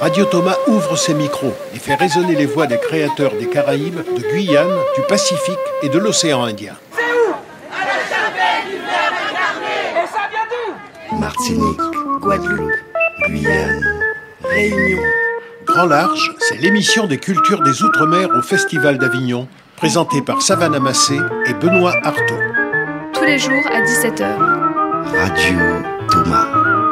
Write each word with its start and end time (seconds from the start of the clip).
Radio 0.00 0.24
Thomas 0.26 0.56
ouvre 0.66 0.96
ses 0.96 1.14
micros 1.14 1.54
et 1.74 1.78
fait 1.78 1.94
résonner 1.94 2.34
les 2.34 2.46
voix 2.46 2.66
des 2.66 2.78
créateurs 2.78 3.32
des 3.32 3.46
Caraïbes, 3.46 4.00
de 4.16 4.22
Guyane, 4.30 4.76
du 4.94 5.02
Pacifique 5.08 5.58
et 5.82 5.88
de 5.88 5.98
l'océan 5.98 6.44
Indien. 6.44 6.74
C'est 6.94 7.02
où? 7.02 7.32
À 7.72 7.84
la 7.86 7.92
chapelle 8.04 8.70
du 8.70 8.76
Verbe 8.76 9.16
incarné 9.30 10.04
Et 10.04 10.06
ça 10.06 10.28
vient 10.30 10.46
d'où? 10.50 11.18
Martinique, 11.18 12.20
Guadeloupe, 12.20 12.72
Guyane, 13.28 13.82
Réunion. 14.44 15.02
Grand 15.64 15.86
Large, 15.86 16.34
c'est 16.40 16.56
l'émission 16.56 17.06
des 17.06 17.18
cultures 17.18 17.62
des 17.62 17.82
Outre-mer 17.82 18.28
au 18.38 18.42
Festival 18.42 18.98
d'Avignon, 18.98 19.48
présentée 19.76 20.22
par 20.22 20.42
Savannah 20.42 20.78
Massé 20.78 21.18
et 21.46 21.54
Benoît 21.54 21.94
Artaud. 22.04 22.40
Tous 23.14 23.24
les 23.24 23.38
jours 23.38 23.64
à 23.72 23.80
17h. 23.80 24.24
Radio 25.12 25.58
Thomas. 26.10 26.85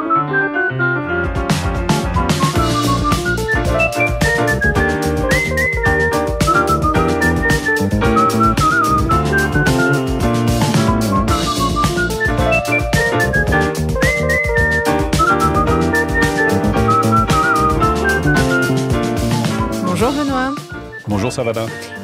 Bonjour. 21.24 21.54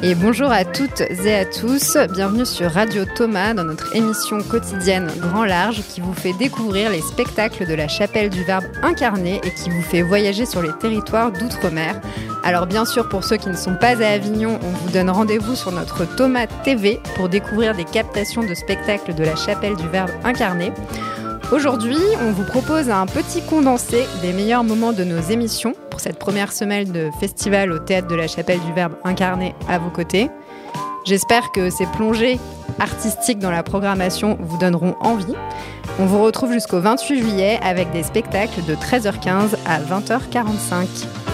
Et 0.01 0.15
bonjour 0.15 0.51
à 0.51 0.65
toutes 0.65 1.01
et 1.01 1.35
à 1.35 1.45
tous. 1.45 1.95
Bienvenue 2.11 2.43
sur 2.43 2.71
Radio 2.71 3.05
Thomas 3.05 3.53
dans 3.53 3.63
notre 3.63 3.95
émission 3.95 4.41
quotidienne 4.41 5.11
Grand 5.19 5.45
Large 5.45 5.83
qui 5.87 6.01
vous 6.01 6.15
fait 6.15 6.33
découvrir 6.33 6.89
les 6.89 7.01
spectacles 7.01 7.67
de 7.67 7.75
la 7.75 7.87
chapelle 7.87 8.31
du 8.31 8.43
Verbe 8.43 8.63
incarné 8.81 9.39
et 9.43 9.53
qui 9.53 9.69
vous 9.69 9.83
fait 9.83 10.01
voyager 10.01 10.47
sur 10.47 10.63
les 10.63 10.73
territoires 10.73 11.31
d'outre-mer. 11.31 12.01
Alors 12.43 12.65
bien 12.65 12.83
sûr, 12.83 13.09
pour 13.09 13.23
ceux 13.23 13.37
qui 13.37 13.49
ne 13.49 13.55
sont 13.55 13.75
pas 13.75 14.03
à 14.03 14.07
Avignon, 14.07 14.59
on 14.63 14.69
vous 14.69 14.89
donne 14.89 15.11
rendez-vous 15.11 15.53
sur 15.53 15.71
notre 15.71 16.05
Thomas 16.15 16.47
TV 16.63 16.99
pour 17.15 17.29
découvrir 17.29 17.75
des 17.75 17.85
captations 17.85 18.41
de 18.41 18.55
spectacles 18.55 19.13
de 19.13 19.23
la 19.23 19.35
chapelle 19.35 19.75
du 19.75 19.87
Verbe 19.89 20.09
incarné. 20.23 20.71
Aujourd'hui, 21.51 21.97
on 22.21 22.31
vous 22.31 22.45
propose 22.45 22.89
un 22.89 23.05
petit 23.05 23.41
condensé 23.41 24.05
des 24.21 24.31
meilleurs 24.31 24.63
moments 24.63 24.93
de 24.93 25.03
nos 25.03 25.19
émissions 25.19 25.73
pour 25.89 25.99
cette 25.99 26.17
première 26.17 26.53
semaine 26.53 26.89
de 26.93 27.09
festival 27.19 27.73
au 27.73 27.79
théâtre 27.79 28.07
de 28.07 28.15
la 28.15 28.27
Chapelle 28.27 28.61
du 28.61 28.71
Verbe 28.71 28.93
incarné 29.03 29.53
à 29.67 29.77
vos 29.77 29.89
côtés. 29.89 30.29
J'espère 31.05 31.51
que 31.51 31.69
ces 31.69 31.85
plongées 31.87 32.39
artistiques 32.79 33.39
dans 33.39 33.51
la 33.51 33.63
programmation 33.63 34.37
vous 34.39 34.57
donneront 34.57 34.95
envie. 35.01 35.35
On 35.99 36.05
vous 36.05 36.23
retrouve 36.23 36.53
jusqu'au 36.53 36.79
28 36.79 37.19
juillet 37.19 37.59
avec 37.61 37.91
des 37.91 38.03
spectacles 38.03 38.63
de 38.65 38.73
13h15 38.73 39.57
à 39.65 39.81
20h45. 39.81 41.30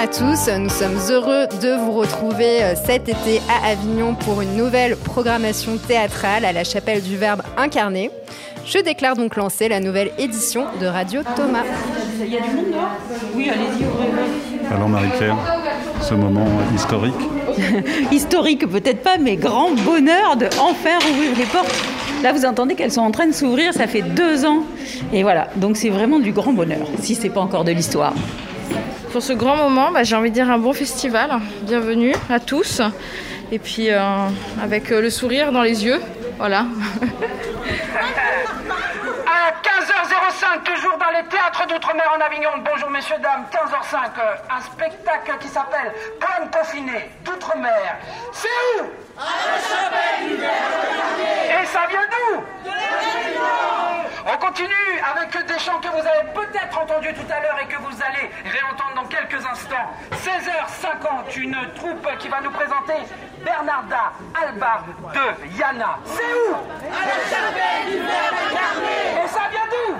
À 0.00 0.06
tous, 0.06 0.48
nous 0.58 0.70
sommes 0.70 0.96
heureux 1.10 1.46
de 1.60 1.76
vous 1.76 1.92
retrouver 1.92 2.62
euh, 2.62 2.74
cet 2.74 3.10
été 3.10 3.42
à 3.50 3.68
Avignon 3.68 4.14
pour 4.14 4.40
une 4.40 4.56
nouvelle 4.56 4.96
programmation 4.96 5.76
théâtrale 5.76 6.46
à 6.46 6.52
la 6.52 6.64
chapelle 6.64 7.02
du 7.02 7.18
Verbe 7.18 7.42
incarné. 7.58 8.10
Je 8.64 8.78
déclare 8.78 9.14
donc 9.14 9.36
lancer 9.36 9.68
la 9.68 9.78
nouvelle 9.78 10.10
édition 10.16 10.64
de 10.80 10.86
Radio 10.86 11.20
Thomas. 11.36 11.64
Il 12.18 12.32
y 12.32 12.38
a 12.38 12.40
du 12.40 12.48
monde 12.48 12.70
dehors 12.72 12.96
Oui, 13.34 13.50
allez-y, 13.50 13.84
ouvrez-le. 13.84 14.74
Alors 14.74 14.88
Marie-Claire, 14.88 15.36
ce 16.00 16.14
moment 16.14 16.48
historique. 16.74 17.14
Historique 18.10 18.66
peut-être 18.70 19.02
pas, 19.02 19.18
mais 19.18 19.36
grand 19.36 19.72
bonheur 19.84 20.34
de 20.36 20.46
enfin 20.60 20.96
ouvrir 21.10 21.36
les 21.36 21.44
portes. 21.44 21.74
Là, 22.22 22.32
vous 22.32 22.46
entendez 22.46 22.74
qu'elles 22.74 22.92
sont 22.92 23.02
en 23.02 23.10
train 23.10 23.26
de 23.26 23.32
s'ouvrir, 23.32 23.74
ça 23.74 23.86
fait 23.86 24.02
deux 24.02 24.46
ans. 24.46 24.62
Et 25.12 25.22
voilà, 25.22 25.48
donc 25.56 25.76
c'est 25.76 25.90
vraiment 25.90 26.20
du 26.20 26.32
grand 26.32 26.54
bonheur, 26.54 26.86
si 27.02 27.14
c'est 27.14 27.28
pas 27.28 27.40
encore 27.40 27.64
de 27.64 27.72
l'histoire. 27.72 28.14
Pour 29.12 29.22
ce 29.22 29.32
grand 29.32 29.56
moment, 29.56 29.90
bah, 29.90 30.04
j'ai 30.04 30.14
envie 30.14 30.30
de 30.30 30.34
dire 30.34 30.48
un 30.48 30.58
bon 30.58 30.72
festival. 30.72 31.30
Bienvenue 31.62 32.14
à 32.28 32.38
tous. 32.38 32.80
Et 33.50 33.58
puis 33.58 33.90
euh, 33.90 33.98
avec 34.62 34.92
euh, 34.92 35.00
le 35.00 35.10
sourire 35.10 35.50
dans 35.50 35.62
les 35.62 35.84
yeux. 35.84 36.00
Voilà. 36.38 36.66
À 39.26 39.52
15h05, 39.62 40.62
toujours 40.64 40.96
dans 40.98 41.10
les 41.16 41.26
théâtres 41.28 41.66
d'outre-mer 41.66 42.04
en 42.16 42.20
Avignon. 42.20 42.50
Bonjour 42.64 42.90
messieurs, 42.90 43.16
dames, 43.22 43.44
15h05, 43.50 43.96
euh, 43.96 44.56
un 44.56 44.60
spectacle 44.60 45.38
qui 45.40 45.48
s'appelle 45.48 45.92
Poème 46.20 46.50
confiné 46.50 47.10
d'outre-mer. 47.24 47.96
C'est 48.32 48.48
où? 48.48 48.84
À 49.18 49.22
la 49.46 49.58
chapelle 49.60 50.28
du 50.28 50.34
Et 51.62 51.66
ça 51.66 51.80
vient 51.88 52.06
d'où? 52.10 52.44
On 54.26 54.36
continue 54.36 55.00
avec 55.14 55.46
des 55.46 55.58
chants 55.58 55.80
que 55.80 55.88
vous 55.88 56.06
avez 56.06 56.28
peut-être 56.34 56.78
entendus 56.78 57.14
tout 57.14 57.32
à 57.32 57.40
l'heure 57.40 57.58
et 57.62 57.66
que 57.66 57.76
vous 57.76 57.96
allez 58.02 58.30
réentendre 58.44 58.94
dans 58.96 59.04
quelques 59.06 59.44
instants. 59.46 59.90
16h50, 60.12 61.38
une 61.40 61.56
troupe 61.74 62.06
qui 62.18 62.28
va 62.28 62.40
nous 62.40 62.50
présenter 62.50 62.94
Bernarda 63.44 64.12
Alba 64.42 64.84
de 65.14 65.58
Yana. 65.58 65.98
C'est 66.04 66.22
où? 66.22 66.54
À 66.54 67.06
la 67.06 67.14
chapelle 67.30 67.86
du 67.90 67.98
Verbe 67.98 69.24
Et 69.24 69.28
ça 69.28 69.48
vient 69.50 69.66
d'où? 69.70 69.96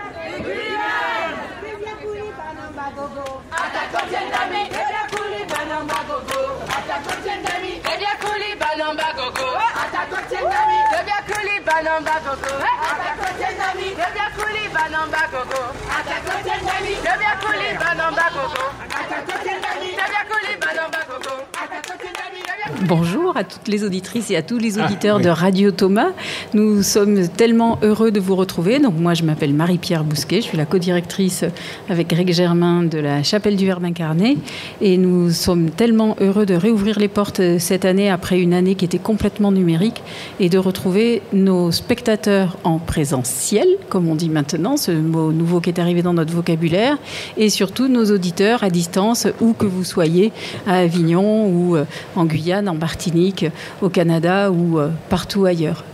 Bonjour 22.83 23.37
à 23.37 23.45
toutes 23.45 23.69
les 23.69 23.85
auditrices 23.85 24.31
et 24.31 24.37
à 24.37 24.43
tous 24.43 24.59
les 24.59 24.79
auditeurs 24.79 25.21
de 25.21 25.29
Radio 25.29 25.71
Thomas. 25.71 26.09
Nous 26.55 26.83
sommes 26.83 27.29
tellement 27.29 27.79
heureux 27.83 28.11
de 28.11 28.19
vous 28.19 28.35
retrouver. 28.35 28.79
Donc 28.79 28.95
moi, 28.99 29.15
je 29.15 29.23
m'appelle 29.23 29.53
Marie-Pierre 29.53 30.03
Bousquet, 30.03 30.37
je 30.37 30.47
suis 30.47 30.57
la 30.57 30.65
co-directrice 30.65 31.45
avec 31.89 32.09
Greg 32.09 32.33
Germain 32.33 32.83
de 32.83 32.99
la 32.99 33.23
Chapelle 33.23 33.57
du 33.57 33.67
Verbe 33.67 33.85
incarné. 33.85 34.39
Et 34.81 34.97
nous 34.97 35.31
sommes 35.31 35.71
tellement 35.71 36.17
heureux 36.21 36.47
de 36.47 36.55
réouvrir 36.55 36.99
les 36.99 37.09
portes 37.09 37.59
cette 37.59 37.85
année 37.85 38.11
après 38.11 38.41
une 38.41 38.55
année 38.55 38.75
qui 38.75 38.87
était 38.87 38.99
complètement 38.99 39.53
numérique 39.53 40.03
et 40.41 40.49
de 40.49 40.59
retrouver 40.59 41.23
nos 41.33 41.60
spectateurs 41.71 42.57
en 42.65 42.79
présentiel, 42.79 43.67
comme 43.89 44.09
on 44.09 44.15
dit 44.15 44.29
maintenant, 44.31 44.77
ce 44.77 44.91
mot 44.93 45.33
nouveau 45.33 45.61
qui 45.61 45.71
est 45.71 45.79
arrivé 45.79 46.03
dans 46.03 46.15
notre 46.15 46.33
vocabulaire, 46.33 46.97
et 47.37 47.51
surtout 47.51 47.89
nos 47.89 48.07
auditeurs 48.11 48.65
à 48.65 48.71
distance, 48.71 49.27
où 49.41 49.53
que 49.53 49.67
vous 49.67 49.85
soyez, 49.85 50.33
à 50.67 50.77
Avignon 50.79 51.47
ou 51.47 51.77
euh, 51.77 51.85
en 52.17 52.25
Guyane, 52.25 52.69
en 52.69 52.75
Martinique, 52.75 53.47
au 53.83 53.89
Canada 53.91 54.51
ou 54.51 54.79
euh, 54.79 54.89
partout 55.09 55.45
ailleurs. 55.45 55.85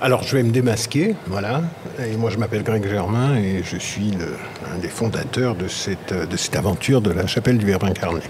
Alors 0.00 0.24
je 0.24 0.36
vais 0.36 0.42
me 0.42 0.50
démasquer, 0.50 1.14
voilà. 1.28 1.62
Et 2.04 2.16
moi 2.16 2.28
je 2.30 2.36
m'appelle 2.36 2.64
Greg 2.64 2.84
Germain 2.88 3.36
et 3.36 3.62
je 3.62 3.76
suis 3.76 4.10
le- 4.10 4.36
un 4.74 4.78
des 4.80 4.88
fondateurs 4.88 5.54
de 5.54 5.68
cette, 5.68 6.12
de 6.12 6.36
cette 6.36 6.56
aventure 6.56 7.00
de 7.00 7.12
la 7.12 7.28
chapelle 7.28 7.56
du 7.56 7.66
Verbe 7.66 7.84
incarné. 7.84 8.22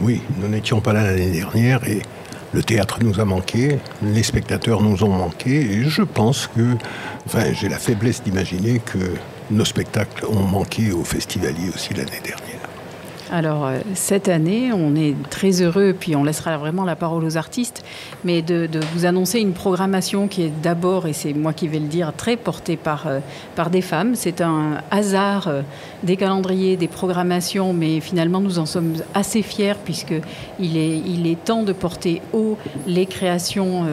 Oui, 0.00 0.22
nous 0.40 0.48
n'étions 0.48 0.80
pas 0.80 0.94
là 0.94 1.02
l'année 1.04 1.30
dernière 1.30 1.86
et 1.86 2.00
le 2.52 2.62
théâtre 2.62 2.98
nous 3.02 3.20
a 3.20 3.24
manqué, 3.24 3.78
les 4.02 4.22
spectateurs 4.22 4.82
nous 4.82 5.02
ont 5.04 5.10
manqué 5.10 5.50
et 5.50 5.84
je 5.84 6.02
pense 6.02 6.48
que, 6.48 6.76
enfin 7.26 7.52
j'ai 7.52 7.68
la 7.68 7.78
faiblesse 7.78 8.22
d'imaginer 8.22 8.80
que 8.80 8.98
nos 9.50 9.64
spectacles 9.64 10.26
ont 10.26 10.42
manqué 10.42 10.92
aux 10.92 11.04
festivaliers 11.04 11.70
aussi 11.74 11.94
l'année 11.94 12.20
dernière. 12.24 12.57
Alors, 13.30 13.66
euh, 13.66 13.80
cette 13.94 14.28
année, 14.28 14.72
on 14.72 14.94
est 14.94 15.14
très 15.28 15.60
heureux, 15.60 15.94
puis 15.98 16.16
on 16.16 16.24
laissera 16.24 16.56
vraiment 16.56 16.84
la 16.84 16.96
parole 16.96 17.24
aux 17.24 17.36
artistes, 17.36 17.84
mais 18.24 18.40
de, 18.40 18.68
vous 18.94 19.04
annoncer 19.04 19.40
une 19.40 19.52
programmation 19.52 20.28
qui 20.28 20.44
est 20.44 20.52
d'abord, 20.62 21.06
et 21.06 21.12
c'est 21.12 21.34
moi 21.34 21.52
qui 21.52 21.68
vais 21.68 21.78
le 21.78 21.88
dire, 21.88 22.12
très 22.16 22.36
portée 22.36 22.76
par, 22.76 23.06
euh, 23.06 23.20
des 23.70 23.82
femmes. 23.82 24.14
C'est 24.14 24.40
un 24.40 24.78
hasard 24.90 25.48
euh, 25.48 25.62
des 26.04 26.16
calendriers, 26.16 26.78
des 26.78 26.88
programmations, 26.88 27.74
mais 27.74 28.00
finalement, 28.00 28.40
nous 28.40 28.58
en 28.58 28.66
sommes 28.66 28.94
assez 29.14 29.42
fiers, 29.42 29.74
puisqu'il 29.84 30.76
est, 30.78 30.98
il 30.98 31.26
est 31.26 31.44
temps 31.44 31.64
de 31.64 31.72
porter 31.72 32.22
haut 32.32 32.56
les 32.86 33.04
créations 33.04 33.84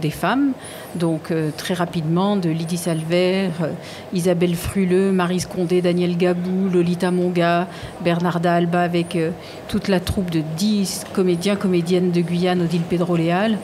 des 0.00 0.10
femmes. 0.10 0.52
Donc, 0.94 1.30
euh, 1.30 1.50
très 1.56 1.74
rapidement, 1.74 2.36
de 2.36 2.48
Lydie 2.48 2.78
Salver, 2.78 3.50
euh, 3.60 3.72
Isabelle 4.14 4.54
Fruleux, 4.54 5.12
Marie 5.12 5.40
Scondé, 5.40 5.82
Daniel 5.82 6.16
Gabou, 6.16 6.68
Lolita 6.72 7.10
Monga, 7.10 7.68
Bernarda 8.02 8.54
Alba, 8.54 8.82
avec 8.82 9.14
euh, 9.14 9.30
toute 9.68 9.88
la 9.88 10.00
troupe 10.00 10.30
de 10.30 10.42
10 10.56 11.04
comédiens, 11.12 11.56
comédiennes 11.56 12.10
de 12.10 12.20
Guyane, 12.22 12.62
Odile 12.62 12.82
Pedro 12.88 13.16
Léal. 13.16 13.58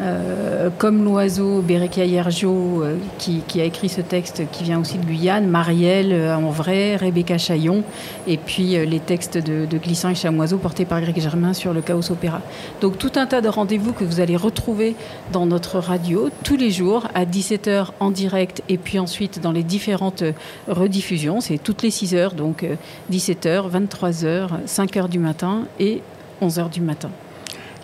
Euh, 0.00 0.70
comme 0.76 1.04
l'oiseau 1.04 1.60
Bereka 1.60 2.04
Yergio, 2.04 2.82
euh, 2.82 2.96
qui, 3.18 3.42
qui, 3.46 3.60
a 3.60 3.64
écrit 3.64 3.88
ce 3.88 4.00
texte 4.00 4.42
qui 4.50 4.64
vient 4.64 4.80
aussi 4.80 4.98
de 4.98 5.04
Guyane, 5.04 5.46
Marielle 5.46 6.12
euh, 6.12 6.36
en 6.36 6.50
vrai, 6.50 6.96
Rebecca 6.96 7.38
Chaillon, 7.38 7.84
et 8.26 8.36
puis 8.36 8.76
les 8.86 8.98
textes 8.98 9.38
de, 9.38 9.66
de, 9.66 9.78
Glissant 9.78 10.08
et 10.08 10.14
Chamoiseau 10.14 10.58
portés 10.58 10.84
par 10.84 11.00
Greg 11.00 11.20
Germain 11.20 11.52
sur 11.52 11.72
le 11.72 11.80
Chaos 11.80 12.10
Opéra. 12.10 12.40
Donc 12.80 12.98
tout 12.98 13.12
un 13.16 13.26
tas 13.26 13.40
de 13.40 13.48
rendez-vous 13.48 13.92
que 13.92 14.04
vous 14.04 14.20
allez 14.20 14.36
retrouver 14.36 14.96
dans 15.32 15.46
notre 15.46 15.78
radio 15.78 16.28
tous 16.42 16.56
les 16.56 16.70
jours 16.70 17.06
à 17.14 17.24
17h 17.24 17.88
en 18.00 18.10
direct 18.10 18.62
et 18.68 18.78
puis 18.78 18.98
ensuite 18.98 19.40
dans 19.40 19.52
les 19.52 19.62
différentes 19.62 20.24
rediffusions. 20.66 21.40
C'est 21.40 21.58
toutes 21.58 21.82
les 21.82 21.90
6 21.90 22.14
heures, 22.14 22.34
donc 22.34 22.66
17h, 23.12 23.70
23h, 23.70 24.48
5h 24.66 25.08
du 25.08 25.18
matin 25.18 25.62
et 25.78 26.02
11h 26.42 26.70
du 26.70 26.80
matin. 26.80 27.10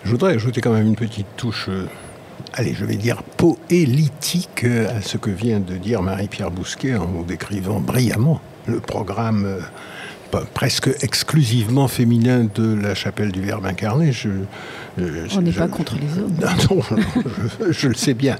Je 0.03 0.09
voudrais 0.09 0.33
ajouter 0.33 0.61
quand 0.61 0.73
même 0.73 0.87
une 0.87 0.95
petite 0.95 1.27
touche, 1.37 1.67
euh, 1.69 1.85
allez, 2.53 2.73
je 2.73 2.85
vais 2.85 2.95
dire 2.95 3.21
poélitique 3.21 4.63
à 4.63 5.01
ce 5.01 5.17
que 5.17 5.29
vient 5.29 5.59
de 5.59 5.75
dire 5.77 6.01
Marie-Pierre 6.01 6.49
Bousquet 6.49 6.95
en 6.95 7.07
nous 7.07 7.23
décrivant 7.23 7.79
brillamment 7.79 8.41
le 8.65 8.79
programme 8.79 9.45
euh, 9.45 9.59
presque 10.55 10.89
exclusivement 11.01 11.87
féminin 11.87 12.47
de 12.55 12.73
la 12.73 12.95
chapelle 12.95 13.31
du 13.31 13.41
Verbe 13.41 13.67
incarné. 13.67 14.11
Je, 14.97 15.37
On 15.37 15.41
n'est 15.41 15.51
pas 15.51 15.67
contre 15.67 15.95
les 15.95 16.21
hommes. 16.21 16.35
Non, 16.69 16.81
je, 16.81 17.71
je, 17.71 17.87
le 17.87 17.93
sais 17.93 18.13
bien. 18.13 18.37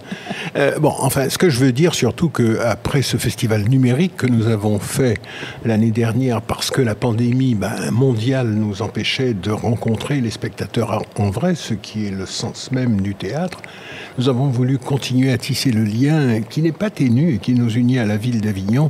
Euh, 0.56 0.78
bon, 0.80 0.94
enfin, 1.00 1.30
ce 1.30 1.38
que 1.38 1.50
je 1.50 1.60
veux 1.60 1.72
dire 1.72 1.94
surtout 1.94 2.30
qu'après 2.30 3.02
ce 3.02 3.18
festival 3.18 3.68
numérique 3.68 4.18
que 4.18 4.28
nous 4.28 4.48
avons 4.48 4.80
fait 4.80 5.20
l'année 5.66 5.92
dernière 5.92 6.42
parce 6.42 6.72
que 6.72 6.82
la 6.82 6.96
pandémie 6.96 7.56
ben, 7.56 7.92
mondiale 7.92 8.48
nous 8.48 8.82
empêchait 8.82 9.34
de 9.34 9.52
rencontrer 9.52 10.22
les 10.22 10.32
spectateurs 10.32 11.04
en 11.18 11.30
vrai, 11.30 11.56
ce 11.56 11.74
qui 11.74 12.06
est 12.06 12.12
le 12.12 12.26
sens 12.26 12.72
même 12.72 13.02
du 13.02 13.16
théâtre, 13.16 13.60
nous 14.18 14.30
avons 14.30 14.48
voulu 14.48 14.78
continuer 14.78 15.32
à 15.32 15.38
tisser 15.38 15.72
le 15.72 15.84
lien 15.84 16.42
qui 16.42 16.62
n'est 16.62 16.72
pas 16.72 16.90
ténu 16.90 17.36
et 17.36 17.38
qui 17.38 17.54
nous 17.54 17.70
unit 17.70 18.00
à 18.00 18.06
la 18.06 18.18
ville 18.18 18.42
d'Avignon 18.42 18.90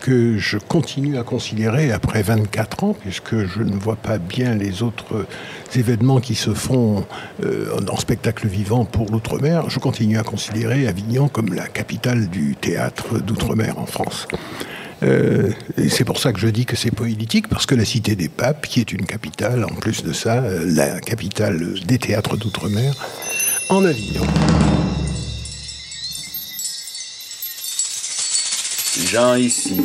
que 0.00 0.38
je 0.38 0.58
continue 0.58 1.18
à 1.18 1.22
considérer 1.22 1.92
après 1.92 2.22
24 2.22 2.84
ans, 2.84 2.96
puisque 2.98 3.46
je 3.46 3.62
ne 3.62 3.76
vois 3.76 3.96
pas 3.96 4.18
bien 4.18 4.54
les 4.54 4.82
autres 4.82 5.26
événements 5.74 6.20
qui 6.20 6.34
se 6.34 6.54
font 6.54 6.99
euh, 7.44 7.78
en 7.88 7.96
spectacle 7.96 8.46
vivant 8.46 8.84
pour 8.84 9.10
l'outre-mer, 9.10 9.68
je 9.68 9.78
continue 9.78 10.18
à 10.18 10.22
considérer 10.22 10.86
Avignon 10.86 11.28
comme 11.28 11.54
la 11.54 11.66
capitale 11.66 12.28
du 12.28 12.56
théâtre 12.56 13.18
d'outre-mer 13.18 13.78
en 13.78 13.86
France. 13.86 14.26
Euh, 15.02 15.50
et 15.78 15.88
c'est 15.88 16.04
pour 16.04 16.18
ça 16.18 16.32
que 16.32 16.38
je 16.38 16.48
dis 16.48 16.66
que 16.66 16.76
c'est 16.76 16.90
politique, 16.90 17.48
parce 17.48 17.66
que 17.66 17.74
la 17.74 17.84
Cité 17.84 18.16
des 18.16 18.28
Papes, 18.28 18.66
qui 18.66 18.80
est 18.80 18.92
une 18.92 19.06
capitale, 19.06 19.64
en 19.64 19.74
plus 19.74 20.02
de 20.04 20.12
ça, 20.12 20.42
euh, 20.42 20.64
la 20.66 21.00
capitale 21.00 21.80
des 21.86 21.98
théâtres 21.98 22.36
d'outre-mer, 22.36 22.92
en 23.70 23.84
Avignon. 23.84 24.26
Jean 29.06 29.36
ici, 29.36 29.80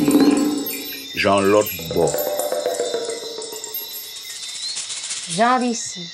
Jean 1.14 1.40
l'autre 1.40 1.72
bord. 1.94 2.12
Jean 5.30 5.58
d'ici, 5.58 6.08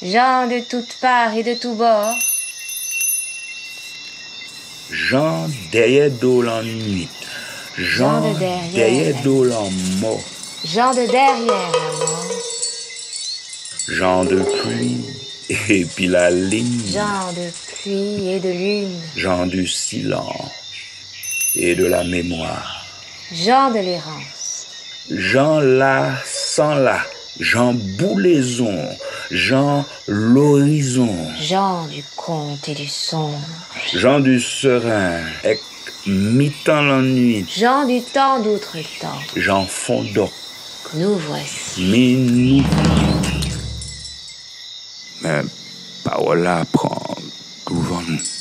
Jean 0.00 0.46
de 0.46 0.60
toutes 0.60 0.94
parts 1.00 1.34
et 1.34 1.42
de 1.42 1.54
tous 1.54 1.74
bords. 1.74 2.14
Jean 4.90 5.48
derrière 5.72 6.08
d'eau 6.08 6.46
en 6.46 6.62
nuit, 6.62 7.08
Jean, 7.76 8.22
Jean 8.22 8.32
de 8.32 8.38
derrière, 8.38 9.22
d'eau 9.24 9.50
en 9.50 9.70
mort, 10.00 10.22
Jean 10.64 10.92
de 10.92 11.04
derrière 11.04 11.46
la 11.46 11.98
mort, 11.98 12.26
Jean 13.88 14.24
de 14.24 14.36
pluie 14.36 15.04
et 15.68 15.84
puis 15.84 16.06
la 16.06 16.30
ligne, 16.30 16.80
Jean 16.86 17.32
de 17.32 17.50
pluie 17.82 18.30
et 18.30 18.38
de 18.38 18.50
lune, 18.50 19.00
Jean 19.16 19.46
du 19.46 19.66
silence 19.66 20.52
et 21.56 21.74
de 21.74 21.86
la 21.86 22.04
mémoire, 22.04 22.86
Jean 23.32 23.70
de 23.70 23.80
l'errance, 23.80 24.66
Jean 25.10 25.58
là 25.58 26.12
sans 26.24 26.76
là, 26.76 27.00
Jean 27.40 27.72
Boulaison, 27.72 28.76
Jean 29.30 29.84
l'horizon, 30.08 31.14
Jean 31.40 31.86
du 31.86 32.02
conte 32.16 32.68
et 32.68 32.74
du 32.74 32.88
son, 32.88 33.30
Jean 33.94 34.18
du 34.18 34.40
serein, 34.40 35.20
ec 35.44 35.60
mi-temps 36.06 36.82
l'ennui, 36.82 37.46
Jean 37.48 37.86
du 37.86 38.02
temps 38.02 38.40
d'outre-temps, 38.40 39.22
Jean 39.36 39.64
Fondoc, 39.66 40.32
nous 40.94 41.14
voici. 41.16 41.84
mais 41.90 42.14
nous. 42.14 42.64
Mais 45.22 45.42
Paola 46.04 46.64
prend 46.72 47.16
devant 47.70 48.02
nous. 48.08 48.37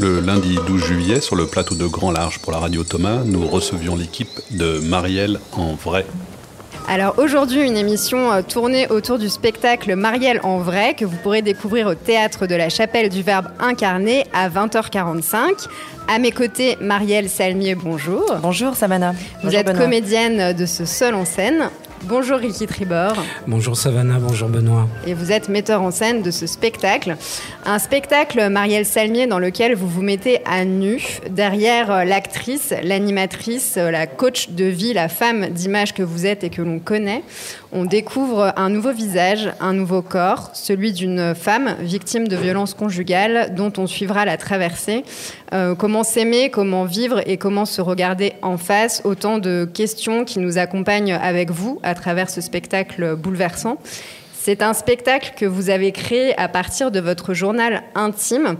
Le 0.00 0.18
lundi 0.20 0.58
12 0.66 0.82
juillet, 0.82 1.20
sur 1.20 1.36
le 1.36 1.44
plateau 1.46 1.74
de 1.74 1.86
Grand 1.86 2.10
Large 2.10 2.38
pour 2.38 2.52
la 2.52 2.58
radio 2.58 2.84
Thomas, 2.84 3.18
nous 3.22 3.46
recevions 3.46 3.96
l'équipe 3.96 4.30
de 4.50 4.78
Marielle 4.78 5.38
en 5.52 5.74
vrai. 5.74 6.06
Alors 6.88 7.18
aujourd'hui, 7.18 7.60
une 7.66 7.76
émission 7.76 8.32
euh, 8.32 8.40
tournée 8.40 8.88
autour 8.88 9.18
du 9.18 9.28
spectacle 9.28 9.94
Marielle 9.96 10.40
en 10.42 10.56
vrai 10.56 10.94
que 10.94 11.04
vous 11.04 11.18
pourrez 11.18 11.42
découvrir 11.42 11.86
au 11.86 11.94
théâtre 11.94 12.46
de 12.46 12.54
la 12.54 12.70
Chapelle 12.70 13.10
du 13.10 13.22
Verbe 13.22 13.48
incarné 13.58 14.24
à 14.32 14.48
20h45. 14.48 15.66
À 16.08 16.18
mes 16.18 16.32
côtés, 16.32 16.78
Marielle 16.80 17.28
Salmier, 17.28 17.74
bonjour. 17.74 18.24
Bonjour 18.40 18.76
Savannah. 18.76 19.12
Vous 19.12 19.18
bonjour 19.44 19.60
êtes 19.60 19.66
Benoît. 19.66 19.82
comédienne 19.82 20.56
de 20.56 20.64
ce 20.64 20.86
seul 20.86 21.14
en 21.14 21.26
scène. 21.26 21.68
Bonjour 22.04 22.38
Ricky 22.38 22.66
Tribord. 22.66 23.22
Bonjour 23.46 23.76
Savannah, 23.76 24.18
bonjour 24.18 24.48
Benoît. 24.48 24.88
Et 25.06 25.12
vous 25.12 25.32
êtes 25.32 25.50
metteur 25.50 25.82
en 25.82 25.90
scène 25.90 26.22
de 26.22 26.30
ce 26.30 26.46
spectacle. 26.46 27.16
Un 27.66 27.78
spectacle, 27.78 28.48
Marielle 28.48 28.86
Salmier, 28.86 29.26
dans 29.26 29.38
lequel 29.38 29.74
vous 29.74 29.86
vous 29.86 30.00
mettez 30.00 30.40
à 30.46 30.64
nu 30.64 31.02
derrière 31.28 31.90
euh, 31.90 32.04
l'actrice, 32.04 32.72
l'animatrice, 32.82 33.74
euh, 33.76 33.90
la 33.90 34.06
coach 34.06 34.48
de 34.50 34.64
vie, 34.64 34.94
la 34.94 35.08
femme 35.10 35.50
d'image 35.50 35.92
que 35.92 36.02
vous 36.02 36.24
êtes 36.24 36.42
et 36.42 36.48
que 36.48 36.62
l'on 36.62 36.78
connaît. 36.78 37.22
On 37.72 37.84
découvre 37.84 38.52
un 38.56 38.68
nouveau 38.68 38.92
visage, 38.92 39.52
un 39.60 39.74
nouveau 39.74 40.02
corps, 40.02 40.50
celui 40.54 40.92
d'une 40.92 41.36
femme 41.36 41.76
victime 41.78 42.26
de 42.26 42.34
violences 42.34 42.74
conjugales 42.74 43.54
dont 43.54 43.72
on 43.78 43.86
suivra 43.86 44.24
la 44.24 44.36
traversée. 44.36 45.04
Euh, 45.54 45.76
comment 45.76 46.02
s'aimer, 46.02 46.50
comment 46.50 46.84
vivre 46.84 47.22
et 47.26 47.36
comment 47.36 47.66
se 47.66 47.80
regarder 47.80 48.32
en 48.42 48.58
face. 48.58 49.02
Autant 49.04 49.38
de 49.38 49.70
questions 49.72 50.24
qui 50.24 50.40
nous 50.40 50.58
accompagnent 50.58 51.12
avec 51.12 51.52
vous 51.52 51.78
à 51.84 51.94
travers 51.94 52.28
ce 52.28 52.40
spectacle 52.40 53.14
bouleversant. 53.14 53.78
C'est 54.42 54.62
un 54.62 54.72
spectacle 54.72 55.34
que 55.36 55.44
vous 55.44 55.68
avez 55.68 55.92
créé 55.92 56.36
à 56.40 56.48
partir 56.48 56.90
de 56.90 56.98
votre 56.98 57.34
journal 57.34 57.82
intime. 57.94 58.56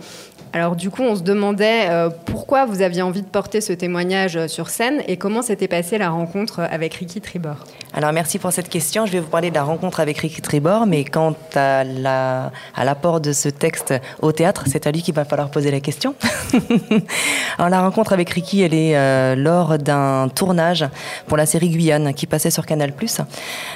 Alors 0.53 0.75
du 0.75 0.91
coup, 0.91 1.03
on 1.03 1.15
se 1.15 1.23
demandait 1.23 1.89
euh, 1.91 2.11
pourquoi 2.27 2.67
vous 2.67 2.83
aviez 2.83 3.03
envie 3.03 3.23
de 3.23 3.27
porter 3.27 3.61
ce 3.61 3.73
témoignage 3.73 4.37
euh, 4.37 4.49
sur 4.49 4.69
scène 4.69 5.03
et 5.07 5.17
comment 5.17 5.43
s'était 5.43 5.69
passée 5.69 5.97
la 5.97 6.11
rencontre 6.11 6.61
avec 6.61 6.95
Ricky 6.95 7.21
Tribord? 7.21 7.65
Alors 7.93 8.13
merci 8.13 8.39
pour 8.39 8.53
cette 8.53 8.69
question. 8.69 9.07
Je 9.07 9.13
vais 9.13 9.21
vous 9.21 9.29
parler 9.29 9.51
de 9.51 9.55
la 9.55 9.63
rencontre 9.63 10.01
avec 10.01 10.19
Ricky 10.19 10.41
Tribord, 10.43 10.87
mais 10.87 11.05
quant 11.05 11.35
à 11.55 11.85
la 11.85 12.53
à 12.75 12.85
l'apport 12.85 13.21
de 13.21 13.33
ce 13.33 13.49
texte 13.49 13.95
au 14.23 14.33
théâtre, 14.33 14.65
c'est 14.67 14.87
à 14.87 14.93
lui 14.93 15.03
qu'il 15.03 15.15
va 15.15 15.25
falloir 15.25 15.51
poser 15.51 15.71
la 15.71 15.81
question. 15.81 16.15
Alors 17.59 17.69
la 17.69 17.81
rencontre 17.81 18.13
avec 18.13 18.31
Ricky, 18.31 18.63
elle 18.63 18.75
est 18.75 18.97
euh, 18.97 19.35
lors 19.35 19.79
d'un 19.79 20.29
tournage 20.29 20.85
pour 21.27 21.37
la 21.37 21.47
série 21.47 21.71
Guyane 21.71 22.15
qui 22.15 22.27
passait 22.27 22.51
sur 22.51 22.67
Canal+. 22.67 22.93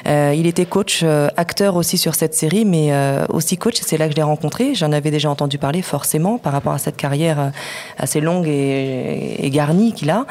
Euh, 0.07 0.35
il 0.37 0.47
était 0.47 0.67
coach, 0.67 1.01
euh, 1.03 1.29
acteur 1.37 1.77
aussi 1.77 1.99
sur 1.99 2.15
cette 2.15 2.35
série, 2.35 2.65
mais 2.65 2.93
euh, 2.93 3.25
aussi 3.29 3.57
coach. 3.57 3.77
C'est 3.81 3.97
là 3.97 4.07
que 4.07 4.13
je 4.13 4.17
l'ai 4.17 4.23
rencontré. 4.23 4.75
J'en 4.75 4.93
avais 4.93 5.11
déjà 5.11 5.31
entendu 5.31 5.59
parler 5.59 5.83
forcément 5.83 6.39
par 6.39 6.53
rapport 6.53 6.64
à 6.73 6.79
cette 6.79 6.97
carrière 6.97 7.39
euh, 7.39 7.49
assez 7.99 8.21
longue 8.21 8.47
et, 8.49 9.51
garnie 9.51 9.93
qu'il 9.93 10.11
a. 10.11 10.27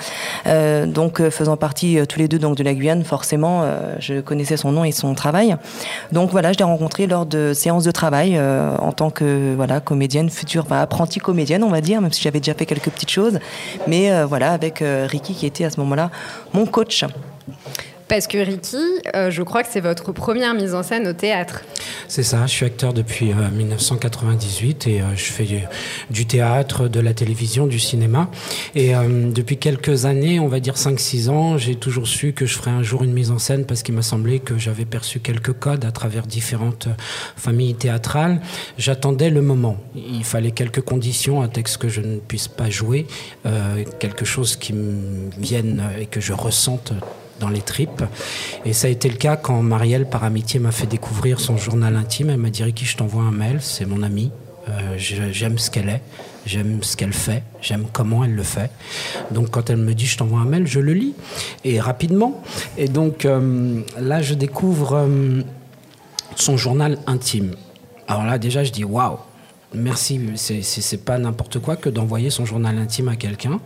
Euh, 0.48 0.86
donc 0.86 1.22
euh, 1.22 1.30
faisant 1.30 1.56
partie 1.56 2.00
tous 2.08 2.20
les 2.20 2.28
deux 2.28 2.40
donc 2.40 2.58
de 2.58 2.64
la 2.64 2.74
Guyane, 2.74 3.04
forcément, 3.04 3.64
je 4.00 4.20
connaissais 4.20 4.58
son 4.58 4.72
nom 4.72 4.84
et 4.84 4.92
son 4.92 5.14
travail. 5.14 5.56
Donc 6.12 6.32
voilà, 6.32 6.52
je 6.52 6.58
l'ai 6.58 6.64
rencontré 6.64 7.08
lors 7.08 7.26
de 7.26 7.54
séances 7.54 7.84
de 7.84 7.92
travail 7.92 8.40
en 8.40 8.92
tant 8.92 9.10
que 9.10 9.54
voilà 9.56 9.80
comédienne, 9.80 10.30
future, 10.30 10.64
enfin, 10.66 10.82
apprentie 10.82 11.20
comédienne, 11.20 11.64
on 11.64 11.70
va 11.70 11.82
dire, 11.82 12.02
même 12.02 12.12
si 12.12 12.22
j'avais 12.22 12.40
déjà 12.40 12.54
fait 12.54 12.66
quelques 12.66 12.90
petites 12.90 13.12
choses. 13.12 13.40
Mais 13.88 14.24
voilà, 14.24 14.52
avec 14.52 14.84
Ricky 14.84 15.34
qui 15.34 15.46
était 15.46 15.66
à 15.66 15.70
ce 15.70 15.80
moment-là 15.80 16.10
mon 16.54 16.66
coach. 16.66 17.06
Parce 18.08 18.28
que 18.28 18.38
Ricky, 18.38 18.78
euh, 19.16 19.32
je 19.32 19.44
crois 19.44 19.64
que 19.64 19.70
c'est 19.72 19.82
votre 19.82 20.12
première 20.12 20.54
mise 20.54 20.76
en 20.76 20.84
scène 20.84 21.08
au 21.08 21.14
théâtre. 21.14 21.62
C'est 22.08 22.24
ça, 22.24 22.46
je 22.46 22.52
suis 22.52 22.66
acteur 22.66 22.94
depuis 22.94 23.34
1998 23.34 24.88
et 24.88 25.02
je 25.16 25.24
fais 25.24 25.48
du 26.10 26.26
théâtre, 26.26 26.88
de 26.88 27.00
la 27.00 27.14
télévision, 27.14 27.66
du 27.66 27.80
cinéma. 27.80 28.30
Et 28.76 28.94
depuis 28.94 29.58
quelques 29.58 30.06
années, 30.06 30.40
on 30.40 30.48
va 30.48 30.60
dire 30.60 30.76
5-6 30.76 31.30
ans, 31.30 31.58
j'ai 31.58 31.76
toujours 31.76 32.08
su 32.08 32.34
que 32.34 32.46
je 32.46 32.56
ferais 32.56 32.72
un 32.72 32.84
jour 32.84 33.04
une 33.04 33.14
mise 33.14 33.32
en 33.32 33.40
scène 33.40 33.66
parce 33.66 33.82
qu'il 33.84 33.96
m'a 33.96 34.02
semblé 34.02 34.40
que 34.40 34.58
j'avais 34.58 34.86
perçu 34.86 35.22
quelques 35.22 35.54
codes 35.54 35.86
à 35.86 35.92
travers 35.92 36.28
différentes 36.28 36.88
familles 37.36 37.76
théâtrales. 37.76 38.42
J'attendais 38.78 39.30
le 39.30 39.42
moment. 39.42 39.78
Il 39.96 40.24
fallait 40.24 40.52
quelques 40.52 40.82
conditions, 40.82 41.42
un 41.42 41.48
texte 41.48 41.78
que 41.78 41.90
je 41.90 42.02
ne 42.02 42.18
puisse 42.20 42.48
pas 42.48 42.70
jouer, 42.70 43.08
quelque 44.00 44.26
chose 44.26 44.56
qui 44.56 44.74
me 44.74 45.30
vienne 45.40 45.84
et 46.00 46.06
que 46.06 46.22
je 46.22 46.34
ressente 46.34 46.94
les 47.50 47.62
tripes. 47.62 48.04
Et 48.66 48.74
ça 48.74 48.88
a 48.88 48.90
été 48.90 49.10
le 49.10 49.18
cas 49.18 49.36
quand 49.36 49.62
Marielle, 49.62 50.08
par 50.08 50.24
amitié, 50.24 50.60
m'a 50.60 50.72
fait 50.72 50.88
découvrir 50.88 51.40
son 51.40 51.58
journal 51.58 51.96
intime. 51.96 52.30
Elle 52.30 52.38
m'a 52.38 52.50
dit 52.50 52.64
Ricky, 52.64 52.86
je 52.86 52.98
t'envoie 52.98 53.24
un 53.24 53.32
mail, 53.32 53.60
c'est 53.62 53.86
mon 53.86 54.04
amie. 54.04 54.32
Euh, 54.70 54.98
j'aime 54.98 55.58
ce 55.58 55.70
qu'elle 55.70 55.90
est, 55.90 56.02
j'aime 56.46 56.84
ce 56.84 56.96
qu'elle 56.96 57.12
fait, 57.12 57.44
j'aime 57.62 57.86
comment 57.92 58.24
elle 58.24 58.34
le 58.34 58.44
fait. 58.44 58.72
Donc 59.32 59.50
quand 59.50 59.70
elle 59.70 59.78
me 59.78 59.94
dit 59.94 60.06
je 60.06 60.18
t'envoie 60.18 60.40
un 60.40 60.46
mail, 60.46 60.68
je 60.68 60.80
le 60.80 60.94
lis 60.94 61.14
et 61.66 61.82
rapidement. 61.82 62.42
Et 62.78 62.88
donc 62.88 63.26
euh, 63.26 63.82
là, 64.00 64.22
je 64.22 64.34
découvre 64.36 64.94
euh, 64.94 65.42
son 66.36 66.56
journal 66.56 66.98
intime. 67.08 67.56
Alors 68.08 68.26
là, 68.26 68.38
déjà, 68.38 68.64
je 68.64 68.72
dis 68.72 68.86
waouh, 68.86 69.18
merci. 69.74 70.22
C'est 70.36 71.04
pas 71.04 71.18
n'importe 71.18 71.60
quoi 71.60 71.76
que 71.76 71.90
d'envoyer 71.90 72.30
son 72.30 72.46
journal 72.46 72.78
intime 72.78 73.10
à 73.10 73.16
quelqu'un. 73.16 73.60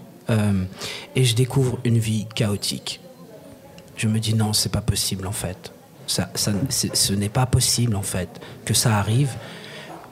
et 1.15 1.23
je 1.23 1.35
découvre 1.35 1.79
une 1.85 1.99
vie 1.99 2.25
chaotique 2.35 2.99
je 3.97 4.07
me 4.07 4.19
dis 4.19 4.33
non, 4.35 4.53
c'est 4.53 4.71
pas 4.71 4.81
possible 4.81 5.27
en 5.27 5.31
fait. 5.31 5.73
Ça, 6.05 6.29
ce 6.37 7.13
n'est 7.13 7.27
pas 7.27 7.45
possible 7.45 7.95
en 7.95 8.01
fait 8.01 8.29
que 8.63 8.73
ça 8.73 8.97
arrive. 8.97 9.31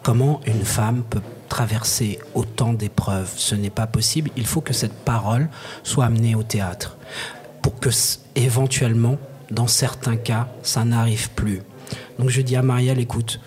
Comment 0.04 0.42
une 0.46 0.66
femme 0.66 1.04
peut 1.10 1.22
traverser 1.48 2.20
autant 2.34 2.74
d'épreuves? 2.74 3.32
Ce 3.38 3.56
n'est 3.56 3.70
pas 3.70 3.88
possible. 3.88 4.30
Il 4.36 4.46
faut 4.46 4.62
que 4.62 4.74
cette 4.74 4.94
parole 4.94 5.48
soit 5.84 6.06
amenée 6.06 6.36
au 6.36 6.44
théâtre 6.44 6.98
pour 7.62 7.80
que 7.80 7.90
éventuellement, 8.36 9.18
dans 9.52 9.68
certains 9.68 10.18
cas, 10.18 10.50
ça 10.64 10.84
n'arrive 10.84 11.30
plus. 11.32 11.62
Donc 12.20 12.30
je 12.30 12.42
dis 12.42 12.56
à 12.56 12.62
Marielle, 12.62 13.00
écoute, 13.00 13.40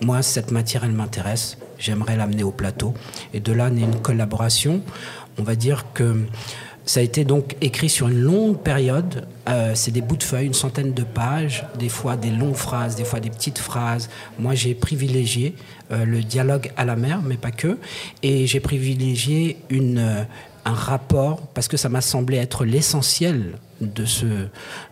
moi 0.00 0.22
cette 0.22 0.50
matière 0.50 0.84
elle 0.84 0.92
m'intéresse, 0.92 1.58
j'aimerais 1.78 2.16
l'amener 2.16 2.44
au 2.44 2.52
plateau. 2.52 2.94
Et 3.34 3.40
de 3.40 3.52
là 3.52 3.70
naît 3.70 3.82
une 3.82 4.00
collaboration. 4.00 4.82
On 5.38 5.42
va 5.42 5.56
dire 5.56 5.86
que 5.94 6.26
ça 6.84 7.00
a 7.00 7.02
été 7.02 7.24
donc 7.24 7.56
écrit 7.60 7.88
sur 7.88 8.08
une 8.08 8.20
longue 8.20 8.58
période. 8.58 9.26
Euh, 9.48 9.72
c'est 9.74 9.90
des 9.90 10.00
bouts 10.00 10.16
de 10.16 10.22
feuilles, 10.22 10.46
une 10.46 10.54
centaine 10.54 10.92
de 10.92 11.02
pages, 11.02 11.64
des 11.78 11.88
fois 11.88 12.16
des 12.16 12.30
longues 12.30 12.54
phrases, 12.54 12.96
des 12.96 13.04
fois 13.04 13.20
des 13.20 13.30
petites 13.30 13.58
phrases. 13.58 14.08
Moi, 14.38 14.54
j'ai 14.54 14.74
privilégié 14.74 15.54
euh, 15.90 16.04
le 16.04 16.22
dialogue 16.22 16.70
à 16.76 16.84
la 16.84 16.96
mer, 16.96 17.22
mais 17.24 17.36
pas 17.36 17.50
que. 17.50 17.78
Et 18.22 18.46
j'ai 18.46 18.60
privilégié 18.60 19.58
euh, 19.72 20.24
un 20.64 20.72
rapport, 20.72 21.46
parce 21.54 21.68
que 21.68 21.76
ça 21.76 21.88
m'a 21.88 22.00
semblé 22.00 22.36
être 22.36 22.64
l'essentiel 22.64 23.58
de, 23.80 24.04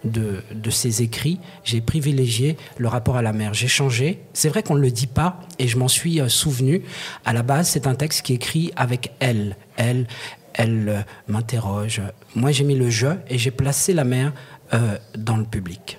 de 0.04 0.70
ces 0.70 1.02
écrits. 1.02 1.38
J'ai 1.62 1.80
privilégié 1.80 2.56
le 2.76 2.88
rapport 2.88 3.16
à 3.16 3.23
la 3.23 3.32
mer. 3.32 3.54
J'ai 3.54 3.68
changé. 3.68 4.18
C'est 4.32 4.49
vrai 4.49 4.64
qu'on 4.64 4.75
ne 4.75 4.80
le 4.80 4.90
dit 4.90 5.06
pas, 5.06 5.40
et 5.61 5.68
je 5.68 5.78
m'en 5.78 5.87
suis 5.87 6.20
souvenu. 6.28 6.82
À 7.25 7.32
la 7.32 7.44
base, 7.44 7.68
c'est 7.68 7.87
un 7.87 7.94
texte 7.94 8.23
qui 8.23 8.32
est 8.32 8.37
écrit 8.37 8.73
avec 8.75 9.12
elle. 9.20 9.56
Elle, 9.76 10.06
elle 10.54 10.88
euh, 10.88 11.00
m'interroge. 11.28 12.02
Moi, 12.35 12.52
j'ai 12.52 12.64
mis 12.64 12.75
le 12.75 12.90
jeu 12.90 13.19
et 13.28 13.38
j'ai 13.38 13.50
placé 13.50 13.92
la 13.92 14.04
mère 14.04 14.33
euh, 14.75 14.97
dans 15.16 15.37
le 15.37 15.45
public. 15.45 15.99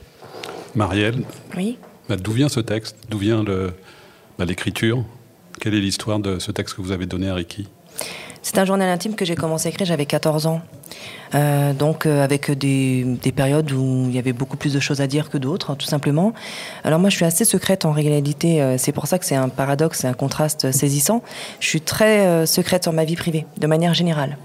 Marielle 0.75 1.23
Oui. 1.55 1.77
Bah, 2.09 2.15
d'où 2.15 2.31
vient 2.31 2.49
ce 2.49 2.59
texte? 2.59 2.95
D'où 3.09 3.17
vient 3.17 3.43
bah, 3.43 4.45
l'écriture? 4.45 5.03
Quelle 5.59 5.75
est 5.75 5.79
l'histoire 5.79 6.19
de 6.19 6.39
ce 6.39 6.51
texte 6.51 6.75
que 6.75 6.81
vous 6.81 6.91
avez 6.91 7.05
donné 7.05 7.29
à 7.29 7.35
Ricky? 7.35 7.67
C'est 8.41 8.57
un 8.57 8.65
journal 8.65 8.89
intime 8.89 9.15
que 9.15 9.25
j'ai 9.25 9.35
commencé 9.35 9.67
à 9.67 9.69
écrire, 9.69 9.85
j'avais 9.85 10.05
14 10.07 10.47
ans. 10.47 10.61
Euh, 11.33 11.73
donc 11.73 12.05
euh, 12.05 12.23
avec 12.23 12.51
des, 12.51 13.03
des, 13.03 13.31
périodes 13.31 13.71
où 13.71 14.05
il 14.07 14.15
y 14.15 14.19
avait 14.19 14.33
beaucoup 14.33 14.57
plus 14.57 14.73
de 14.73 14.79
choses 14.79 15.01
à 15.01 15.07
dire 15.07 15.29
que 15.29 15.37
d'autres, 15.37 15.75
tout 15.75 15.85
simplement. 15.85 16.33
Alors 16.83 16.99
moi, 16.99 17.09
je 17.09 17.15
suis 17.15 17.25
assez 17.25 17.45
secrète 17.45 17.85
en 17.85 17.91
réalité. 17.91 18.61
Euh, 18.61 18.77
c'est 18.77 18.91
pour 18.91 19.07
ça 19.07 19.17
que 19.17 19.25
c'est 19.25 19.35
un 19.35 19.49
paradoxe, 19.49 20.05
un 20.05 20.13
contraste 20.13 20.71
saisissant. 20.71 21.23
Je 21.59 21.67
suis 21.67 21.81
très 21.81 22.45
secrète 22.45 22.83
sur 22.83 22.93
ma 22.93 23.05
vie 23.05 23.15
privée, 23.15 23.45
de 23.59 23.67
manière 23.67 23.93
générale. 23.93 24.37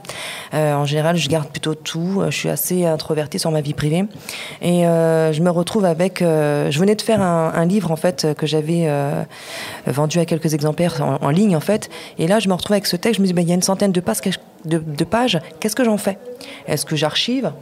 en 0.53 0.85
général, 0.85 1.17
je 1.17 1.29
garde 1.29 1.49
plutôt 1.49 1.75
tout. 1.75 2.23
Je 2.27 2.37
suis 2.37 2.49
assez 2.49 2.85
introvertie 2.85 3.39
sur 3.39 3.51
ma 3.51 3.61
vie 3.61 3.75
privée. 3.75 4.05
Et 4.63 4.83
je 4.83 5.43
me 5.43 5.51
retrouve 5.51 5.85
avec... 5.85 6.21
je 6.21 6.79
venais 6.79 6.95
de 6.95 7.03
faire 7.03 7.21
un, 7.21 7.53
un 7.55 7.65
livre, 7.65 7.91
en 7.91 7.97
fait, 7.97 8.27
que 8.37 8.47
j'avais 8.47 8.89
vendu 9.87 10.19
à 10.19 10.25
quelques 10.25 10.55
exemplaires 10.55 11.01
en, 11.03 11.25
en, 11.25 11.31
ligne, 11.31 11.57
en 11.57 11.61
fait. 11.61 11.89
Et 12.19 12.27
là, 12.27 12.39
je 12.39 12.49
me 12.49 12.55
retrouve 12.55 12.75
avec 12.75 12.87
ce 12.87 12.97
texte. 12.97 13.17
Je 13.19 13.23
me 13.23 13.27
dis, 13.27 13.33
ben, 13.33 13.43
il 13.43 13.49
y 13.49 13.53
a 13.53 13.55
une 13.55 13.63
centaine 13.63 13.93
de 13.93 14.01
pages 14.01 14.21
de, 14.65 15.05
pages, 15.05 15.41
qu'est-ce 15.61 15.77
que 15.77 15.85
j'en 15.85 15.99
fais? 15.99 16.19
Est-ce 16.67 16.87
que 16.87 16.97
j'archive? 16.97 17.53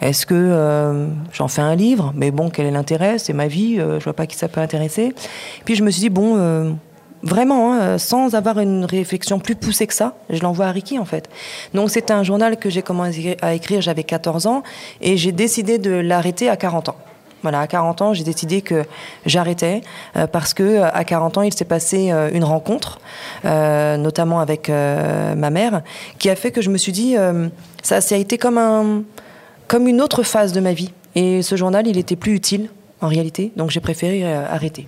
Est-ce 0.00 0.26
que 0.26 0.34
euh, 0.34 1.08
j'en 1.32 1.48
fais 1.48 1.62
un 1.62 1.74
livre? 1.74 2.12
Mais 2.16 2.30
bon, 2.30 2.50
quel 2.50 2.66
est 2.66 2.70
l'intérêt? 2.70 3.18
C'est 3.18 3.32
ma 3.32 3.48
vie, 3.48 3.78
euh, 3.78 3.98
je 3.98 4.04
vois 4.04 4.12
pas 4.12 4.26
qui 4.26 4.36
ça 4.36 4.48
peut 4.48 4.60
intéresser. 4.60 5.14
Puis 5.64 5.74
je 5.74 5.82
me 5.82 5.90
suis 5.90 6.00
dit, 6.00 6.10
bon, 6.10 6.36
euh, 6.36 6.70
vraiment, 7.22 7.72
hein, 7.72 7.98
sans 7.98 8.34
avoir 8.34 8.60
une 8.60 8.84
réflexion 8.84 9.40
plus 9.40 9.56
poussée 9.56 9.86
que 9.86 9.94
ça, 9.94 10.16
je 10.30 10.40
l'envoie 10.42 10.66
à 10.66 10.72
Ricky 10.72 10.98
en 10.98 11.04
fait. 11.04 11.28
Donc 11.74 11.90
c'est 11.90 12.10
un 12.10 12.22
journal 12.22 12.56
que 12.56 12.70
j'ai 12.70 12.82
commencé 12.82 13.36
à 13.42 13.54
écrire, 13.54 13.80
j'avais 13.80 14.04
14 14.04 14.46
ans, 14.46 14.62
et 15.00 15.16
j'ai 15.16 15.32
décidé 15.32 15.78
de 15.78 15.90
l'arrêter 15.90 16.48
à 16.48 16.56
40 16.56 16.90
ans. 16.90 16.96
Voilà, 17.42 17.60
à 17.60 17.66
40 17.66 18.02
ans, 18.02 18.14
j'ai 18.14 18.24
décidé 18.24 18.62
que 18.62 18.84
j'arrêtais 19.24 19.82
euh, 20.16 20.26
parce 20.26 20.54
que 20.54 20.62
euh, 20.62 20.90
à 20.92 21.04
40 21.04 21.38
ans, 21.38 21.42
il 21.42 21.54
s'est 21.54 21.64
passé 21.64 22.10
euh, 22.10 22.30
une 22.32 22.44
rencontre, 22.44 22.98
notamment 23.44 24.40
avec 24.40 24.68
ma 24.68 25.50
mère, 25.50 25.82
qui 26.18 26.30
a 26.30 26.36
fait 26.36 26.50
que 26.50 26.60
je 26.62 26.70
me 26.70 26.78
suis 26.78 26.92
dit, 26.92 27.16
ça, 27.82 28.00
ça 28.00 28.14
a 28.14 28.18
été 28.18 28.38
comme 28.38 28.58
un, 28.58 29.02
comme 29.66 29.88
une 29.88 30.00
autre 30.00 30.22
phase 30.22 30.52
de 30.52 30.60
ma 30.60 30.72
vie. 30.72 30.92
Et 31.14 31.42
ce 31.42 31.56
journal, 31.56 31.86
il 31.86 31.98
était 31.98 32.16
plus 32.16 32.34
utile 32.34 32.68
en 33.00 33.08
réalité, 33.08 33.52
donc 33.56 33.70
j'ai 33.70 33.80
préféré 33.80 34.24
arrêter. 34.32 34.86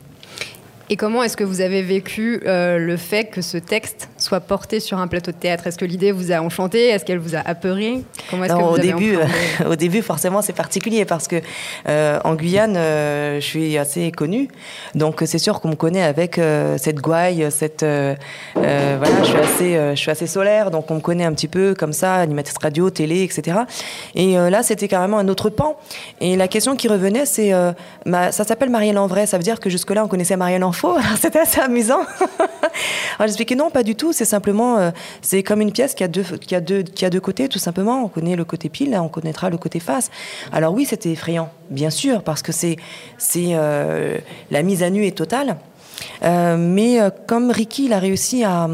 Et 0.88 0.96
comment 0.96 1.22
est-ce 1.22 1.36
que 1.36 1.44
vous 1.44 1.60
avez 1.60 1.82
vécu 1.82 2.40
le 2.44 2.96
fait 2.96 3.26
que 3.26 3.42
ce 3.42 3.58
texte 3.58 4.08
soit 4.20 4.40
porté 4.40 4.80
sur 4.80 4.98
un 4.98 5.06
plateau 5.06 5.30
de 5.30 5.36
théâtre? 5.36 5.66
Est-ce 5.66 5.78
que 5.78 5.84
l'idée 5.84 6.12
vous 6.12 6.32
a 6.32 6.40
enchanté? 6.40 6.88
Est-ce 6.88 7.04
qu'elle 7.04 7.18
vous 7.18 7.34
a 7.34 7.40
apeuré? 7.40 8.02
Comment 8.30 8.44
est-ce 8.44 8.54
que 8.54 8.58
vous 8.58 8.68
au 8.68 8.78
début, 8.78 9.16
au 9.66 9.76
début, 9.76 10.02
forcément, 10.02 10.42
c'est 10.42 10.52
particulier 10.52 11.04
parce 11.04 11.28
que 11.28 11.36
euh, 11.88 12.18
en 12.24 12.34
Guyane, 12.34 12.76
euh, 12.76 13.40
je 13.40 13.46
suis 13.46 13.78
assez 13.78 14.10
connue, 14.10 14.48
donc 14.94 15.22
c'est 15.24 15.38
sûr 15.38 15.60
qu'on 15.60 15.68
me 15.68 15.76
connaît 15.76 16.02
avec 16.02 16.40
cette 16.78 17.00
gouaille, 17.00 17.46
cette 17.50 17.84
voilà, 17.84 19.22
je 19.22 19.24
suis 19.24 19.38
assez, 19.38 19.74
je 19.94 20.00
suis 20.00 20.10
assez 20.10 20.26
solaire, 20.26 20.70
donc 20.70 20.90
on 20.90 20.96
me 20.96 21.00
connaît 21.00 21.24
un 21.24 21.32
petit 21.32 21.48
peu 21.48 21.74
comme 21.74 21.92
ça, 21.92 22.14
animatrice 22.16 22.56
radio, 22.60 22.90
télé, 22.90 23.22
etc. 23.22 23.58
Et 24.14 24.34
là, 24.34 24.62
c'était 24.62 24.88
carrément 24.88 25.18
un 25.18 25.28
autre 25.28 25.50
pan. 25.50 25.76
Et 26.20 26.36
la 26.36 26.48
question 26.48 26.76
qui 26.76 26.88
revenait, 26.88 27.26
c'est, 27.26 27.52
ça 28.06 28.44
s'appelle 28.44 28.70
Marielle 28.70 28.98
en 28.98 29.06
vrai, 29.06 29.26
ça 29.26 29.36
veut 29.36 29.42
dire 29.42 29.60
que 29.60 29.70
jusque-là, 29.70 30.04
on 30.04 30.08
connaissait 30.08 30.36
Marielle 30.36 30.64
en 30.64 30.72
c'était 31.20 31.40
assez 31.40 31.60
amusant. 31.60 32.00
Alors 33.18 33.26
j'expliquais 33.26 33.54
non, 33.54 33.70
pas 33.70 33.82
du 33.82 33.94
tout. 33.94 34.09
C'est 34.12 34.24
simplement, 34.24 34.78
euh, 34.78 34.90
c'est 35.22 35.42
comme 35.42 35.60
une 35.60 35.72
pièce 35.72 35.94
qui 35.94 36.04
a 36.04 36.08
deux, 36.08 36.22
qui 36.22 36.54
a 36.54 36.60
deux, 36.60 36.82
qui 36.82 37.04
a 37.04 37.10
deux 37.10 37.20
côtés, 37.20 37.48
tout 37.48 37.58
simplement. 37.58 38.04
On 38.04 38.08
connaît 38.08 38.36
le 38.36 38.44
côté 38.44 38.68
pile, 38.68 38.96
on 39.00 39.08
connaîtra 39.08 39.50
le 39.50 39.58
côté 39.58 39.80
face. 39.80 40.10
Alors 40.52 40.74
oui, 40.74 40.84
c'était 40.84 41.10
effrayant, 41.10 41.50
bien 41.70 41.90
sûr, 41.90 42.22
parce 42.22 42.42
que 42.42 42.52
c'est, 42.52 42.76
c'est 43.18 43.50
euh, 43.50 44.18
la 44.50 44.62
mise 44.62 44.82
à 44.82 44.90
nu 44.90 45.06
est 45.06 45.16
totale. 45.16 45.56
Euh, 46.22 46.56
mais 46.56 46.98
comme 47.26 47.50
Ricky, 47.50 47.86
il 47.86 47.92
a 47.92 47.98
réussi 47.98 48.44
à 48.44 48.68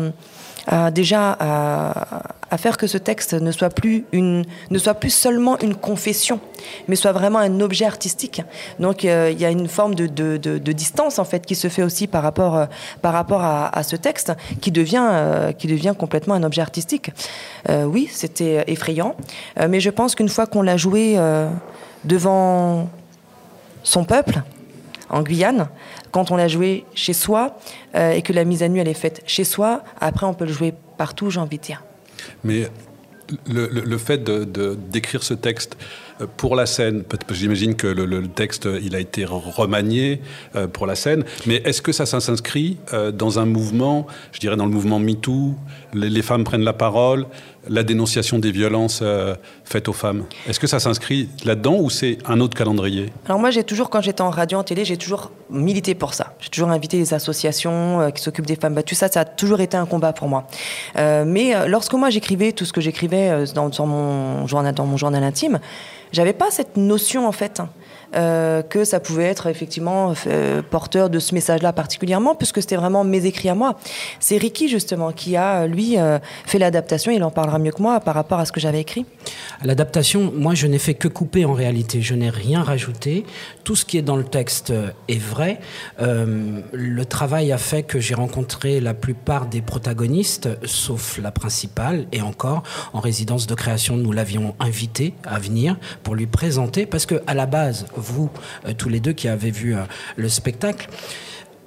déjà 0.93 1.37
à, 1.39 2.59
faire 2.59 2.77
que 2.77 2.87
ce 2.87 2.99
texte 2.99 3.35
ne 3.35 3.53
soit 3.53 3.71
plus 3.71 4.05
une, 4.13 4.45
ne 4.71 4.79
soit 4.79 4.95
plus 4.95 5.11
seulement 5.11 5.59
une 5.61 5.75
confession, 5.75 6.41
mais 6.89 6.97
soit 6.97 7.13
vraiment 7.13 7.39
un 7.39 7.61
objet 7.61 7.85
artistique. 7.85 8.43
Donc 8.81 9.05
euh, 9.05 9.31
il 9.33 9.41
y 9.41 9.45
a 9.45 9.51
une 9.51 9.69
forme 9.69 9.95
de, 9.95 10.07
de, 10.07 10.37
de, 10.39 10.73
distance 10.73 11.19
en 11.19 11.25
fait 11.25 11.45
qui 11.45 11.55
se 11.55 11.69
fait 11.69 11.83
aussi 11.83 12.07
par 12.07 12.23
rapport, 12.23 12.57
euh, 12.57 12.67
par 13.03 13.13
rapport 13.13 13.43
à, 13.43 13.83
ce 13.83 13.97
texte, 13.97 14.33
qui 14.61 14.71
devient, 14.71 15.07
euh, 15.09 15.53
qui 15.53 15.67
devient 15.67 15.95
complètement 15.97 16.35
un 16.35 16.43
objet 16.43 16.63
artistique. 16.63 17.11
oui, 17.69 18.09
c'était 18.11 18.65
effrayant, 18.67 19.17
mais 19.69 19.81
je 19.81 19.91
pense 19.91 20.15
qu'une 20.15 20.29
fois 20.29 20.47
qu'on 20.47 20.63
l'a 20.63 20.77
joué 20.77 21.19
devant 22.05 22.89
son 23.83 24.05
peuple, 24.05 24.43
en 25.09 25.23
Guyane, 25.23 25.69
quand 26.11 26.31
on 26.31 26.37
l'a 26.37 26.49
joué 26.49 26.85
chez 26.95 27.13
soi 27.13 27.59
euh, 27.95 28.13
et 28.13 28.23
que 28.23 28.33
la 28.33 28.45
mise 28.45 28.63
à 28.63 28.69
nu 28.69 28.81
elle 28.81 28.89
est 28.89 28.95
faite 28.95 29.23
chez 29.27 29.45
soi, 29.45 29.83
après 30.01 30.27
on 30.27 30.35
peut 30.35 30.47
le 30.47 30.53
jouer 30.53 30.75
partout, 30.97 31.31
j'ai 31.31 31.41
envie 31.41 31.59
de 31.59 31.63
dire. 31.63 31.83
Mais 32.45 32.69
le, 33.47 33.99
fait 33.99 34.23
d'écrire 34.23 35.23
ce 35.23 35.35
texte 35.35 35.77
Euh, 36.21 36.27
pour 36.37 36.57
la 36.57 36.65
scène, 36.65 37.05
j'imagine 37.31 37.75
que 37.75 37.87
le, 37.87 38.27
texte, 38.29 38.67
il 38.83 38.95
a 38.95 39.01
été 39.01 39.25
remanié 39.25 40.23
euh, 40.55 40.67
pour 40.67 40.87
la 40.87 40.95
scène, 40.95 41.25
mais 41.45 41.57
est-ce 41.57 41.83
que 41.83 41.93
ça, 41.93 42.07
s'inscrit 42.07 42.79
dans 43.13 43.39
un 43.39 43.45
mouvement, 43.45 44.07
je 44.33 44.41
dirais 44.41 44.57
dans 44.57 44.65
le 44.65 44.73
mouvement 44.73 44.99
MeToo, 44.99 45.55
les 45.93 46.23
femmes 46.23 46.45
prennent 46.45 46.65
la 46.65 46.73
parole, 46.73 47.27
la 47.69 47.83
dénonciation 47.83 48.39
des 48.39 48.51
violences 48.51 49.01
euh, 49.03 49.35
faites 49.65 49.89
aux 49.89 49.93
femmes. 49.93 50.25
Est-ce 50.49 50.61
que 50.61 50.67
ça 50.67 50.81
s'inscrit 50.81 51.29
là-dedans 51.45 51.77
ou 51.79 51.91
c'est 51.91 52.19
un 52.27 52.41
autre 52.41 52.57
calendrier? 52.57 53.13
Alors 53.27 53.39
moi, 53.39 53.51
j'ai 53.51 53.65
toujours, 53.65 53.91
quand 53.91 54.01
j'étais 54.01 54.23
en 54.23 54.31
radio, 54.31 54.59
en 54.59 54.65
télé, 54.65 54.85
j'ai 54.85 54.97
toujours 54.97 55.31
milité 55.51 55.95
pour 55.95 56.15
ça. 56.15 56.35
J'ai 56.41 56.51
toujours 56.51 56.71
invité 56.71 56.99
les 56.99 57.15
associations 57.15 58.01
euh, 58.01 58.11
qui 58.11 58.23
s'occupent 58.23 58.47
des 58.47 58.57
femmes 58.57 58.75
battues. 58.75 58.95
Ça, 58.95 59.09
ça 59.09 59.21
a 59.21 59.25
toujours 59.25 59.61
été 59.61 59.77
un 59.77 59.87
combat 59.87 60.13
pour 60.13 60.29
moi. 60.29 60.47
Euh, 60.97 61.25
mais 61.27 61.69
lorsque 61.69 61.95
moi 61.95 62.11
j'écrivais 62.11 62.53
tout 62.53 62.65
ce 62.65 62.73
que 62.73 62.81
j'écrivais 62.81 63.45
dans, 63.55 63.69
dans, 63.69 63.87
mon 63.87 64.47
journal, 64.47 64.75
dans 64.75 64.87
mon 64.87 64.97
journal 64.97 65.23
intime, 65.23 65.61
j'avais 66.13 66.33
pas 66.33 66.51
cette 66.51 66.77
notion 66.77 67.27
en 67.27 67.33
fait. 67.33 67.61
Hein. 67.61 67.69
Euh, 68.15 68.63
que 68.63 68.85
ça 68.85 69.01
pouvait 69.01 69.25
être 69.25 69.47
effectivement 69.49 70.15
euh, 70.27 70.63
porteur 70.63 71.11
de 71.11 71.19
ce 71.19 71.35
message-là 71.35 71.73
particulièrement, 71.73 72.35
puisque 72.35 72.61
c'était 72.61 72.77
vraiment 72.77 73.05
mes 73.05 73.27
écrits 73.27 73.49
à 73.49 73.55
moi. 73.55 73.79
C'est 74.21 74.37
Ricky 74.37 74.69
justement 74.69 75.13
qui 75.13 75.37
a, 75.37 75.67
lui, 75.67 75.99
euh, 75.99 76.19
fait 76.45 76.59
l'adaptation, 76.59 77.11
il 77.11 77.23
en 77.25 77.31
parlera 77.31 77.59
mieux 77.59 77.73
que 77.73 77.83
moi 77.83 78.01
par 78.01 78.15
rapport 78.15 78.39
à 78.39 78.45
ce 78.45 78.53
que 78.53 78.61
j'avais 78.61 78.81
écrit. 78.81 79.05
L'adaptation, 79.63 80.33
moi 80.35 80.55
je 80.55 80.67
n'ai 80.67 80.79
fait 80.79 80.95
que 80.95 81.09
couper 81.09 81.45
en 81.45 81.53
réalité, 81.53 82.01
je 82.01 82.15
n'ai 82.15 82.31
rien 82.31 82.63
rajouté. 82.63 83.25
Tout 83.65 83.75
ce 83.75 83.85
qui 83.85 83.99
est 83.99 84.03
dans 84.03 84.17
le 84.17 84.25
texte 84.25 84.73
est 85.09 85.21
vrai. 85.21 85.59
Le 85.99 87.05
travail 87.05 87.53
a 87.53 87.59
fait 87.59 87.83
que 87.83 87.99
j'ai 87.99 88.15
rencontré 88.15 88.81
la 88.81 88.95
plupart 88.95 89.47
des 89.47 89.61
protagonistes, 89.61 90.49
sauf 90.65 91.19
la 91.19 91.33
principale, 91.33 92.07
et 92.13 92.23
encore, 92.23 92.63
en 92.93 93.01
résidence 93.01 93.47
de 93.47 93.55
création, 93.55 93.97
nous 93.97 94.13
l'avions 94.13 94.55
invité 94.61 95.15
à 95.25 95.39
venir 95.39 95.77
pour 96.03 96.15
lui 96.15 96.27
présenter, 96.27 96.87
parce 96.87 97.07
que 97.07 97.21
à 97.27 97.35
la 97.35 97.47
base, 97.47 97.87
vous, 97.97 98.31
euh, 98.67 98.73
tous 98.77 98.89
les 98.89 99.01
deux 99.01 99.13
qui 99.13 99.29
avez 99.29 99.51
vu 99.51 99.75
euh, 99.75 99.83
le 100.17 100.29
spectacle, 100.29 100.89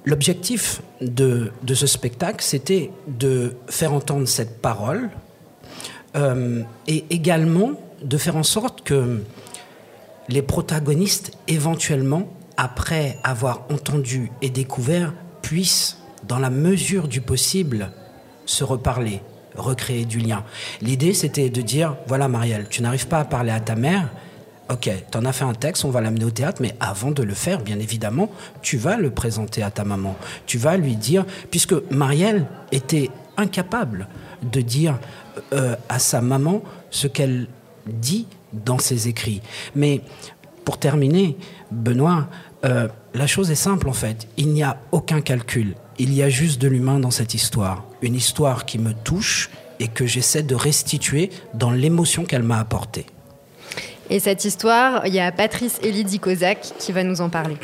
l'objectif 0.04 0.80
de, 1.00 1.52
de, 1.62 1.74
ce 1.74 1.86
spectacle, 1.86 2.42
c'était 2.42 2.90
de 3.06 3.54
faire 3.68 3.92
entendre 3.92 4.26
cette 4.26 4.60
parole 4.60 5.10
euh, 6.16 6.62
et 6.86 7.04
également 7.10 7.72
de 8.02 8.16
faire 8.16 8.36
en 8.36 8.42
sorte 8.42 8.82
que 8.82 9.22
les 10.28 10.42
protagonistes, 10.42 11.32
éventuellement, 11.48 12.28
après 12.56 13.18
avoir 13.24 13.66
entendu 13.70 14.30
et 14.42 14.50
découvert, 14.50 15.12
puissent, 15.42 15.98
dans 16.28 16.38
la 16.38 16.50
mesure 16.50 17.08
du 17.08 17.20
possible, 17.20 17.90
se 18.46 18.62
reparler, 18.62 19.20
recréer 19.56 20.04
du 20.04 20.18
lien. 20.18 20.44
L'idée, 20.82 21.14
c'était 21.14 21.50
de 21.50 21.62
dire, 21.62 21.96
voilà 22.06 22.28
Marielle, 22.28 22.66
tu 22.68 22.82
n'arrives 22.82 23.08
pas 23.08 23.20
à 23.20 23.24
parler 23.24 23.50
à 23.50 23.60
ta 23.60 23.74
mère, 23.74 24.10
Ok, 24.70 24.88
tu 25.10 25.18
en 25.18 25.24
as 25.24 25.32
fait 25.32 25.44
un 25.44 25.52
texte, 25.52 25.84
on 25.84 25.90
va 25.90 26.00
l'amener 26.00 26.24
au 26.24 26.30
théâtre, 26.30 26.62
mais 26.62 26.76
avant 26.78 27.10
de 27.10 27.24
le 27.24 27.34
faire, 27.34 27.60
bien 27.60 27.80
évidemment, 27.80 28.30
tu 28.62 28.76
vas 28.76 28.96
le 28.96 29.10
présenter 29.10 29.64
à 29.64 29.70
ta 29.72 29.82
maman. 29.82 30.16
Tu 30.46 30.58
vas 30.58 30.76
lui 30.76 30.94
dire, 30.94 31.26
puisque 31.50 31.74
Marielle 31.90 32.46
était 32.70 33.10
incapable 33.36 34.06
de 34.42 34.60
dire 34.60 35.00
euh, 35.52 35.74
à 35.88 35.98
sa 35.98 36.20
maman 36.20 36.62
ce 36.90 37.08
qu'elle 37.08 37.48
dit 37.86 38.28
dans 38.52 38.78
ses 38.78 39.08
écrits. 39.08 39.42
Mais 39.74 40.02
pour 40.64 40.78
terminer, 40.78 41.36
Benoît, 41.72 42.28
euh, 42.64 42.86
la 43.14 43.26
chose 43.26 43.50
est 43.50 43.56
simple 43.56 43.88
en 43.88 43.92
fait. 43.92 44.28
Il 44.36 44.52
n'y 44.52 44.62
a 44.62 44.78
aucun 44.92 45.20
calcul. 45.20 45.74
Il 45.98 46.14
y 46.14 46.22
a 46.22 46.28
juste 46.28 46.60
de 46.60 46.68
l'humain 46.68 47.00
dans 47.00 47.10
cette 47.10 47.34
histoire. 47.34 47.84
Une 48.02 48.14
histoire 48.14 48.66
qui 48.66 48.78
me 48.78 48.92
touche 48.92 49.50
et 49.80 49.88
que 49.88 50.06
j'essaie 50.06 50.44
de 50.44 50.54
restituer 50.54 51.30
dans 51.54 51.72
l'émotion 51.72 52.24
qu'elle 52.24 52.44
m'a 52.44 52.60
apportée. 52.60 53.06
Et 54.12 54.18
cette 54.18 54.44
histoire, 54.44 55.06
il 55.06 55.14
y 55.14 55.20
a 55.20 55.30
Patrice 55.30 55.78
Elidi 55.84 56.18
Kozak 56.18 56.72
qui 56.78 56.90
va 56.90 57.04
nous 57.04 57.20
en 57.20 57.30
parler. 57.30 57.56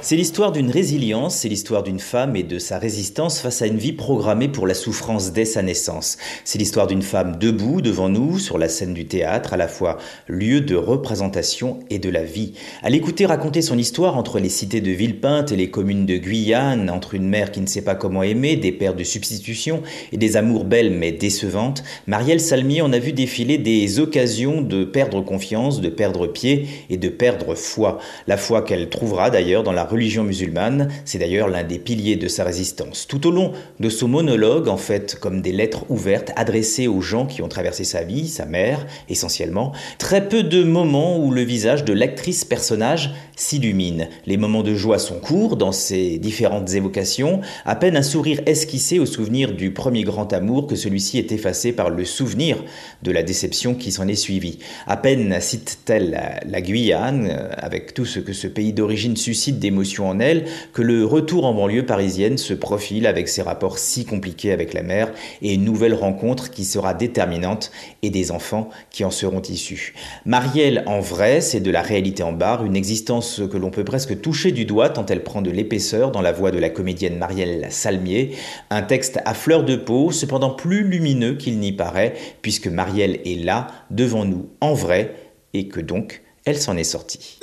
C'est 0.00 0.14
l'histoire 0.14 0.52
d'une 0.52 0.70
résilience, 0.70 1.34
c'est 1.34 1.48
l'histoire 1.48 1.82
d'une 1.82 1.98
femme 1.98 2.36
et 2.36 2.44
de 2.44 2.60
sa 2.60 2.78
résistance 2.78 3.40
face 3.40 3.62
à 3.62 3.66
une 3.66 3.78
vie 3.78 3.92
programmée 3.92 4.46
pour 4.46 4.68
la 4.68 4.74
souffrance 4.74 5.32
dès 5.32 5.44
sa 5.44 5.60
naissance. 5.60 6.18
C'est 6.44 6.60
l'histoire 6.60 6.86
d'une 6.86 7.02
femme 7.02 7.36
debout 7.36 7.80
devant 7.80 8.08
nous 8.08 8.38
sur 8.38 8.58
la 8.58 8.68
scène 8.68 8.94
du 8.94 9.06
théâtre, 9.06 9.54
à 9.54 9.56
la 9.56 9.66
fois 9.66 9.98
lieu 10.28 10.60
de 10.60 10.76
représentation 10.76 11.80
et 11.90 11.98
de 11.98 12.10
la 12.10 12.22
vie. 12.22 12.52
À 12.84 12.90
l'écouter 12.90 13.26
raconter 13.26 13.60
son 13.60 13.76
histoire 13.76 14.16
entre 14.16 14.38
les 14.38 14.48
cités 14.48 14.80
de 14.80 14.92
Villepinte 14.92 15.50
et 15.50 15.56
les 15.56 15.68
communes 15.68 16.06
de 16.06 16.16
Guyane, 16.16 16.90
entre 16.90 17.14
une 17.14 17.28
mère 17.28 17.50
qui 17.50 17.60
ne 17.60 17.66
sait 17.66 17.82
pas 17.82 17.96
comment 17.96 18.22
aimer, 18.22 18.54
des 18.54 18.70
pères 18.70 18.94
de 18.94 19.02
substitution 19.02 19.82
et 20.12 20.16
des 20.16 20.36
amours 20.36 20.64
belles 20.64 20.92
mais 20.92 21.10
décevantes, 21.10 21.82
Marielle 22.06 22.40
Salmier 22.40 22.82
en 22.82 22.92
a 22.92 23.00
vu 23.00 23.12
défiler 23.12 23.58
des 23.58 23.98
occasions 23.98 24.62
de 24.62 24.84
perdre 24.84 25.22
confiance, 25.22 25.80
de 25.80 25.88
perdre 25.88 26.28
pied 26.28 26.68
et 26.88 26.98
de 26.98 27.08
perdre 27.08 27.56
foi. 27.56 27.98
La 28.28 28.36
foi 28.36 28.62
qu'elle 28.62 28.90
trouvera 28.90 29.30
d'ailleurs 29.30 29.64
dans 29.64 29.72
la 29.72 29.87
religion 29.88 30.24
musulmane, 30.24 30.88
c'est 31.04 31.18
d'ailleurs 31.18 31.48
l'un 31.48 31.64
des 31.64 31.78
piliers 31.78 32.16
de 32.16 32.28
sa 32.28 32.44
résistance. 32.44 33.06
Tout 33.06 33.26
au 33.26 33.30
long 33.30 33.52
de 33.80 33.88
son 33.88 34.08
monologue, 34.08 34.68
en 34.68 34.76
fait, 34.76 35.18
comme 35.20 35.42
des 35.42 35.52
lettres 35.52 35.84
ouvertes 35.88 36.30
adressées 36.36 36.86
aux 36.86 37.00
gens 37.00 37.26
qui 37.26 37.42
ont 37.42 37.48
traversé 37.48 37.84
sa 37.84 38.02
vie, 38.02 38.28
sa 38.28 38.46
mère 38.46 38.86
essentiellement, 39.08 39.72
très 39.98 40.28
peu 40.28 40.42
de 40.42 40.62
moments 40.62 41.18
où 41.18 41.30
le 41.30 41.42
visage 41.42 41.84
de 41.84 41.92
l'actrice 41.92 42.44
personnage 42.44 43.12
s'illumine. 43.38 44.08
Les 44.26 44.36
moments 44.36 44.62
de 44.62 44.74
joie 44.74 44.98
sont 44.98 45.20
courts 45.20 45.56
dans 45.56 45.72
ses 45.72 46.18
différentes 46.18 46.74
évocations, 46.74 47.40
à 47.64 47.76
peine 47.76 47.96
un 47.96 48.02
sourire 48.02 48.40
esquissé 48.46 48.98
au 48.98 49.06
souvenir 49.06 49.52
du 49.52 49.72
premier 49.72 50.02
grand 50.02 50.32
amour 50.32 50.66
que 50.66 50.76
celui-ci 50.76 51.18
est 51.18 51.32
effacé 51.32 51.72
par 51.72 51.88
le 51.88 52.04
souvenir 52.04 52.62
de 53.02 53.12
la 53.12 53.22
déception 53.22 53.74
qui 53.74 53.92
s'en 53.92 54.08
est 54.08 54.16
suivie. 54.16 54.58
À 54.86 54.96
peine 54.96 55.40
cite-t-elle 55.40 56.40
la, 56.44 56.60
Guyane, 56.60 57.48
avec 57.56 57.94
tout 57.94 58.04
ce 58.04 58.18
que 58.18 58.32
ce 58.32 58.48
pays 58.48 58.72
d'origine 58.72 59.16
suscite 59.16 59.60
d'émotions 59.60 60.08
en 60.08 60.18
elle 60.18 60.44
que 60.72 60.82
le 60.82 61.04
retour 61.04 61.46
en 61.46 61.54
banlieue 61.54 61.86
parisienne 61.86 62.38
se 62.38 62.54
profile 62.54 63.06
avec 63.06 63.28
ses 63.28 63.42
rapports 63.42 63.78
si 63.78 64.04
compliqués 64.04 64.50
avec 64.50 64.74
la 64.74 64.82
mère 64.82 65.12
et 65.42 65.54
une 65.54 65.64
nouvelle 65.64 65.94
rencontre 65.94 66.50
qui 66.50 66.64
sera 66.64 66.92
déterminante 66.92 67.70
et 68.02 68.10
des 68.10 68.32
enfants 68.32 68.70
qui 68.90 69.04
en 69.04 69.12
seront 69.12 69.42
issus. 69.42 69.94
Marielle 70.26 70.82
en 70.86 70.98
vrai, 70.98 71.40
c'est 71.40 71.60
de 71.60 71.70
la 71.70 71.82
réalité 71.82 72.24
en 72.24 72.32
barre, 72.32 72.64
une 72.64 72.76
existence 72.76 73.27
que 73.36 73.56
l'on 73.56 73.70
peut 73.70 73.84
presque 73.84 74.20
toucher 74.20 74.52
du 74.52 74.64
doigt 74.64 74.90
tant 74.90 75.06
elle 75.06 75.22
prend 75.22 75.42
de 75.42 75.50
l'épaisseur 75.50 76.10
dans 76.10 76.20
la 76.20 76.32
voix 76.32 76.50
de 76.50 76.58
la 76.58 76.70
comédienne 76.70 77.18
Marielle 77.18 77.66
Salmier, 77.70 78.32
un 78.70 78.82
texte 78.82 79.20
à 79.24 79.34
fleur 79.34 79.64
de 79.64 79.76
peau, 79.76 80.10
cependant 80.10 80.50
plus 80.50 80.82
lumineux 80.82 81.34
qu'il 81.34 81.58
n'y 81.58 81.72
paraît, 81.72 82.14
puisque 82.42 82.66
Marielle 82.66 83.20
est 83.24 83.44
là, 83.44 83.68
devant 83.90 84.24
nous, 84.24 84.48
en 84.60 84.74
vrai, 84.74 85.14
et 85.54 85.68
que 85.68 85.80
donc 85.80 86.22
elle 86.44 86.58
s'en 86.58 86.76
est 86.76 86.84
sortie. 86.84 87.38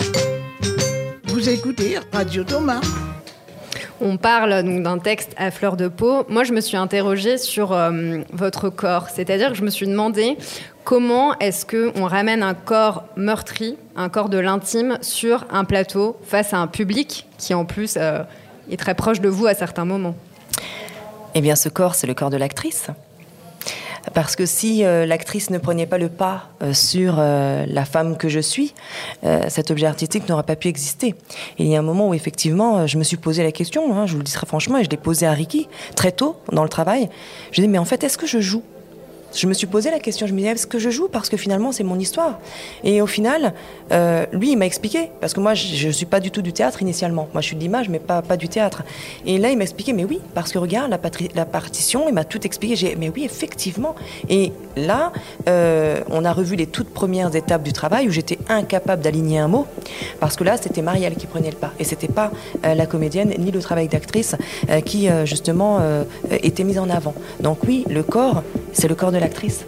Vous 1.25 1.49
écoutez 1.49 1.97
Radio 2.11 2.43
Thomas. 2.43 2.81
On 4.01 4.17
parle 4.17 4.63
donc 4.63 4.83
d'un 4.83 4.97
texte 4.97 5.33
à 5.37 5.51
fleur 5.51 5.77
de 5.77 5.87
peau. 5.87 6.25
Moi, 6.27 6.43
je 6.43 6.51
me 6.51 6.59
suis 6.59 6.75
interrogée 6.75 7.37
sur 7.37 7.71
euh, 7.71 8.19
votre 8.33 8.69
corps, 8.69 9.09
c'est-à-dire 9.09 9.51
que 9.51 9.55
je 9.55 9.63
me 9.63 9.69
suis 9.69 9.87
demandé 9.87 10.37
comment 10.85 11.37
est-ce 11.39 11.65
que 11.65 11.91
on 11.95 12.05
ramène 12.05 12.43
un 12.43 12.53
corps 12.53 13.03
meurtri, 13.17 13.75
un 13.97 14.07
corps 14.07 14.29
de 14.29 14.37
l'intime, 14.37 14.97
sur 15.01 15.45
un 15.49 15.65
plateau 15.65 16.15
face 16.23 16.53
à 16.53 16.57
un 16.59 16.67
public 16.67 17.27
qui 17.37 17.53
en 17.53 17.65
plus 17.65 17.95
euh, 17.97 18.19
est 18.71 18.77
très 18.77 18.95
proche 18.95 19.19
de 19.19 19.27
vous 19.27 19.47
à 19.47 19.53
certains 19.53 19.83
moments? 19.83 20.15
Eh 21.33 21.41
bien, 21.41 21.57
ce 21.57 21.67
corps, 21.67 21.95
c'est 21.95 22.07
le 22.07 22.13
corps 22.13 22.29
de 22.29 22.37
l'actrice. 22.37 22.87
Parce 24.13 24.35
que 24.35 24.45
si 24.45 24.85
euh, 24.85 25.07
l'actrice 25.07 25.49
ne 25.49 25.57
prenait 25.57 25.87
pas 25.87 25.97
le 25.97 26.09
pas 26.09 26.49
euh, 26.61 26.73
sur 26.73 27.15
la 27.17 27.85
femme 27.85 28.15
que 28.15 28.29
je 28.29 28.39
suis, 28.39 28.73
cet 29.49 29.71
objet 29.71 29.87
artistique 29.87 30.29
n'aurait 30.29 30.43
pas 30.43 30.55
pu 30.55 30.67
exister. 30.67 31.15
Il 31.57 31.65
y 31.67 31.75
a 31.75 31.79
un 31.79 31.81
moment 31.81 32.09
où 32.09 32.13
effectivement, 32.13 32.85
je 32.85 32.99
me 32.99 33.03
suis 33.03 33.17
posé 33.17 33.41
la 33.41 33.51
question, 33.51 33.97
hein, 33.97 34.05
je 34.05 34.11
vous 34.13 34.19
le 34.19 34.23
dis 34.23 34.31
très 34.31 34.45
franchement, 34.45 34.77
et 34.77 34.83
je 34.83 34.89
l'ai 34.91 34.97
posé 34.97 35.25
à 35.25 35.31
Ricky 35.31 35.67
très 35.95 36.11
tôt 36.11 36.37
dans 36.51 36.63
le 36.63 36.69
travail. 36.69 37.09
Je 37.51 37.61
dis 37.61 37.67
mais 37.67 37.79
en 37.79 37.85
fait, 37.85 38.03
est-ce 38.03 38.19
que 38.19 38.27
je 38.27 38.39
joue? 38.39 38.61
Je 39.35 39.47
me 39.47 39.53
suis 39.53 39.67
posé 39.67 39.91
la 39.91 39.99
question, 39.99 40.27
je 40.27 40.33
me 40.33 40.37
disais, 40.37 40.51
est-ce 40.51 40.67
que 40.67 40.79
je 40.79 40.89
joue 40.89 41.07
Parce 41.09 41.29
que 41.29 41.37
finalement, 41.37 41.71
c'est 41.71 41.83
mon 41.83 41.99
histoire? 41.99 42.39
Et 42.83 43.01
au 43.01 43.07
final, 43.07 43.53
euh, 43.91 44.25
lui, 44.31 44.51
il 44.51 44.57
m'a 44.57 44.65
expliqué, 44.65 45.09
parce 45.19 45.33
que 45.33 45.39
moi, 45.39 45.53
je 45.53 45.87
ne 45.87 45.91
suis 45.91 46.05
pas 46.05 46.19
du 46.19 46.31
tout 46.31 46.41
du 46.41 46.53
théâtre 46.53 46.81
initialement. 46.81 47.27
Moi, 47.33 47.41
je 47.41 47.47
suis 47.47 47.55
de 47.55 47.61
l'image, 47.61 47.89
mais 47.89 47.99
pas, 47.99 48.21
pas 48.21 48.37
du 48.37 48.47
théâtre. 48.47 48.83
Et 49.25 49.37
là, 49.37 49.49
il 49.51 49.57
m'a 49.57 49.63
expliqué, 49.63 49.93
mais 49.93 50.05
oui, 50.05 50.21
parce 50.33 50.51
que 50.51 50.57
regarde, 50.57 50.89
la, 50.89 50.99
la 51.35 51.45
partition, 51.45 52.05
il 52.07 52.13
m'a 52.13 52.23
tout 52.23 52.45
expliqué. 52.45 52.75
J'ai, 52.75 52.95
mais 52.95 53.09
oui, 53.09 53.25
effectivement. 53.25 53.95
Et 54.29 54.53
là, 54.77 55.11
euh, 55.47 56.01
on 56.09 56.23
a 56.23 56.31
revu 56.31 56.55
les 56.55 56.67
toutes 56.67 56.89
premières 56.89 57.35
étapes 57.35 57.63
du 57.63 57.73
travail 57.73 58.07
où 58.07 58.11
j'étais 58.11 58.39
incapable 58.47 59.01
d'aligner 59.01 59.39
un 59.39 59.47
mot, 59.47 59.67
parce 60.19 60.35
que 60.35 60.43
là, 60.43 60.57
c'était 60.57 60.81
Marielle 60.81 61.15
qui 61.15 61.27
prenait 61.27 61.51
le 61.51 61.57
pas. 61.57 61.73
Et 61.79 61.83
c'était 61.83 62.07
pas 62.07 62.31
euh, 62.65 62.73
la 62.73 62.85
comédienne, 62.85 63.33
ni 63.37 63.51
le 63.51 63.59
travail 63.59 63.87
d'actrice 63.87 64.35
qui, 64.85 65.07
justement, 65.25 65.79
était 66.29 66.63
mis 66.63 66.79
en 66.79 66.89
avant. 66.89 67.13
Donc 67.39 67.59
oui, 67.67 67.85
le 67.89 68.03
corps, 68.03 68.43
c'est 68.73 68.87
le 68.87 68.95
corps 68.95 69.11
de 69.11 69.17
l'actrice. 69.25 69.65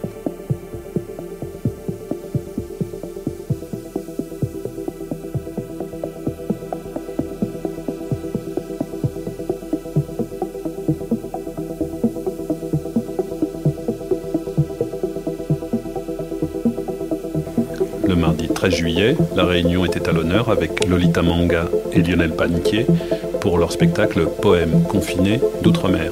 13 18.58 18.74
juillet, 18.74 19.16
la 19.36 19.44
Réunion 19.44 19.84
était 19.84 20.08
à 20.08 20.12
l'honneur 20.12 20.50
avec 20.50 20.84
Lolita 20.84 21.22
Manga 21.22 21.68
et 21.92 22.02
Lionel 22.02 22.32
Paniquier 22.32 22.86
pour 23.40 23.56
leur 23.56 23.70
spectacle 23.70 24.26
Poème 24.42 24.82
confiné 24.82 25.40
d'outre-mer. 25.62 26.10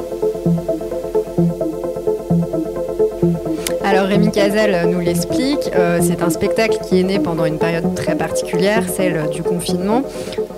Rémi 4.16 4.31
Cazel 4.31 4.88
nous 4.88 5.00
l'explique, 5.00 5.70
euh, 5.74 5.98
c'est 6.00 6.22
un 6.22 6.31
spectacle 6.31 6.79
qui 6.88 6.98
est 6.98 7.02
né 7.02 7.18
pendant 7.18 7.44
une 7.44 7.59
période 7.59 7.94
très 7.94 8.16
particulière, 8.16 8.85
celle 8.88 9.29
du 9.29 9.42
confinement. 9.42 10.05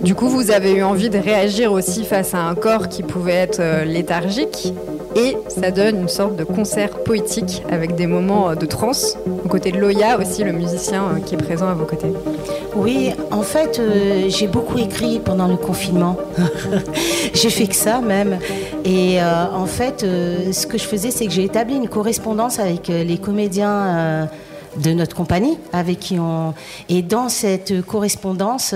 Du 0.01 0.15
coup, 0.15 0.29
vous 0.29 0.53
avez 0.53 0.75
eu 0.75 0.85
envie 0.85 1.11
de 1.11 1.19
réagir 1.19 1.73
aussi 1.73 2.05
face 2.05 2.35
à 2.35 2.39
un 2.39 2.55
corps 2.55 2.89
qui 2.89 3.03
pouvait 3.03 3.33
être 3.33 3.59
euh, 3.59 3.85
léthargique 3.85 4.73
et 5.17 5.37
ça 5.49 5.73
donne 5.73 6.03
une 6.03 6.09
sorte 6.09 6.37
de 6.37 6.45
concert 6.45 7.03
poétique 7.03 7.65
avec 7.69 7.97
des 7.97 8.07
moments 8.07 8.51
euh, 8.51 8.55
de 8.55 8.65
transe. 8.65 9.19
Aux 9.45 9.49
côtés 9.49 9.73
de 9.73 9.81
Loya 9.81 10.21
aussi, 10.21 10.45
le 10.45 10.53
musicien 10.53 11.19
qui 11.27 11.35
est 11.35 11.39
présent 11.39 11.67
à 11.67 11.75
vos 11.75 11.85
côtés. 11.85 12.13
Oui, 12.79 13.11
en 13.31 13.43
fait, 13.43 13.81
j'ai 14.29 14.47
beaucoup 14.47 14.79
écrit 14.79 15.19
pendant 15.19 15.49
le 15.49 15.57
confinement. 15.57 16.17
j'ai 17.35 17.51
fait 17.51 17.67
que 17.67 17.75
ça 17.75 18.01
même. 18.01 18.39
Et 18.85 19.21
en 19.21 19.67
fait, 19.67 20.01
ce 20.01 20.67
que 20.67 20.79
je 20.79 20.85
faisais, 20.85 21.11
c'est 21.11 21.27
que 21.27 21.33
j'ai 21.33 21.45
établi 21.45 21.75
une 21.75 21.89
correspondance 21.89 22.59
avec 22.59 22.89
les 22.89 23.19
comédiens 23.19 24.29
de 24.77 24.93
notre 24.93 25.15
compagnie 25.15 25.59
avec 25.73 25.99
qui 25.99 26.19
on 26.19 26.55
et 26.89 27.03
dans 27.03 27.29
cette 27.29 27.83
correspondance 27.83 28.75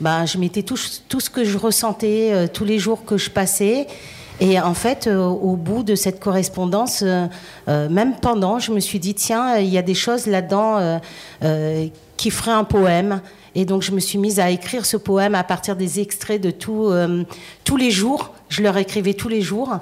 bah, 0.00 0.24
je 0.24 0.38
mettais 0.38 0.62
tout, 0.62 0.76
ce 0.76 1.30
que 1.30 1.44
je 1.44 1.58
ressentais 1.58 2.30
euh, 2.32 2.46
tous 2.52 2.64
les 2.64 2.78
jours 2.78 3.04
que 3.04 3.16
je 3.16 3.30
passais 3.30 3.86
et 4.40 4.60
en 4.60 4.74
fait 4.74 5.06
euh, 5.06 5.24
au 5.24 5.56
bout 5.56 5.82
de 5.82 5.94
cette 5.94 6.20
correspondance 6.20 7.02
euh, 7.02 7.28
même 7.88 8.14
pendant 8.20 8.58
je 8.58 8.72
me 8.72 8.80
suis 8.80 8.98
dit 8.98 9.14
tiens 9.14 9.56
il 9.56 9.68
y 9.68 9.78
a 9.78 9.82
des 9.82 9.94
choses 9.94 10.26
là-dedans 10.26 11.00
qui 12.16 12.30
feraient 12.30 12.52
un 12.52 12.64
poème 12.64 13.20
et 13.54 13.64
donc 13.64 13.82
je 13.82 13.92
me 13.92 14.00
suis 14.00 14.18
mise 14.18 14.40
à 14.40 14.50
écrire 14.50 14.86
ce 14.86 14.96
poème 14.96 15.34
à 15.34 15.44
partir 15.44 15.76
des 15.76 16.00
extraits 16.00 16.40
de 16.40 16.50
tout, 16.50 16.92
tous 17.64 17.76
les 17.76 17.90
jours 17.90 18.32
je 18.52 18.62
leur 18.62 18.76
écrivais 18.76 19.14
tous 19.14 19.28
les 19.28 19.40
jours 19.40 19.78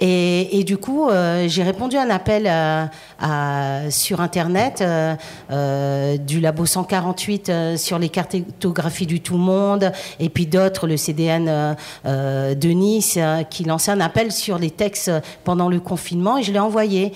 et, 0.00 0.64
du 0.64 0.76
coup, 0.76 1.08
euh, 1.08 1.46
j'ai 1.46 1.62
répondu 1.62 1.96
à 1.96 2.02
un 2.02 2.10
appel 2.10 2.46
euh, 2.46 3.90
sur 3.90 4.20
Internet 4.20 4.82
euh, 4.82 6.16
du 6.16 6.40
Labo 6.40 6.66
148 6.66 7.76
sur 7.76 7.98
les 7.98 8.08
cartographies 8.08 9.06
du 9.06 9.20
tout 9.20 9.36
monde, 9.36 9.92
et 10.18 10.28
puis 10.28 10.46
d'autres, 10.46 10.86
le 10.86 10.96
CDN 10.96 11.76
de 12.04 12.68
Nice, 12.68 13.18
qui 13.50 13.64
lançait 13.64 13.92
un 13.92 14.00
appel 14.00 14.32
sur 14.32 14.58
les 14.58 14.70
textes 14.70 15.10
pendant 15.44 15.68
le 15.68 15.80
confinement, 15.80 16.38
et 16.38 16.42
je 16.42 16.52
l'ai 16.52 16.58
envoyé. 16.58 17.12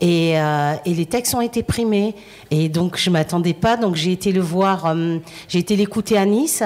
Et, 0.00 0.30
et, 0.32 0.94
les 0.94 1.06
textes 1.06 1.34
ont 1.34 1.40
été 1.40 1.62
primés. 1.62 2.14
Et 2.50 2.68
donc, 2.68 2.96
je 2.96 3.10
m'attendais 3.10 3.52
pas. 3.54 3.76
Donc, 3.76 3.96
j'ai 3.96 4.12
été 4.12 4.32
le 4.32 4.40
voir, 4.40 4.94
j'ai 5.48 5.58
été 5.58 5.76
l'écouter 5.76 6.16
à 6.16 6.24
Nice 6.24 6.62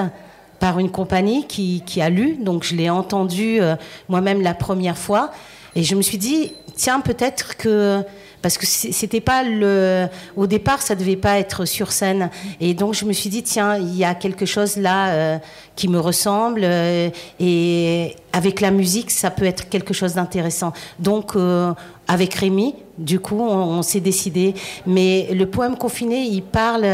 par 0.59 0.79
une 0.79 0.89
compagnie 0.89 1.45
qui, 1.45 1.83
qui 1.85 2.01
a 2.01 2.09
lu. 2.09 2.37
Donc, 2.39 2.63
je 2.63 2.75
l'ai 2.75 2.89
entendu 2.89 3.59
moi-même 4.07 4.41
la 4.41 4.53
première 4.53 4.97
fois. 4.97 5.31
Et 5.75 5.83
je 5.83 5.95
me 5.95 6.01
suis 6.01 6.17
dit, 6.17 6.53
tiens, 6.75 7.01
peut-être 7.01 7.57
que 7.57 8.01
parce 8.45 8.59
que 8.59 8.67
c'était 8.67 9.21
pas 9.21 9.41
le 9.41 10.07
au 10.35 10.45
départ 10.45 10.79
ça 10.79 10.93
devait 10.93 11.15
pas 11.15 11.39
être 11.39 11.65
sur 11.65 11.91
scène 11.91 12.29
et 12.61 12.75
donc 12.75 12.93
je 12.93 13.05
me 13.05 13.11
suis 13.11 13.31
dit 13.31 13.41
tiens 13.41 13.75
il 13.75 13.95
y 13.95 14.03
a 14.03 14.13
quelque 14.13 14.45
chose 14.45 14.77
là 14.77 15.07
euh, 15.07 15.37
qui 15.75 15.87
me 15.87 15.99
ressemble 15.99 16.61
euh, 16.63 17.09
et 17.39 18.15
avec 18.33 18.61
la 18.61 18.69
musique 18.69 19.09
ça 19.09 19.31
peut 19.31 19.45
être 19.45 19.67
quelque 19.67 19.95
chose 19.95 20.13
d'intéressant 20.13 20.73
donc 20.99 21.35
euh, 21.35 21.73
avec 22.07 22.35
Rémi 22.35 22.75
du 22.97 23.19
coup 23.19 23.39
on, 23.39 23.81
s'est 23.81 23.99
décidé. 23.99 24.53
Mais 24.85 25.29
le 25.33 25.45
poème 25.45 25.77
confiné 25.77 26.23
il 26.23 26.43
parle 26.43 26.85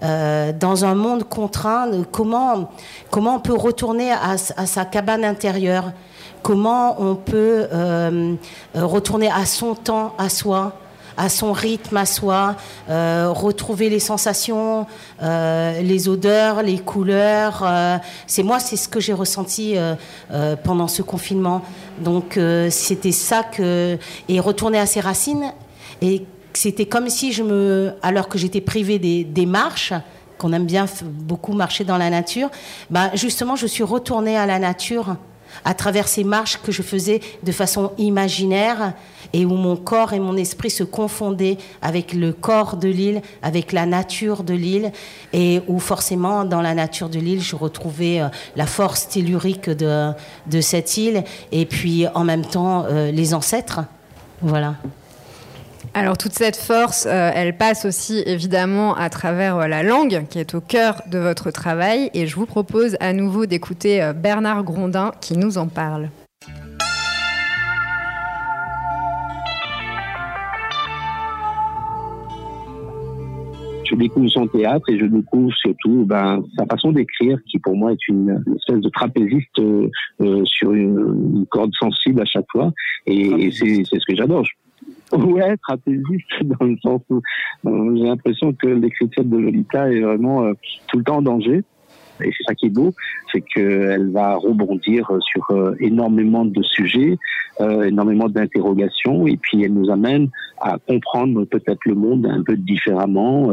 dans 0.00 0.84
un 0.84 0.94
monde 0.94 1.24
contraint 1.24 1.90
comment 2.10 2.70
comment 3.10 3.36
on 3.36 3.40
peut 3.40 3.54
retourner 3.54 4.12
à, 4.12 4.36
à 4.56 4.66
sa 4.66 4.84
cabane 4.84 5.24
intérieure. 5.24 5.92
Comment 6.42 7.00
on 7.00 7.16
peut 7.16 7.66
euh, 7.72 8.34
retourner 8.74 9.30
à 9.30 9.44
son 9.44 9.74
temps, 9.74 10.14
à 10.16 10.28
soi, 10.28 10.72
à 11.20 11.28
son 11.28 11.52
rythme, 11.52 11.98
à 11.98 12.06
soi, 12.06 12.56
euh, 12.88 13.30
retrouver 13.30 13.90
les 13.90 14.00
sensations, 14.00 14.86
euh, 15.22 15.82
les 15.82 16.08
odeurs, 16.08 16.62
les 16.62 16.78
couleurs. 16.78 17.62
c'est 18.26 18.42
moi, 18.42 18.58
c'est 18.58 18.76
ce 18.76 18.88
que 18.88 19.00
j'ai 19.00 19.12
ressenti 19.12 19.76
pendant 20.64 20.88
ce 20.88 21.02
confinement. 21.02 21.62
Donc 21.98 22.38
c'était 22.70 23.12
ça 23.12 23.42
que 23.42 23.98
et 24.28 24.40
retourner 24.40 24.78
à 24.78 24.86
ses 24.86 25.00
racines. 25.00 25.52
Et 26.00 26.24
c'était 26.54 26.86
comme 26.86 27.10
si 27.10 27.32
je 27.32 27.42
me, 27.42 27.92
alors 28.02 28.28
que 28.28 28.38
j'étais 28.38 28.62
privée 28.62 28.98
des, 28.98 29.24
des 29.24 29.46
marches 29.46 29.92
qu'on 30.38 30.54
aime 30.54 30.64
bien 30.64 30.86
beaucoup 31.02 31.52
marcher 31.52 31.84
dans 31.84 31.98
la 31.98 32.08
nature, 32.08 32.48
bah 32.88 33.10
justement 33.12 33.56
je 33.56 33.66
suis 33.66 33.84
retournée 33.84 34.38
à 34.38 34.46
la 34.46 34.58
nature 34.58 35.16
à 35.64 35.74
travers 35.74 36.08
ces 36.08 36.24
marches 36.24 36.60
que 36.62 36.72
je 36.72 36.82
faisais 36.82 37.20
de 37.42 37.52
façon 37.52 37.92
imaginaire 37.98 38.94
et 39.32 39.44
où 39.44 39.54
mon 39.54 39.76
corps 39.76 40.12
et 40.12 40.20
mon 40.20 40.36
esprit 40.36 40.70
se 40.70 40.82
confondaient 40.82 41.58
avec 41.82 42.12
le 42.12 42.32
corps 42.32 42.76
de 42.76 42.88
l'île, 42.88 43.22
avec 43.42 43.72
la 43.72 43.86
nature 43.86 44.42
de 44.42 44.54
l'île, 44.54 44.92
et 45.32 45.60
où 45.68 45.78
forcément 45.78 46.44
dans 46.44 46.62
la 46.62 46.74
nature 46.74 47.08
de 47.08 47.18
l'île, 47.18 47.40
je 47.40 47.56
retrouvais 47.56 48.20
euh, 48.20 48.28
la 48.56 48.66
force 48.66 49.08
tellurique 49.08 49.70
de, 49.70 50.10
de 50.46 50.60
cette 50.60 50.96
île, 50.96 51.24
et 51.52 51.66
puis 51.66 52.06
en 52.14 52.24
même 52.24 52.44
temps 52.44 52.84
euh, 52.88 53.10
les 53.10 53.34
ancêtres. 53.34 53.80
Voilà. 54.42 54.74
Alors 55.92 56.16
toute 56.16 56.32
cette 56.32 56.56
force, 56.56 57.06
euh, 57.06 57.30
elle 57.34 57.56
passe 57.56 57.84
aussi 57.84 58.22
évidemment 58.24 58.94
à 58.94 59.10
travers 59.10 59.56
euh, 59.56 59.66
la 59.66 59.82
langue 59.82 60.24
qui 60.30 60.38
est 60.38 60.54
au 60.54 60.60
cœur 60.60 61.02
de 61.10 61.18
votre 61.18 61.50
travail 61.50 62.10
et 62.14 62.28
je 62.28 62.36
vous 62.36 62.46
propose 62.46 62.96
à 63.00 63.12
nouveau 63.12 63.46
d'écouter 63.46 64.00
euh, 64.00 64.12
Bernard 64.12 64.62
Grondin 64.62 65.10
qui 65.20 65.36
nous 65.36 65.58
en 65.58 65.66
parle. 65.66 66.08
je 73.84 73.96
découvre 73.96 74.28
son 74.28 74.46
théâtre 74.46 74.88
et 74.88 74.96
je 74.96 75.04
découvre 75.04 75.52
surtout 75.52 76.04
ben, 76.06 76.40
sa 76.56 76.64
façon 76.66 76.92
d'écrire 76.92 77.36
qui 77.50 77.58
pour 77.58 77.74
moi 77.74 77.90
est 77.90 78.06
une, 78.06 78.40
espèce 78.54 78.78
de 78.78 78.88
trapéziste 78.88 79.60
sur 80.44 80.72
une, 80.72 81.44
corde 81.50 81.72
sensible 81.74 82.20
à 82.20 82.24
chaque 82.24 82.46
fois 82.52 82.70
et, 83.06 83.50
c'est 83.50 83.82
ce 83.84 84.06
que 84.06 84.14
j'adore. 84.14 84.46
Ouais, 85.18 85.56
trapéziste, 85.56 86.42
dans 86.44 86.66
le 86.66 86.76
sens 86.82 87.00
où 87.10 87.20
euh, 87.66 87.96
j'ai 87.96 88.04
l'impression 88.04 88.52
que 88.52 88.68
l'écriture 88.68 89.24
de 89.24 89.36
Lolita 89.36 89.90
est 89.90 90.00
vraiment 90.00 90.44
euh, 90.44 90.52
tout 90.86 90.98
le 90.98 91.04
temps 91.04 91.16
en 91.16 91.22
danger. 91.22 91.64
Et 92.22 92.30
c'est 92.36 92.44
ça 92.46 92.54
qui 92.54 92.66
est 92.66 92.70
beau, 92.70 92.92
c'est 93.32 93.40
qu'elle 93.40 94.10
va 94.10 94.36
rebondir 94.36 95.10
sur 95.20 95.44
euh, 95.50 95.74
énormément 95.80 96.44
de 96.44 96.62
sujets, 96.62 97.18
énormément 97.60 98.28
d'interrogations, 98.30 99.26
et 99.26 99.36
puis 99.36 99.62
elle 99.62 99.74
nous 99.74 99.90
amène 99.90 100.30
à 100.62 100.78
comprendre 100.78 101.44
peut-être 101.44 101.80
le 101.84 101.94
monde 101.94 102.26
un 102.26 102.42
peu 102.42 102.56
différemment, 102.56 103.52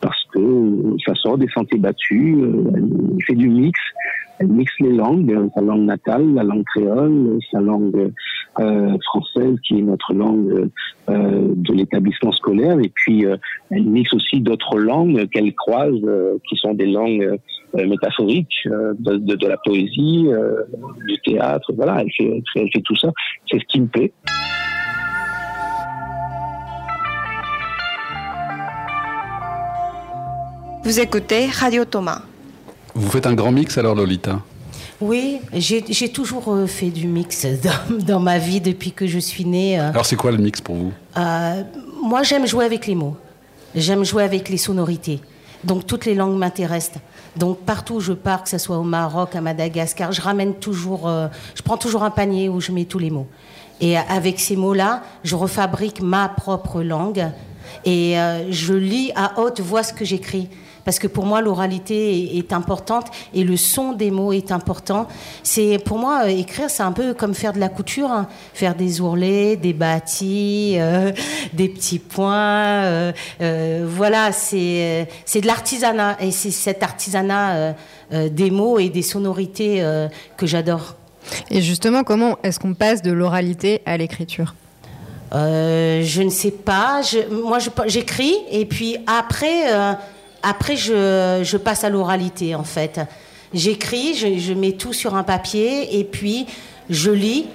parce 0.00 0.24
que 0.32 0.94
ça 1.04 1.16
sort 1.16 1.36
des 1.36 1.48
sentiers 1.48 1.80
battus, 1.80 2.36
elle 2.76 3.24
fait 3.26 3.34
du 3.34 3.48
mix, 3.48 3.80
elle 4.40 4.48
mixe 4.48 4.72
les 4.80 4.92
langues, 4.92 5.50
sa 5.54 5.60
langue 5.60 5.84
natale, 5.84 6.32
la 6.32 6.42
langue 6.42 6.64
créole, 6.64 7.38
sa 7.50 7.60
langue 7.60 8.10
euh, 8.58 8.96
française 9.04 9.54
qui 9.66 9.78
est 9.78 9.82
notre 9.82 10.14
langue 10.14 10.70
euh, 11.08 11.52
de 11.54 11.72
l'établissement 11.74 12.32
scolaire, 12.32 12.78
et 12.80 12.90
puis 12.94 13.26
euh, 13.26 13.36
elle 13.70 13.84
mixe 13.84 14.12
aussi 14.14 14.40
d'autres 14.40 14.78
langues 14.78 15.28
qu'elle 15.28 15.54
croise, 15.54 16.00
qui 16.48 16.56
sont 16.56 16.72
des 16.72 16.86
langues 16.86 17.38
métaphoriques, 17.74 18.66
de, 18.66 19.16
de, 19.16 19.46
la 19.46 19.56
poésie, 19.58 20.28
du 21.06 21.18
théâtre, 21.24 21.72
voilà, 21.74 22.02
elle 22.02 22.10
fait, 22.16 22.42
elle 22.56 22.68
fait 22.72 22.82
tout 22.82 22.96
ça. 22.96 23.08
C'est 23.50 23.58
ce 23.58 23.64
qui 23.66 23.80
me 23.80 23.86
plaît. 23.86 24.12
Vous 30.82 30.98
écoutez 30.98 31.46
Radio 31.46 31.84
Thomas. 31.84 32.22
Vous 32.94 33.10
faites 33.10 33.26
un 33.26 33.34
grand 33.34 33.52
mix 33.52 33.78
alors, 33.78 33.94
Lolita? 33.94 34.40
Oui, 35.00 35.40
j'ai 35.52 36.08
toujours 36.08 36.52
euh, 36.52 36.66
fait 36.66 36.90
du 36.90 37.06
mix 37.06 37.46
dans, 38.06 38.20
ma 38.20 38.38
vie 38.38 38.60
depuis 38.60 38.92
que 38.92 39.06
je 39.06 39.18
suis 39.18 39.44
née. 39.44 39.78
Euh. 39.78 39.90
Alors 39.90 40.04
c'est 40.04 40.16
quoi 40.16 40.30
le 40.30 40.38
mix 40.38 40.60
pour 40.60 40.76
vous? 40.76 40.92
Euh, 41.16 41.62
Moi 42.02 42.22
j'aime 42.22 42.46
jouer 42.46 42.64
avec 42.64 42.86
les 42.86 42.94
mots, 42.94 43.16
j'aime 43.74 44.04
jouer 44.04 44.24
avec 44.24 44.48
les 44.48 44.56
sonorités. 44.56 45.20
Donc 45.64 45.86
toutes 45.86 46.06
les 46.06 46.14
langues 46.14 46.36
m'intéressent. 46.36 47.00
Donc 47.36 47.58
partout 47.60 47.94
où 47.94 48.00
je 48.00 48.12
pars, 48.12 48.42
que 48.42 48.48
ce 48.48 48.58
soit 48.58 48.78
au 48.78 48.82
Maroc, 48.82 49.36
à 49.36 49.40
Madagascar, 49.40 50.12
je 50.12 50.20
ramène 50.20 50.54
toujours, 50.54 51.08
je 51.54 51.62
prends 51.62 51.76
toujours 51.76 52.02
un 52.02 52.10
panier 52.10 52.48
où 52.48 52.60
je 52.60 52.72
mets 52.72 52.84
tous 52.84 52.98
les 52.98 53.10
mots. 53.10 53.28
Et 53.80 53.96
avec 53.96 54.40
ces 54.40 54.56
mots-là, 54.56 55.02
je 55.24 55.36
refabrique 55.36 56.02
ma 56.02 56.28
propre 56.28 56.82
langue 56.82 57.28
et 57.84 58.16
je 58.50 58.74
lis 58.74 59.12
à 59.14 59.38
haute 59.40 59.60
voix 59.60 59.82
ce 59.82 59.92
que 59.92 60.04
j'écris. 60.04 60.48
Parce 60.84 60.98
que 60.98 61.06
pour 61.06 61.26
moi 61.26 61.40
l'oralité 61.40 62.34
est, 62.36 62.38
est 62.38 62.52
importante 62.52 63.06
et 63.34 63.44
le 63.44 63.56
son 63.56 63.92
des 63.92 64.10
mots 64.10 64.32
est 64.32 64.52
important. 64.52 65.06
C'est 65.42 65.78
pour 65.84 65.98
moi 65.98 66.22
euh, 66.24 66.28
écrire, 66.28 66.70
c'est 66.70 66.82
un 66.82 66.92
peu 66.92 67.14
comme 67.14 67.34
faire 67.34 67.52
de 67.52 67.58
la 67.60 67.68
couture, 67.68 68.10
hein. 68.10 68.26
faire 68.54 68.74
des 68.74 69.00
ourlets, 69.00 69.56
des 69.56 69.72
bâtis, 69.72 70.76
euh, 70.78 71.12
des 71.52 71.68
petits 71.68 71.98
points. 71.98 72.82
euh, 72.84 73.86
voilà, 73.88 74.32
c'est 74.32 75.08
c'est 75.24 75.40
de 75.40 75.46
l'artisanat 75.46 76.16
et 76.20 76.30
c'est 76.30 76.50
cet 76.50 76.82
artisanat 76.82 77.74
des 78.10 78.50
mots 78.50 78.78
et 78.78 78.88
des 78.88 79.02
sonorités 79.02 79.84
que 80.36 80.46
j'adore. 80.46 80.96
Et 81.50 81.60
justement, 81.62 82.02
comment 82.02 82.38
est-ce 82.42 82.58
qu'on 82.58 82.74
passe 82.74 83.02
de 83.02 83.12
l'oralité 83.12 83.82
à 83.86 83.96
l'écriture? 83.96 84.54
Je 85.32 86.22
ne 86.22 86.30
sais 86.30 86.50
pas. 86.50 87.02
Je- 87.02 87.32
moi, 87.32 87.58
j'écris 87.86 88.34
et 88.50 88.64
puis 88.66 88.96
après, 89.06 89.72
après 90.42 90.76
je, 90.76 91.56
passe 91.56 91.84
à 91.84 91.90
l'oralité 91.90 92.54
en 92.54 92.64
fait. 92.64 93.00
J'écris, 93.52 94.14
je, 94.14 94.54
mets 94.54 94.72
tout 94.72 94.92
sur 94.92 95.14
un 95.14 95.22
papier 95.22 95.98
et 95.98 96.04
puis 96.04 96.46
je 96.88 97.10
lis 97.10 97.46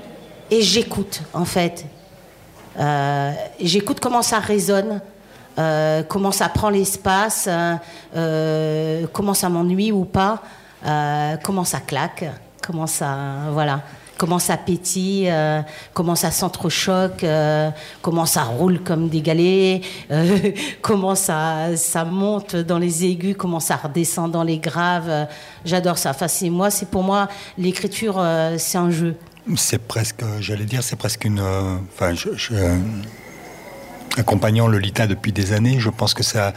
et 0.52 0.62
j'écoute 0.62 1.22
en 1.34 1.46
fait. 1.46 1.86
Euh, 2.80 3.32
j'écoute 3.60 4.00
comment 4.00 4.22
ça 4.22 4.40
résonne. 4.40 5.02
euh, 5.58 6.04
comment 6.04 6.34
ça 6.34 6.50
prend 6.50 6.70
l'espace, 6.70 7.48
euh, 7.48 9.08
comment 9.14 9.34
ça 9.34 9.48
m'ennuie 9.48 9.94
ou 9.94 10.04
pas, 10.04 10.42
comment 11.44 11.64
ça 11.64 11.80
claque, 11.80 12.26
comment 12.62 12.88
ça, 12.88 13.16
voilà, 13.52 13.80
comment 14.18 14.40
ça 14.40 14.58
pétille, 14.58 15.30
euh, 15.30 15.62
comment 15.94 16.16
ça 16.16 16.32
s'entrechoque, 16.32 17.24
euh, 17.24 17.70
comment 18.02 18.26
ça 18.26 18.44
roule 18.44 18.80
comme 18.82 19.10
des 19.10 19.22
galets, 19.22 19.82
euh, 20.12 20.52
comment 20.82 21.16
ça, 21.16 21.76
ça 21.76 22.06
monte 22.06 22.56
dans 22.56 22.80
les 22.80 23.06
aigus, 23.06 23.36
comment 23.38 23.60
ça 23.60 23.76
redescend 23.76 24.32
dans 24.32 24.44
les 24.44 24.58
graves. 24.60 25.28
J'adore 25.66 25.98
ça. 25.98 26.12
Enfin, 26.12 26.28
c'est 26.28 26.50
moi, 26.50 26.70
c'est 26.70 26.90
pour 26.90 27.04
moi 27.04 27.28
l'écriture, 27.58 28.16
euh, 28.20 28.56
c'est 28.58 28.78
un 28.78 28.90
jeu. 28.92 29.16
C'est 29.56 29.80
presque, 29.86 30.24
j'allais 30.40 30.66
dire, 30.66 30.82
c'est 30.84 30.96
presque 30.96 31.26
une. 31.26 31.40
Enfin, 31.40 32.14
je, 32.16 32.30
je- 32.36 32.56
accompagnant 34.18 34.68
Lolita 34.68 35.08
depuis 35.08 35.32
des 35.32 35.52
années, 35.54 35.80
je 35.80 35.90
pense 35.90 36.14
que 36.14 36.24
ça. 36.24 36.54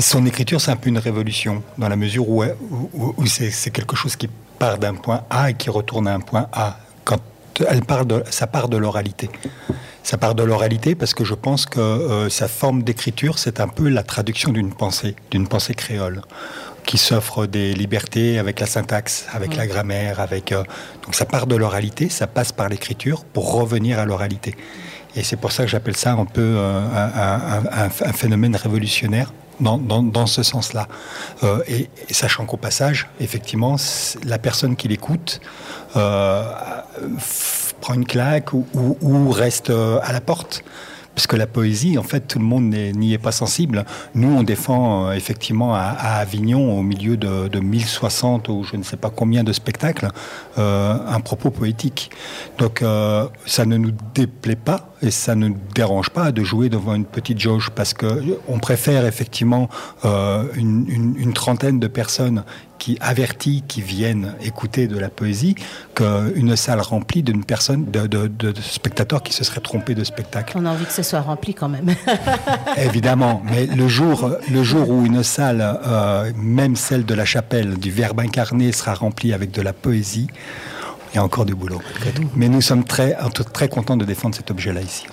Son 0.00 0.24
écriture, 0.26 0.60
c'est 0.60 0.70
un 0.70 0.76
peu 0.76 0.88
une 0.88 0.98
révolution, 0.98 1.62
dans 1.78 1.88
la 1.88 1.96
mesure 1.96 2.28
où, 2.28 2.42
où- 2.44 3.14
où 3.16 3.26
c'est 3.26 3.70
quelque 3.70 3.96
chose 3.96 4.16
qui 4.16 4.28
part 4.58 4.78
d'un 4.78 4.94
point 4.94 5.22
A 5.30 5.50
et 5.50 5.54
qui 5.54 5.68
retourne 5.70 6.08
à 6.08 6.14
un 6.14 6.20
point 6.20 6.48
A. 6.52 6.78
Quand 7.04 7.18
elle 7.68 7.82
part 7.82 8.06
de, 8.06 8.22
ça 8.30 8.46
part 8.46 8.68
de 8.68 8.76
l'oralité. 8.78 9.28
Ça 10.02 10.16
part 10.16 10.34
de 10.34 10.42
l'oralité 10.42 10.94
parce 10.94 11.12
que 11.12 11.24
je 11.24 11.34
pense 11.34 11.66
que 11.66 11.80
euh, 11.80 12.28
sa 12.30 12.48
forme 12.48 12.82
d'écriture, 12.82 13.38
c'est 13.38 13.60
un 13.60 13.68
peu 13.68 13.88
la 13.88 14.02
traduction 14.02 14.50
d'une 14.52 14.72
pensée, 14.72 15.14
d'une 15.30 15.46
pensée 15.46 15.74
créole, 15.74 16.22
qui 16.86 16.96
s'offre 16.96 17.44
des 17.46 17.74
libertés 17.74 18.38
avec 18.38 18.60
la 18.60 18.66
syntaxe, 18.66 19.26
avec 19.32 19.54
la 19.56 19.66
grammaire, 19.66 20.18
avec. 20.20 20.52
euh, 20.52 20.62
donc 21.04 21.14
ça 21.14 21.26
part 21.26 21.46
de 21.46 21.56
l'oralité, 21.56 22.08
ça 22.08 22.26
passe 22.26 22.52
par 22.52 22.70
l'écriture 22.70 23.24
pour 23.26 23.52
revenir 23.52 23.98
à 23.98 24.06
l'oralité. 24.06 24.56
Et 25.16 25.22
c'est 25.22 25.36
pour 25.36 25.52
ça 25.52 25.64
que 25.64 25.68
j'appelle 25.70 25.96
ça 25.96 26.12
un 26.12 26.24
peu 26.24 26.40
euh, 26.40 26.80
un, 26.80 27.58
un- 27.74 27.84
un- 27.84 28.08
un 28.08 28.12
phénomène 28.14 28.56
révolutionnaire 28.56 29.32
dans, 29.60 29.78
dans- 29.78 30.02
dans 30.02 30.26
ce 30.26 30.42
sens-là. 30.42 30.88
Euh, 31.42 31.60
et, 31.68 31.88
et 32.08 32.14
sachant 32.14 32.44
qu'au 32.46 32.56
passage, 32.56 33.08
effectivement, 33.20 33.76
la 34.24 34.38
personne 34.38 34.76
qui 34.76 34.88
l'écoute 34.88 35.40
euh, 35.96 36.42
prend 37.80 37.94
une 37.94 38.06
claque 38.06 38.52
ou, 38.52 38.66
ou- 39.00 39.30
reste 39.30 39.70
euh, 39.70 39.98
à 40.02 40.12
la 40.12 40.20
porte. 40.20 40.62
Parce 41.14 41.26
que 41.26 41.34
la 41.36 41.48
poésie, 41.48 41.98
en 41.98 42.02
fait, 42.04 42.20
tout 42.20 42.38
le 42.38 42.44
monde 42.44 42.64
n'y 42.72 43.12
est 43.12 43.18
pas 43.18 43.32
sensible. 43.32 43.84
Nous, 44.14 44.32
on 44.32 44.42
défend 44.44 45.08
euh, 45.08 45.12
effectivement 45.12 45.74
à, 45.74 45.80
à 45.80 46.14
Avignon, 46.20 46.78
au 46.78 46.82
milieu 46.82 47.16
de, 47.16 47.48
de 47.48 47.58
1060 47.60 48.48
ou 48.48 48.64
je 48.64 48.76
ne 48.76 48.84
sais 48.84 48.96
pas 48.96 49.10
combien 49.10 49.42
de 49.42 49.52
spectacles, 49.52 50.08
euh, 50.58 50.96
un 51.08 51.20
propos 51.20 51.50
poétique. 51.50 52.10
Donc, 52.58 52.80
euh, 52.82 53.26
ça 53.44 53.64
ne 53.66 53.76
nous 53.76 53.92
déplaît 54.14 54.56
pas 54.56 54.89
et 55.02 55.10
ça 55.10 55.34
ne 55.34 55.48
dérange 55.74 56.10
pas 56.10 56.30
de 56.32 56.42
jouer 56.44 56.68
devant 56.68 56.94
une 56.94 57.04
petite 57.06 57.40
jauge 57.40 57.70
parce 57.74 57.94
que 57.94 58.22
on 58.48 58.58
préfère 58.58 59.06
effectivement 59.06 59.68
euh, 60.04 60.44
une, 60.54 60.84
une- 60.88 61.14
une 61.18 61.32
trentaine 61.32 61.80
de 61.80 61.86
personnes 61.88 62.44
qui 62.78 62.96
avertis 63.00 63.62
qui 63.68 63.82
viennent 63.82 64.34
écouter 64.42 64.88
de 64.88 64.98
la 64.98 65.10
poésie 65.10 65.54
qu'une 65.94 66.56
salle 66.56 66.80
remplie 66.80 67.22
d'une 67.22 67.44
personne 67.44 67.84
de, 67.90 68.06
de- 68.06 68.26
de- 68.26 68.52
de 68.52 68.60
spectateurs 68.60 69.22
qui 69.22 69.32
se 69.34 69.44
seraient 69.44 69.60
trompés 69.60 69.94
de 69.94 70.02
spectacle. 70.04 70.56
On 70.58 70.64
a 70.64 70.70
envie 70.70 70.86
que 70.86 70.92
ce 70.92 71.02
soit 71.02 71.20
rempli 71.20 71.52
quand 71.54 71.68
même. 71.68 71.94
Évidemment, 72.76 73.42
mais 73.50 73.66
le 73.66 73.88
jour, 73.88 74.30
le 74.50 74.62
jour 74.62 74.88
où 74.90 75.04
une 75.04 75.22
salle, 75.22 75.60
euh, 75.86 76.30
même 76.36 76.76
celle 76.76 77.04
de 77.04 77.14
la 77.14 77.24
chapelle 77.24 77.76
du 77.78 77.90
Verbe 77.90 78.20
incarné, 78.20 78.72
sera 78.72 78.94
remplie 78.94 79.32
avec 79.32 79.50
de 79.50 79.62
la 79.62 79.72
poésie, 79.72 80.28
il 81.12 81.16
y 81.16 81.18
a 81.18 81.24
encore 81.24 81.44
du 81.44 81.54
boulot. 81.54 81.80
Mais 82.36 82.48
nous 82.48 82.60
sommes 82.60 82.84
très, 82.84 83.16
très 83.52 83.68
contents 83.68 83.96
de 83.96 84.04
défendre 84.04 84.34
cet 84.34 84.50
objet-là 84.50 84.80
ici. 84.80 85.06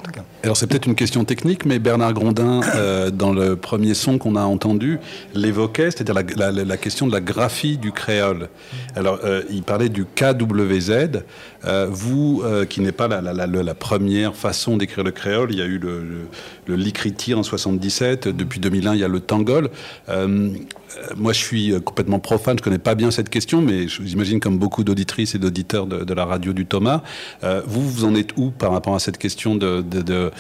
Alors 0.44 0.56
c'est 0.56 0.68
peut-être 0.68 0.86
une 0.86 0.96
question 0.96 1.26
technique, 1.26 1.66
mais 1.66 1.80
Bernard 1.80 2.14
Grondin, 2.14 2.62
euh, 2.76 3.10
dans 3.10 3.34
le 3.34 3.56
premier 3.56 3.94
son 3.94 4.18
qu'on 4.18 4.36
a 4.36 4.44
entendu, 4.44 5.00
l'évoquait, 5.34 5.92
c'est-à-dire 5.92 6.16
la, 6.16 6.78
question 6.78 7.08
de 7.08 7.12
la 7.12 7.22
graphie 7.22 7.78
du 7.78 7.92
créole. 7.92 8.50
Alors 8.96 9.20
euh, 9.24 9.42
il 9.50 9.64
parlait 9.64 9.90
du 9.90 10.06
KWZ. 10.06 11.24
Euh, 11.66 11.88
vous, 11.90 12.44
euh, 12.46 12.66
qui 12.66 12.82
n'est 12.82 12.92
pas 12.92 13.08
la, 13.08 13.74
première 13.74 14.36
façon 14.36 14.78
d'écrire 14.78 15.04
le 15.04 15.12
créole, 15.12 15.52
il 15.52 15.58
y 15.58 15.62
a 15.62 15.66
eu 15.66 15.80
le, 15.80 16.28
le 16.68 16.76
Likriti 16.76 17.34
en 17.34 17.44
77, 17.44 18.28
depuis 18.28 18.60
2001 18.60 18.94
il 18.96 19.00
y 19.00 19.04
a 19.04 19.08
le 19.08 19.20
Tangol. 19.20 19.70
Euh, 20.10 20.50
euh, 20.98 21.02
moi 21.16 21.34
je 21.34 21.40
suis 21.40 21.72
euh, 21.72 21.80
complètement 21.80 22.20
profane, 22.20 22.58
je 22.58 22.64
connais 22.64 22.78
pas 22.80 22.96
bien 22.96 23.12
cette 23.12 23.30
question, 23.30 23.62
mais 23.62 23.88
je- 23.88 24.04
j'imagine 24.04 24.40
comme 24.40 24.58
beaucoup 24.58 24.84
d'auditrices 24.84 25.36
et 25.36 25.40
d'auditeurs 25.40 25.86
de, 25.86 26.04
de 26.04 26.14
la 26.14 26.26
radio 26.26 26.54
du 26.54 26.66
Thomas, 26.66 27.02
euh, 27.44 27.62
vous, 27.66 27.88
vous 27.88 28.06
en 28.06 28.16
êtes 28.16 28.32
où 28.38 28.52
par 28.52 28.72
rapport 28.72 28.96
à 28.96 29.00
cette 29.00 29.18
question 29.18 29.56
de, 29.56 29.82
de- 29.82 30.02
de 30.02 30.32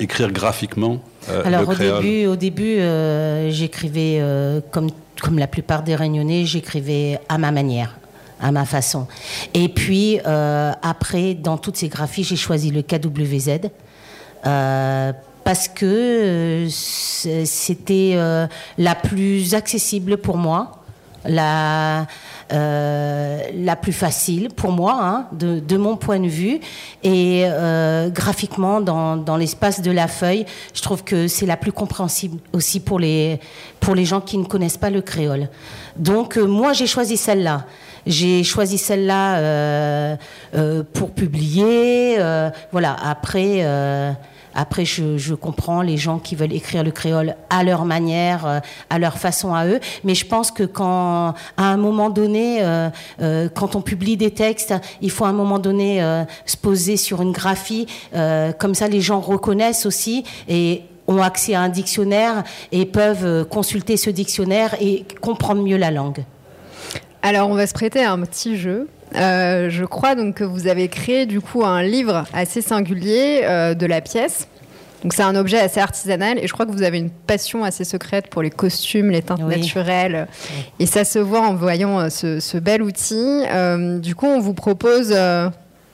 écrire 0.00 0.32
graphiquement 0.32 1.00
euh, 1.30 1.42
Alors 1.44 1.62
le 1.62 1.68
au 1.68 1.74
début, 2.00 2.26
au 2.26 2.36
début 2.36 2.78
euh, 2.80 3.50
j'écrivais 3.50 4.18
euh, 4.20 4.60
comme, 4.72 4.90
comme 5.22 5.38
la 5.38 5.46
plupart 5.46 5.82
des 5.84 5.94
Réunionnais, 5.94 6.44
j'écrivais 6.44 7.18
à 7.28 7.38
ma 7.38 7.50
manière, 7.52 7.96
à 8.40 8.50
ma 8.52 8.64
façon. 8.64 9.06
Et 9.54 9.68
puis 9.68 10.18
après, 10.24 11.34
dans 11.34 11.56
toutes 11.58 11.76
ces 11.76 11.88
graphies, 11.88 12.24
j'ai 12.24 12.36
choisi 12.36 12.70
le 12.72 12.82
KWZ. 12.82 13.68
Parce 15.44 15.68
que 15.68 15.84
euh, 15.84 16.68
c'était 16.70 18.14
euh, 18.14 18.46
la 18.78 18.94
plus 18.94 19.54
accessible 19.54 20.16
pour 20.16 20.38
moi, 20.38 20.82
la, 21.26 22.06
euh, 22.52 23.38
la 23.54 23.76
plus 23.76 23.92
facile 23.92 24.48
pour 24.48 24.72
moi, 24.72 24.98
hein, 25.00 25.26
de, 25.32 25.60
de 25.60 25.76
mon 25.76 25.96
point 25.96 26.18
de 26.18 26.28
vue. 26.28 26.60
Et 27.02 27.44
graphiquement, 28.08 28.80
dans, 28.80 29.16
dans 29.16 29.36
l'espace 29.36 29.82
de 29.82 29.90
la 29.90 30.08
feuille, 30.08 30.46
je 30.74 30.80
trouve 30.80 31.04
que 31.04 31.28
c'est 31.28 31.46
la 31.46 31.58
plus 31.58 31.72
compréhensible 31.72 32.38
aussi 32.52 32.80
pour 32.80 32.98
les, 32.98 33.38
pour 33.80 33.94
les 33.94 34.06
gens 34.06 34.20
qui 34.22 34.38
ne 34.38 34.44
connaissent 34.44 34.78
pas 34.78 34.90
le 34.90 35.02
créole. 35.02 35.48
Donc 35.96 36.36
moi, 36.36 36.72
j'ai 36.72 36.86
choisi 36.86 37.16
celle-là. 37.16 37.66
J'ai 38.06 38.44
choisi 38.44 38.76
celle-là 38.76 40.16
pour 40.94 41.10
publier. 41.10 42.18
voilà, 42.72 42.96
après... 43.02 43.64
après, 44.54 44.84
je, 44.84 45.34
comprends 45.34 45.82
les 45.82 45.96
gens 45.96 46.18
qui 46.18 46.36
veulent 46.36 46.52
écrire 46.52 46.84
le 46.84 46.90
créole 46.90 47.34
à 47.50 47.64
leur 47.64 47.84
manière, 47.84 48.46
euh, 48.46 48.60
à 48.88 48.98
leur 48.98 49.18
façon 49.18 49.54
à 49.54 49.66
eux. 49.66 49.80
Mais 50.04 50.14
je 50.14 50.26
pense 50.26 50.50
que 50.50 50.62
quand, 50.62 51.34
à 51.56 51.64
un 51.64 51.76
moment 51.76 52.10
donné, 52.10 52.62
euh, 52.62 52.88
euh, 53.20 53.48
quand 53.52 53.74
on 53.74 53.82
publie 53.82 54.16
des 54.16 54.30
textes, 54.30 54.74
il 55.00 55.10
faut 55.10 55.24
à 55.24 55.28
un 55.28 55.32
moment 55.32 55.58
donné 55.58 56.02
se 56.46 56.56
poser 56.56 56.96
sur 56.96 57.22
une 57.22 57.32
graphie. 57.32 57.86
comme 58.58 58.74
ça, 58.74 58.88
les 58.88 59.00
gens 59.00 59.20
reconnaissent 59.20 59.86
aussi 59.86 60.24
et 60.48 60.82
ont 61.06 61.22
accès 61.22 61.54
à 61.54 61.60
un 61.60 61.68
dictionnaire 61.68 62.44
et 62.72 62.86
peuvent 62.86 63.46
consulter 63.46 63.96
ce 63.96 64.10
dictionnaire 64.10 64.76
et 64.80 65.04
comprendre 65.20 65.62
mieux 65.62 65.76
la 65.76 65.90
langue. 65.90 66.24
Alors, 67.22 67.48
on 67.48 67.54
va 67.54 67.66
se 67.66 67.74
prêter 67.74 68.04
à 68.04 68.12
un 68.12 68.20
petit 68.20 68.56
jeu. 68.56 68.88
Euh, 69.16 69.68
je 69.70 69.84
crois 69.84 70.14
donc 70.14 70.34
que 70.36 70.44
vous 70.44 70.66
avez 70.66 70.88
créé 70.88 71.26
du 71.26 71.40
coup 71.40 71.64
un 71.64 71.82
livre 71.82 72.24
assez 72.32 72.62
singulier 72.62 73.40
euh, 73.44 73.74
de 73.74 73.86
la 73.86 74.00
pièce. 74.00 74.48
Donc 75.02 75.12
c'est 75.12 75.22
un 75.22 75.36
objet 75.36 75.58
assez 75.60 75.80
artisanal 75.80 76.38
et 76.38 76.46
je 76.46 76.52
crois 76.54 76.64
que 76.64 76.72
vous 76.72 76.82
avez 76.82 76.96
une 76.98 77.10
passion 77.10 77.62
assez 77.62 77.84
secrète 77.84 78.28
pour 78.28 78.40
les 78.42 78.48
costumes, 78.50 79.10
les 79.10 79.20
teintes 79.20 79.42
Oui. 79.44 79.58
naturelles. 79.60 80.26
Et 80.80 80.86
ça 80.86 81.04
se 81.04 81.18
voit 81.18 81.42
en 81.42 81.54
voyant 81.54 82.00
euh, 82.00 82.08
ce, 82.08 82.40
ce 82.40 82.56
bel 82.56 82.82
outil. 82.82 83.42
Euh, 83.50 83.98
du 83.98 84.14
coup, 84.14 84.26
on 84.26 84.40
vous 84.40 84.54
propose 84.54 85.14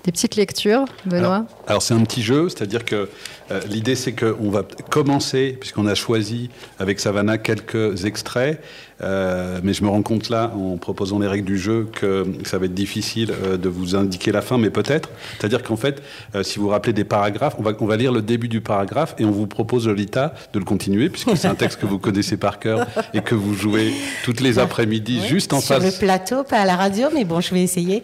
Des 0.04 0.12
petites 0.12 0.36
lectures, 0.36 0.86
Benoît 1.04 1.34
Alors, 1.34 1.44
alors 1.66 1.82
c'est 1.82 1.94
un 1.94 2.02
petit 2.04 2.22
jeu, 2.22 2.48
c'est-à-dire 2.48 2.84
que 2.84 3.08
euh, 3.50 3.60
l'idée 3.68 3.94
c'est 3.94 4.12
qu'on 4.12 4.50
va 4.50 4.62
commencer, 4.88 5.56
puisqu'on 5.60 5.86
a 5.86 5.94
choisi 5.94 6.48
avec 6.78 7.00
Savannah 7.00 7.36
quelques 7.36 8.04
extraits, 8.06 8.62
euh, 9.02 9.60
mais 9.62 9.72
je 9.72 9.82
me 9.82 9.88
rends 9.88 10.02
compte 10.02 10.28
là, 10.28 10.52
en 10.54 10.76
proposant 10.76 11.18
les 11.18 11.26
règles 11.26 11.46
du 11.46 11.58
jeu, 11.58 11.88
que 11.90 12.26
ça 12.44 12.58
va 12.58 12.66
être 12.66 12.74
difficile 12.74 13.32
euh, 13.44 13.56
de 13.56 13.68
vous 13.68 13.96
indiquer 13.96 14.32
la 14.32 14.42
fin, 14.42 14.58
mais 14.58 14.70
peut-être. 14.70 15.08
C'est-à-dire 15.38 15.62
qu'en 15.62 15.76
fait, 15.76 16.02
euh, 16.34 16.42
si 16.42 16.58
vous 16.58 16.66
vous 16.66 16.70
rappelez 16.70 16.92
des 16.92 17.04
paragraphes, 17.04 17.56
on 17.58 17.62
va, 17.62 17.72
on 17.80 17.86
va 17.86 17.96
lire 17.96 18.12
le 18.12 18.22
début 18.22 18.48
du 18.48 18.60
paragraphe 18.60 19.14
et 19.18 19.24
on 19.24 19.30
vous 19.30 19.46
propose, 19.46 19.88
Lolita, 19.88 20.34
de 20.52 20.58
le 20.58 20.64
continuer, 20.64 21.08
puisque 21.08 21.36
c'est 21.36 21.48
un 21.48 21.54
texte 21.54 21.80
que 21.80 21.86
vous 21.86 21.98
connaissez 21.98 22.36
par 22.36 22.58
cœur 22.58 22.86
et 23.14 23.22
que 23.22 23.34
vous 23.34 23.54
jouez 23.54 23.92
toutes 24.24 24.40
les 24.40 24.58
après-midi 24.58 25.20
juste 25.26 25.52
en 25.52 25.60
Sur 25.60 25.76
face. 25.76 25.84
le 25.84 25.98
plateau, 25.98 26.44
pas 26.44 26.58
à 26.58 26.66
la 26.66 26.76
radio, 26.76 27.08
mais 27.14 27.24
bon, 27.24 27.40
je 27.40 27.54
vais 27.54 27.62
essayer. 27.62 28.02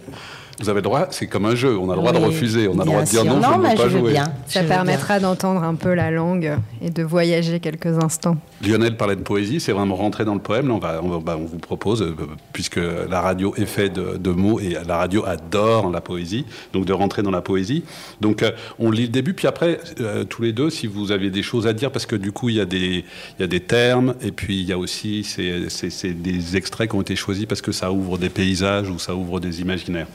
Vous 0.59 0.69
avez 0.71 0.79
le 0.79 0.83
droit, 0.83 1.09
c'est 1.11 1.27
comme 1.27 1.45
un 1.45 1.55
jeu, 1.55 1.77
on 1.79 1.91
a 1.91 1.95
le 1.95 2.01
droit 2.01 2.13
de 2.13 2.19
refuser, 2.19 2.67
on 2.69 2.75
a 2.81 2.85
le 2.85 2.85
droit 2.87 3.01
de 3.03 3.07
dire 3.07 3.21
sûr. 3.23 3.25
non, 3.27 3.41
Non, 3.41 3.49
je 3.53 3.57
ne 3.59 3.63
mais 3.63 3.71
veux 3.71 3.77
pas 3.77 3.83
je 3.85 3.89
veux 3.95 3.99
jouer. 4.01 4.13
bien. 4.13 4.25
Ça 4.47 4.63
permettra 4.63 5.21
d'entendre 5.21 5.63
un 5.63 5.75
peu 5.75 5.93
la 5.95 6.11
langue 6.11 6.53
et 6.81 6.89
de 6.91 7.03
voyager 7.03 7.61
quelques 7.61 8.03
instants. 8.03 8.37
Lionel 8.67 8.97
parlait 8.97 9.17
de 9.17 9.21
poésie, 9.21 9.61
c'est 9.61 9.73
vraiment 9.73 9.97
rentrer 9.97 10.25
dans 10.25 10.33
le 10.35 10.41
poème. 10.41 10.69
Là, 10.69 10.75
on, 10.75 10.79
va, 10.79 11.01
on, 11.03 11.09
va- 11.09 11.19
bah, 11.19 11.37
on 11.39 11.45
vous 11.45 11.59
propose, 11.59 12.01
euh, 12.01 12.15
puisque 12.55 12.77
la 13.11 13.21
radio 13.21 13.55
est 13.59 13.67
faite 13.67 13.93
de, 13.93 14.17
de 14.17 14.31
mots 14.31 14.59
et 14.59 14.77
la 14.87 14.97
radio 14.97 15.25
adore 15.27 15.91
la 15.91 16.01
poésie, 16.01 16.47
donc 16.73 16.87
de 16.87 16.93
rentrer 16.95 17.23
dans 17.23 17.31
la 17.31 17.43
poésie. 17.43 17.85
Donc 18.23 18.43
euh, 18.43 18.51
on 18.79 18.91
lit 18.91 19.03
le 19.03 19.09
début, 19.09 19.35
puis 19.35 19.47
après, 19.47 19.79
euh, 20.01 20.25
tous 20.25 20.41
les 20.43 20.53
deux, 20.53 20.71
si 20.71 20.87
vous 20.87 21.13
avez 21.13 21.29
des 21.31 21.43
choses 21.43 21.67
à 21.67 21.75
dire, 21.75 21.91
parce 21.93 22.07
que 22.07 22.17
du 22.17 22.33
coup, 22.33 22.49
il 22.49 22.57
y 22.57 22.61
a 22.61 22.65
des, 22.65 23.05
il 23.39 23.41
y 23.41 23.45
a 23.45 23.47
des 23.47 23.61
termes, 23.61 24.15
et 24.23 24.33
puis 24.33 24.59
il 24.61 24.67
y 24.67 24.73
a 24.73 24.79
aussi 24.79 25.23
c'est- 25.23 25.69
c'est 25.69 25.91
c'est 25.91 26.13
des 26.13 26.57
extraits 26.57 26.89
qui 26.91 26.97
ont 26.97 27.03
été 27.03 27.15
choisis 27.17 27.45
parce 27.47 27.61
que 27.61 27.73
ça 27.73 27.93
ouvre 27.93 28.17
des 28.17 28.31
paysages 28.31 28.89
ou 28.89 28.99
ça 28.99 29.15
ouvre 29.15 29.39
des 29.39 29.61
imaginaires. 29.61 30.07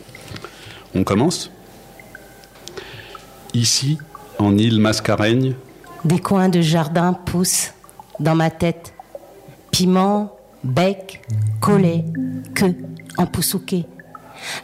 On 0.96 1.04
commence 1.04 1.52
Ici, 3.54 3.98
en 4.40 4.58
île 4.58 4.80
Mascareigne, 4.80 5.56
Des 6.06 6.20
coins 6.20 6.50
de 6.50 6.62
jardin 6.62 7.14
poussent 7.14 7.74
dans 8.20 8.36
ma 8.36 8.50
tête. 8.50 8.94
Piment, 9.72 10.36
bec, 10.64 11.22
collet, 11.60 12.06
queue, 12.56 12.76
en 13.18 13.26
poussouquet. 13.26 13.86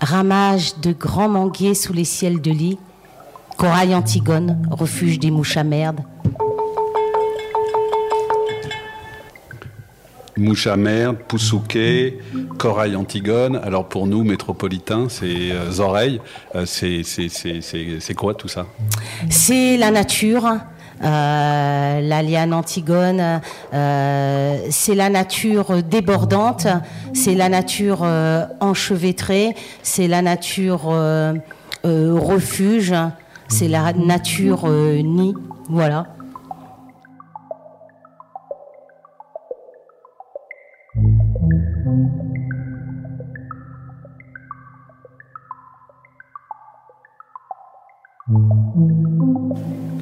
Ramage 0.02 0.78
de 0.80 0.92
grands 0.92 1.30
manguiers 1.30 1.76
sous 1.76 1.94
les 1.94 2.06
ciels 2.06 2.42
de 2.42 2.52
lit. 2.52 2.80
Corail 3.58 3.94
Antigone, 3.96 4.58
refuge 4.72 5.20
des 5.20 5.32
mouches 5.32 5.58
à 5.58 5.64
merde. 5.64 6.02
Mouche 10.38 10.68
à 10.68 10.78
merde, 10.78 11.18
Poussouquet, 11.28 12.20
Corail 12.58 12.96
Antigone. 12.96 13.60
Alors 13.64 13.86
pour 13.88 14.08
nous, 14.08 14.24
métropolitains, 14.24 15.08
c'est 15.10 15.52
euh, 15.52 15.80
oreilles. 15.80 16.22
Euh, 16.56 16.66
c'est- 16.66 18.14
quoi 18.16 18.34
tout 18.34 18.48
ça? 18.48 18.66
C'est 19.30 19.78
la 19.78 19.92
nature. 19.92 20.46
euh, 21.04 22.02
la 22.02 22.24
liane 22.24 22.54
Antigone, 22.56 23.40
c'est 23.72 24.96
la 24.96 25.10
nature 25.10 25.84
débordante, 25.84 26.66
c'est 27.14 27.36
la 27.36 27.50
nature 27.50 28.04
enchevêtrée, 28.60 29.54
c'est 29.84 30.08
la 30.08 30.24
nature 30.24 30.86
refuge, 31.84 32.96
c'est 33.48 33.68
la 33.68 33.94
nature 33.94 34.68
nid, 34.68 35.36
voilà. 35.70 36.08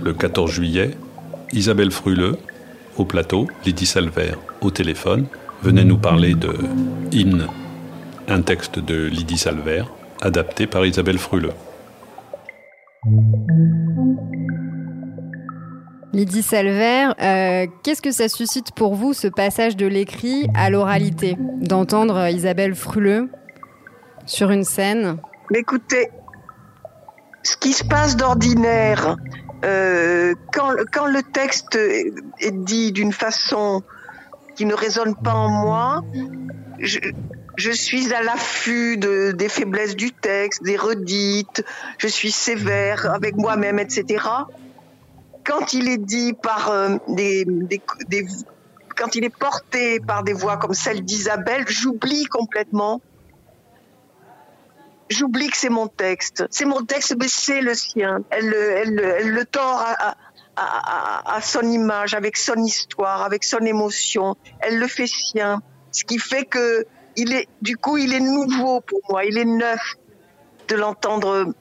Le 0.05 0.13
14 0.13 0.51
juillet, 0.51 0.91
Isabelle 1.51 1.89
Fruleux, 1.89 2.37
au 2.95 3.05
plateau, 3.05 3.47
Lydie 3.65 3.87
Salver, 3.87 4.33
au 4.61 4.69
téléphone, 4.69 5.25
venait 5.63 5.83
nous 5.83 5.97
parler 5.97 6.35
de 6.35 6.53
Hymne, 7.11 7.47
un 8.27 8.43
texte 8.43 8.77
de 8.77 9.07
Lydie 9.07 9.39
Salver, 9.39 9.85
adapté 10.21 10.67
par 10.67 10.85
Isabelle 10.85 11.17
Fruleux. 11.17 11.53
Lydie 16.13 16.43
Salver, 16.43 17.09
euh, 17.19 17.65
qu'est-ce 17.81 18.03
que 18.03 18.11
ça 18.11 18.29
suscite 18.29 18.73
pour 18.75 18.93
vous 18.93 19.13
ce 19.13 19.27
passage 19.27 19.75
de 19.75 19.87
l'écrit 19.87 20.47
à 20.53 20.69
l'oralité 20.69 21.35
D'entendre 21.61 22.29
Isabelle 22.29 22.75
Fruleux 22.75 23.31
sur 24.27 24.51
une 24.51 24.65
scène? 24.65 25.17
Mais 25.49 25.61
écoutez, 25.61 26.11
ce 27.41 27.57
qui 27.57 27.73
se 27.73 27.83
passe 27.83 28.15
d'ordinaire, 28.15 29.17
euh, 29.65 30.33
quand, 30.53 31.07
le 31.07 31.23
texte 31.23 31.75
est 31.75 32.51
dit 32.51 32.91
d'une 32.91 33.11
façon 33.11 33.81
qui 34.55 34.65
ne 34.65 34.73
résonne 34.73 35.15
pas 35.15 35.33
en 35.33 35.49
moi, 35.49 36.01
je, 36.79 37.71
suis 37.71 38.13
à 38.13 38.21
l'affût 38.21 38.97
de, 38.97 39.31
des 39.31 39.49
faiblesses 39.49 39.95
du 39.95 40.11
texte, 40.11 40.63
des 40.63 40.77
redites, 40.77 41.63
je 41.97 42.07
suis 42.07 42.31
sévère 42.31 43.11
avec 43.11 43.35
moi-même, 43.35 43.79
etc. 43.79 44.25
Quand 45.43 45.73
il 45.73 45.89
est 45.89 45.97
dit 45.97 46.33
par 46.33 46.69
euh, 46.69 46.97
des, 47.07 47.45
des- 47.45 47.81
quand 48.95 49.15
il 49.15 49.25
est 49.25 49.35
porté 49.37 49.99
par 49.99 50.23
des 50.23 50.33
voix 50.33 50.57
comme 50.57 50.73
celle 50.73 51.03
d'Isabelle, 51.03 51.65
j'oublie 51.67 52.25
complètement 52.25 53.01
J'oublie 55.09 55.49
que 55.49 55.57
c'est 55.57 55.69
mon 55.69 55.87
texte. 55.87 56.45
C'est 56.49 56.65
mon 56.65 56.83
texte, 56.83 57.15
mais 57.19 57.27
c'est 57.27 57.61
le 57.61 57.73
sien. 57.75 58.19
Elle, 58.31 58.47
le- 58.47 58.71
elle, 58.71 58.95
le- 58.95 59.15
elle 59.19 59.29
le 59.31 59.45
tord 59.45 59.79
à, 59.85 60.15
à- 60.55 61.35
à- 61.35 61.41
son 61.41 61.61
image, 61.61 62.13
avec 62.13 62.37
son 62.37 62.55
histoire, 62.55 63.21
avec 63.21 63.43
son 63.43 63.59
émotion. 63.59 64.35
Elle 64.61 64.77
le 64.79 64.87
fait 64.87 65.07
sien. 65.07 65.61
Ce 65.91 66.03
qui 66.05 66.17
fait 66.17 66.45
que 66.45 66.85
il 67.17 67.33
est, 67.33 67.47
du 67.61 67.77
coup, 67.77 67.97
il 67.97 68.13
est 68.13 68.19
nouveau 68.19 68.81
pour 68.81 68.99
moi. 69.09 69.23
Il 69.25 69.37
est 69.37 69.45
neuf 69.45 69.79
de 70.67 70.75
l'entendre 70.75 71.53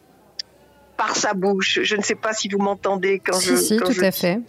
par 0.97 1.15
sa 1.17 1.35
bouche. 1.35 1.81
Je 1.83 1.97
ne 1.97 2.03
sais 2.03 2.15
pas 2.15 2.33
si 2.33 2.49
vous 2.49 2.59
m'entendez 2.59 3.21
quand 3.25 3.35
Si, 3.39 3.49
je. 3.49 3.57
si, 3.57 3.77
quand 3.77 3.87
tout 3.87 3.93
je 3.93 4.03
à 4.05 4.11
fait. 4.11 4.41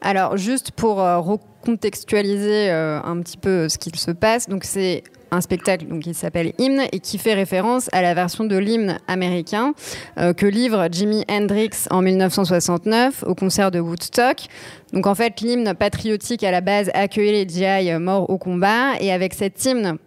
Alors, 0.00 0.36
juste 0.36 0.70
pour 0.72 1.00
euh, 1.02 1.18
recontextualiser 1.18 2.70
euh, 2.70 3.00
un 3.02 3.20
petit 3.20 3.36
peu 3.36 3.68
ce 3.68 3.78
qu'il 3.78 3.96
se 3.96 4.10
passe, 4.10 4.48
donc 4.48 4.64
c'est 4.64 5.02
un 5.30 5.40
spectacle 5.40 5.86
donc, 5.86 6.02
qui 6.02 6.14
s'appelle 6.14 6.52
Hymne 6.58 6.82
et 6.92 7.00
qui 7.00 7.18
fait 7.18 7.34
référence 7.34 7.88
à 7.92 8.02
la 8.02 8.14
version 8.14 8.44
de 8.44 8.56
l'hymne 8.56 8.98
américain 9.08 9.74
euh, 10.18 10.32
que 10.32 10.46
livre 10.46 10.88
Jimi 10.90 11.24
Hendrix 11.30 11.70
en 11.90 12.02
1969 12.02 13.24
au 13.26 13.34
concert 13.34 13.70
de 13.70 13.80
Woodstock. 13.80 14.46
Donc 14.92 15.06
en 15.06 15.14
fait, 15.14 15.40
l'hymne 15.40 15.74
patriotique 15.74 16.44
à 16.44 16.50
la 16.50 16.60
base 16.60 16.90
accueillait 16.94 17.44
les 17.44 17.48
GI 17.48 17.98
morts 17.98 18.28
au 18.30 18.38
combat 18.38 18.94
et 19.00 19.12
avec 19.12 19.34
cet 19.34 19.64
hymne 19.64 19.98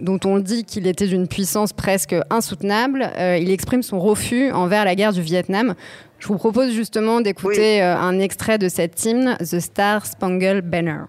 dont 0.00 0.18
on 0.24 0.38
dit 0.38 0.64
qu'il 0.64 0.86
était 0.86 1.06
d'une 1.06 1.28
puissance 1.28 1.72
presque 1.72 2.14
insoutenable, 2.30 3.10
euh, 3.16 3.38
il 3.40 3.50
exprime 3.50 3.82
son 3.82 4.00
refus 4.00 4.50
envers 4.50 4.84
la 4.84 4.94
guerre 4.94 5.12
du 5.12 5.22
Vietnam. 5.22 5.74
Je 6.18 6.28
vous 6.28 6.36
propose 6.36 6.72
justement 6.72 7.20
d'écouter 7.20 7.82
euh, 7.82 7.96
un 7.96 8.18
extrait 8.18 8.58
de 8.58 8.68
cet 8.68 9.04
hymne, 9.04 9.36
The 9.38 9.60
Star 9.60 10.06
Spangled 10.06 10.68
Banner. 10.68 11.02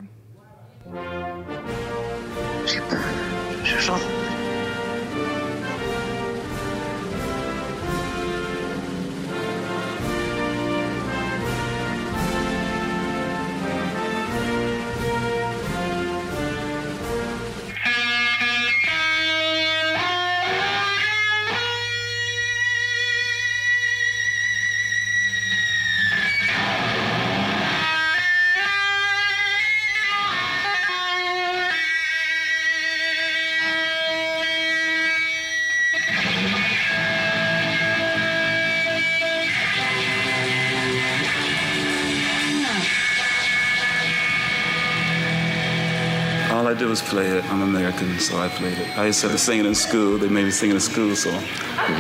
Was 46.96 47.02
play 47.02 47.28
it. 47.28 47.44
I'm 47.52 47.62
American, 47.62 48.18
so 48.20 48.38
I 48.38 48.48
played 48.48 48.78
it. 48.78 48.98
I 48.98 49.08
used 49.08 49.20
to 49.20 49.28
have 49.28 49.36
to 49.36 49.44
sing 49.44 49.60
it 49.60 49.66
in 49.66 49.76
school. 49.76 50.18
They 50.18 50.30
made 50.30 50.46
me 50.46 50.52
sing 50.52 50.70
it 50.70 50.76
in 50.76 50.80
school, 50.80 51.14
so 51.14 51.30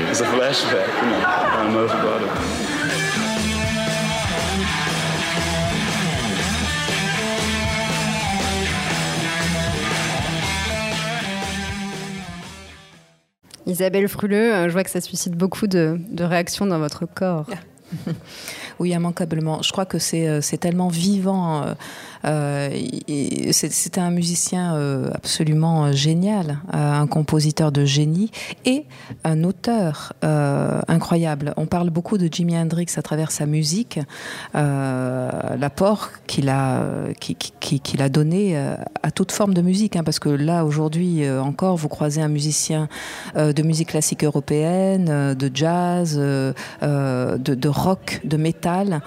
it's 0.10 0.22
a 0.22 0.24
flashback, 0.24 0.88
you 1.02 1.10
know. 1.10 1.22
I 1.26 1.64
don't 1.64 1.74
know 1.74 1.84
about 1.84 2.22
it. 2.24 2.32
Isabelle 13.66 14.08
Fruleux, 14.08 14.54
euh, 14.54 14.68
je 14.70 14.72
vois 14.72 14.86
que 14.86 14.92
ça 14.92 15.02
suscite 15.02 15.36
beaucoup 15.36 15.68
de, 15.68 16.00
de 16.10 16.24
réactions 16.24 16.66
dans 16.66 16.80
votre 16.80 17.06
corps. 17.06 17.48
Oui, 18.78 18.90
immanquablement. 18.90 19.62
Je 19.62 19.72
crois 19.72 19.86
que 19.86 20.00
c'est 20.00 20.28
euh, 20.28 20.42
c'est 20.42 20.58
tellement 20.58 20.90
vivant. 20.90 21.64
Euh, 22.26 22.70
euh, 23.10 23.50
C'était 23.52 24.02
un 24.02 24.10
musicien 24.12 24.76
euh, 24.76 25.10
absolument 25.14 25.86
euh, 25.86 25.92
génial, 25.94 26.60
un 26.72 27.08
compositeur 27.08 27.72
de 27.72 27.86
génie 27.86 28.32
et 28.66 28.86
un 29.24 29.44
auteur 29.44 30.14
incroyable. 30.88 31.54
On 31.58 31.66
parle 31.66 31.90
beaucoup 31.90 32.18
de 32.18 32.28
Jimi 32.32 32.58
Hendrix 32.58 32.88
à 32.98 33.02
travers 33.02 33.32
sa 33.32 33.46
musique, 33.46 34.00
l'apport 34.54 36.10
qu'il 36.28 36.50
a, 36.50 36.84
qui- 37.20 37.36
qui- 37.36 37.54
qui- 37.60 37.80
qu'il 37.80 38.02
a 38.02 38.10
donné 38.10 38.58
à 38.58 39.12
toute 39.12 39.32
forme 39.32 39.54
de 39.54 39.62
musique. 39.62 39.96
hein, 39.96 40.04
parce 40.04 40.20
que 40.20 40.30
là, 40.30 40.66
aujourd'hui 40.66 41.30
encore, 41.30 41.78
vous 41.78 41.90
croisez 41.90 42.22
un 42.22 42.28
musicien 42.28 42.88
de 43.36 43.62
musique 43.64 43.90
classique 43.90 44.24
européenne, 44.24 45.34
de 45.36 45.52
jazz, 45.54 46.18
de, 46.18 47.68
rock, 47.68 48.22
de 48.24 48.38
métal, 48.38 49.02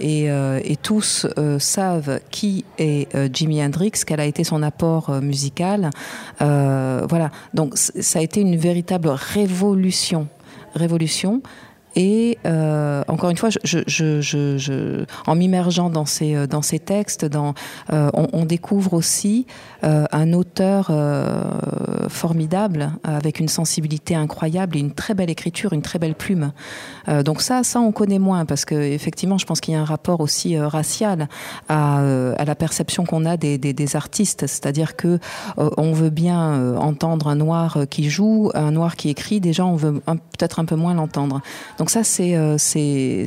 et, 0.00 0.24
et 0.26 0.76
tous 0.82 1.26
savent 1.58 2.20
qui 2.30 2.64
est 2.78 3.14
euh, 3.14 3.28
Jimi 3.32 3.62
Hendrix, 3.62 3.92
quel 4.06 4.20
a 4.20 4.24
été 4.24 4.44
son 4.44 4.62
apport 4.62 5.10
euh, 5.10 5.20
musical. 5.20 5.90
Euh, 6.40 7.06
voilà, 7.08 7.30
donc 7.54 7.76
ça 7.76 8.18
a 8.18 8.22
été 8.22 8.40
une 8.40 8.56
véritable 8.56 9.08
révolution, 9.08 10.28
révolution. 10.74 11.42
Et 11.96 12.38
euh, 12.46 13.02
encore 13.08 13.30
une 13.30 13.36
fois, 13.36 13.48
je, 13.50 13.78
je, 13.86 14.20
je, 14.20 15.04
en 15.26 15.34
m'immergeant 15.34 15.90
dans 15.90 16.06
ces, 16.06 16.34
euh, 16.34 16.46
dans 16.46 16.62
ces 16.62 16.78
textes, 16.78 17.24
euh, 17.24 18.10
on, 18.14 18.28
on 18.32 18.44
découvre 18.44 18.94
aussi 18.94 19.46
euh, 19.82 20.04
un 20.12 20.32
auteur 20.32 20.88
euh, 20.90 22.08
formidable, 22.08 22.92
avec 23.02 23.40
une 23.40 23.48
sensibilité 23.48 24.14
incroyable 24.14 24.76
et 24.76 24.80
une 24.80 24.92
très 24.92 25.14
belle 25.14 25.30
écriture, 25.30 25.72
une 25.72 25.82
très 25.82 25.98
belle 25.98 26.14
plume. 26.14 26.52
Donc 27.24 27.40
ça, 27.42 27.64
ça 27.64 27.80
on 27.80 27.92
connaît 27.92 28.18
moins 28.18 28.44
parce 28.44 28.64
que 28.64 28.74
effectivement, 28.74 29.38
je 29.38 29.46
pense 29.46 29.60
qu'il 29.60 29.74
y 29.74 29.76
a 29.76 29.80
un 29.80 29.84
rapport 29.84 30.20
aussi 30.20 30.58
racial 30.58 31.28
à, 31.68 31.98
à 31.98 32.44
la 32.44 32.54
perception 32.54 33.04
qu'on 33.04 33.24
a 33.24 33.36
des, 33.36 33.58
des, 33.58 33.72
des 33.72 33.96
artistes, 33.96 34.46
c'est-à-dire 34.46 34.96
que 34.96 35.18
on 35.56 35.92
veut 35.92 36.10
bien 36.10 36.76
entendre 36.76 37.28
un 37.28 37.36
noir 37.36 37.78
qui 37.90 38.10
joue, 38.10 38.50
un 38.54 38.70
noir 38.70 38.96
qui 38.96 39.08
écrit. 39.08 39.40
Déjà, 39.40 39.64
on 39.64 39.76
veut 39.76 40.00
peut-être 40.38 40.60
un 40.60 40.64
peu 40.64 40.76
moins 40.76 40.94
l'entendre. 40.94 41.40
Donc 41.80 41.88
ça, 41.88 42.04
c'est 42.04 42.36
euh, 42.36 42.58
c'est 42.58 43.24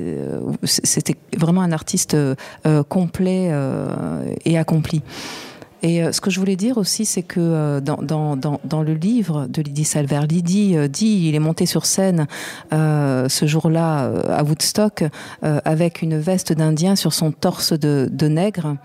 euh, 0.00 0.40
c'était 0.64 1.16
vraiment 1.36 1.60
un 1.60 1.70
artiste 1.70 2.14
euh, 2.14 2.34
euh, 2.66 2.82
complet 2.82 3.50
euh, 3.52 4.34
et 4.46 4.56
accompli. 4.56 5.02
Et 5.82 6.02
euh, 6.02 6.12
ce 6.12 6.20
que 6.20 6.30
je 6.30 6.38
voulais 6.38 6.56
dire 6.56 6.78
aussi, 6.78 7.04
c'est 7.04 7.22
que 7.22 7.40
euh, 7.40 7.80
dans, 7.80 7.96
dans, 7.96 8.36
dans, 8.36 8.82
le 8.82 8.94
livre 8.94 9.46
de 9.48 9.60
Lydie 9.62 9.84
Salver, 9.84 10.20
Lydie 10.28 10.76
euh, 10.76 10.86
dit 10.86 11.26
il 11.28 11.34
est 11.34 11.40
monté 11.40 11.66
sur 11.66 11.86
scène 11.86 12.26
euh, 12.72 13.28
ce 13.28 13.46
jour-là 13.46 14.04
euh, 14.04 14.22
à 14.30 14.44
Woodstock 14.44 15.04
euh, 15.44 15.60
avec 15.64 16.00
une 16.00 16.18
veste 16.18 16.52
d'Indien 16.52 16.94
sur 16.94 17.12
son 17.12 17.32
torse 17.32 17.72
de, 17.72 18.08
de 18.10 18.28
nègre, 18.28 18.76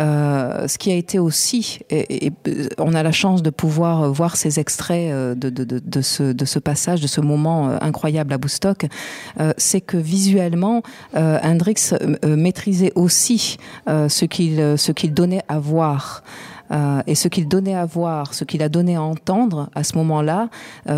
euh, 0.00 0.68
ce 0.68 0.78
qui 0.78 0.92
a 0.92 0.94
été 0.94 1.18
aussi, 1.18 1.80
et, 1.90 2.32
on 2.78 2.94
a 2.94 3.02
la 3.02 3.12
chance 3.12 3.42
de 3.42 3.50
pouvoir 3.50 4.12
voir 4.12 4.36
ces 4.36 4.60
extraits 4.60 5.10
euh, 5.12 5.34
de, 5.34 6.00
ce, 6.00 6.58
passage, 6.58 7.00
de 7.00 7.06
ce 7.06 7.20
moment 7.20 7.68
euh, 7.68 7.78
incroyable 7.80 8.32
à 8.32 8.36
Woodstock, 8.36 8.86
euh, 9.40 9.52
c'est 9.56 9.80
que 9.80 9.96
visuellement, 9.96 10.82
Hendrix 11.14 11.92
maîtrisait 12.24 12.92
aussi 12.94 13.56
ce 13.86 14.24
qu'il 14.24 15.14
donnait 15.14 15.42
à 15.48 15.58
voir. 15.58 16.22
Et 17.06 17.14
ce 17.14 17.28
qu'il 17.28 17.48
donnait 17.48 17.74
à 17.74 17.86
voir, 17.86 18.34
ce 18.34 18.44
qu'il 18.44 18.62
a 18.62 18.68
donné 18.68 18.96
à 18.96 19.02
entendre 19.02 19.70
à 19.74 19.84
ce 19.84 19.96
moment-là, 19.96 20.48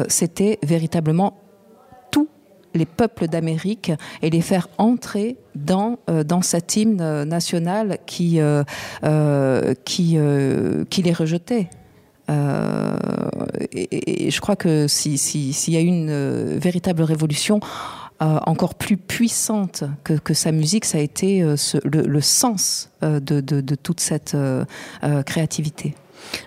c'était 0.09 0.59
véritablement 0.62 1.38
les 2.75 2.87
peuples 2.87 3.27
d'Amérique 3.29 3.93
et 4.23 4.31
les 4.31 4.41
faire 4.41 4.68
entrer 4.79 5.37
dans, 5.55 5.99
euh, 6.09 6.23
dans 6.25 6.43
cet 6.43 6.77
hymne 6.77 7.01
euh, 7.01 7.25
national 7.25 7.99
qui, 8.07 8.41
euh, 8.41 8.62
euh, 9.05 9.75
qui, 9.85 10.16
qui 10.91 11.03
les 11.03 11.12
rejetait. 11.12 11.68
Et, 13.73 14.31
je 14.31 14.41
crois 14.41 14.57
que 14.57 14.87
si- 14.87 15.18
si- 15.18 15.53
s'il 15.53 15.75
y 15.75 15.77
a 15.77 15.81
une 15.81 16.57
véritable 16.59 17.03
révolution 17.03 17.59
encore 18.21 18.75
plus 18.75 18.97
puissante 18.99 19.83
que, 20.05 20.12
que 20.12 20.35
sa 20.35 20.53
musique, 20.53 20.85
ça 20.85 20.99
a 20.99 21.01
été 21.01 21.43
le, 21.43 22.21
sens 22.21 22.91
de, 23.03 23.41
de- 23.41 23.75
toute 23.75 23.99
cette 24.01 24.37
créativité. 25.27 25.95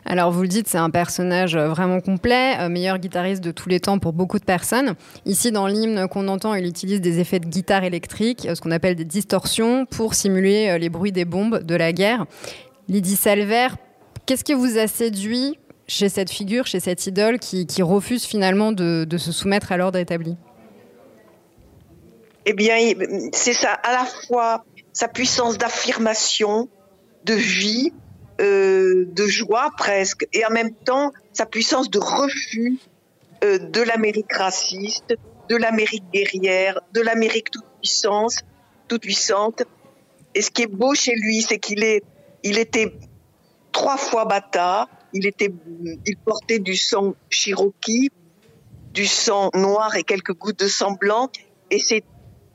Alors 0.06 0.32
vous 0.32 0.42
le 0.42 0.48
dites, 0.48 0.68
c'est 0.68 0.78
un 0.78 0.90
personnage 0.90 1.56
euh, 1.56 1.68
vraiment 1.68 2.02
complet, 2.02 2.56
euh, 2.60 2.70
meilleur 2.70 2.98
guitariste 2.98 3.44
de 3.44 3.52
tous 3.52 3.70
les 3.70 3.80
temps 3.80 4.00
pour 4.00 4.14
beaucoup 4.14 4.40
de 4.40 4.44
personnes. 4.44 4.96
Ici, 5.26 5.52
dans 5.52 5.68
l'hymne 5.68 6.08
qu'on 6.08 6.28
entend, 6.28 6.54
il 6.54 6.66
utilise 6.66 7.02
des 7.02 7.20
effets 7.20 7.40
de 7.40 7.48
guitare 7.48 7.84
électrique, 7.84 8.46
euh, 8.46 8.56
ce 8.56 8.62
qu'on 8.62 8.72
appelle 8.72 8.96
des 8.96 9.06
distorsions, 9.06 9.86
pour 9.86 10.14
simuler 10.14 10.78
les 10.80 10.90
bruits 10.90 11.12
des 11.12 11.26
bombes 11.26 11.64
de 11.64 11.76
la 11.76 11.94
guerre. 11.94 12.26
Lydie 12.90 13.16
Salver, 13.16 13.70
qu'est-ce 14.26 14.44
qui 14.44 14.54
vous 14.54 14.78
a 14.78 14.88
séduit 14.88 15.58
chez 15.88 16.10
cette 16.10 16.30
figure, 16.30 16.66
chez 16.66 16.80
cette 16.80 17.06
idole 17.08 17.40
qui, 17.40 17.66
refuse 17.82 18.26
finalement 18.26 18.72
de, 18.72 19.06
de 19.06 19.18
se 19.18 19.32
soumettre 19.32 19.72
à 19.72 19.78
l'ordre 19.78 20.00
établi? 20.00 20.36
Eh 22.46 22.54
bien, 22.54 22.76
c'est 23.32 23.54
ça, 23.54 23.72
à 23.72 23.94
la 23.94 24.06
fois 24.06 24.66
sa 24.92 25.08
puissance 25.08 25.58
d'affirmation, 25.58 26.68
de 27.26 27.34
vie, 27.34 27.94
euh, 28.44 29.06
de 29.08 29.26
joie 29.26 29.72
presque, 29.78 30.28
et 30.34 30.46
en 30.46 30.52
même 30.52 30.74
temps 30.74 31.14
sa 31.32 31.46
puissance 31.46 31.90
de 31.90 32.00
refus 32.00 32.78
euh, 33.44 33.58
de 33.58 33.82
l'Amérique 33.82 34.34
raciste, 34.34 35.16
de 35.50 35.56
l'Amérique 35.56 36.04
guerrière, 36.14 36.80
de 36.94 37.02
l'Amérique 37.02 37.52
toute 37.52 37.66
puissance, 37.82 38.40
toute 38.88 39.02
puissante. 39.02 39.64
Et 40.36 40.42
ce 40.42 40.52
qui 40.52 40.64
est 40.64 40.68
beau 40.68 40.94
chez 40.94 41.16
lui, 41.16 41.42
c'est 41.42 41.58
qu'il 41.58 41.84
est, 41.84 42.04
il 42.44 42.58
était 42.58 42.94
trois 43.72 43.98
fois 43.98 44.26
bâtard. 44.26 44.90
Il 45.14 45.26
était, 45.28 45.54
il 46.06 46.18
portait 46.18 46.60
du 46.60 46.76
sang 46.76 47.16
cherokee, 47.30 48.10
du 48.94 49.06
sang 49.06 49.52
noir 49.54 49.96
et 49.96 50.04
quelques 50.04 50.34
gouttes 50.34 50.60
de 50.60 50.68
sang 50.68 50.94
blanc, 50.94 51.30
et 51.70 51.80
ces, 51.80 52.04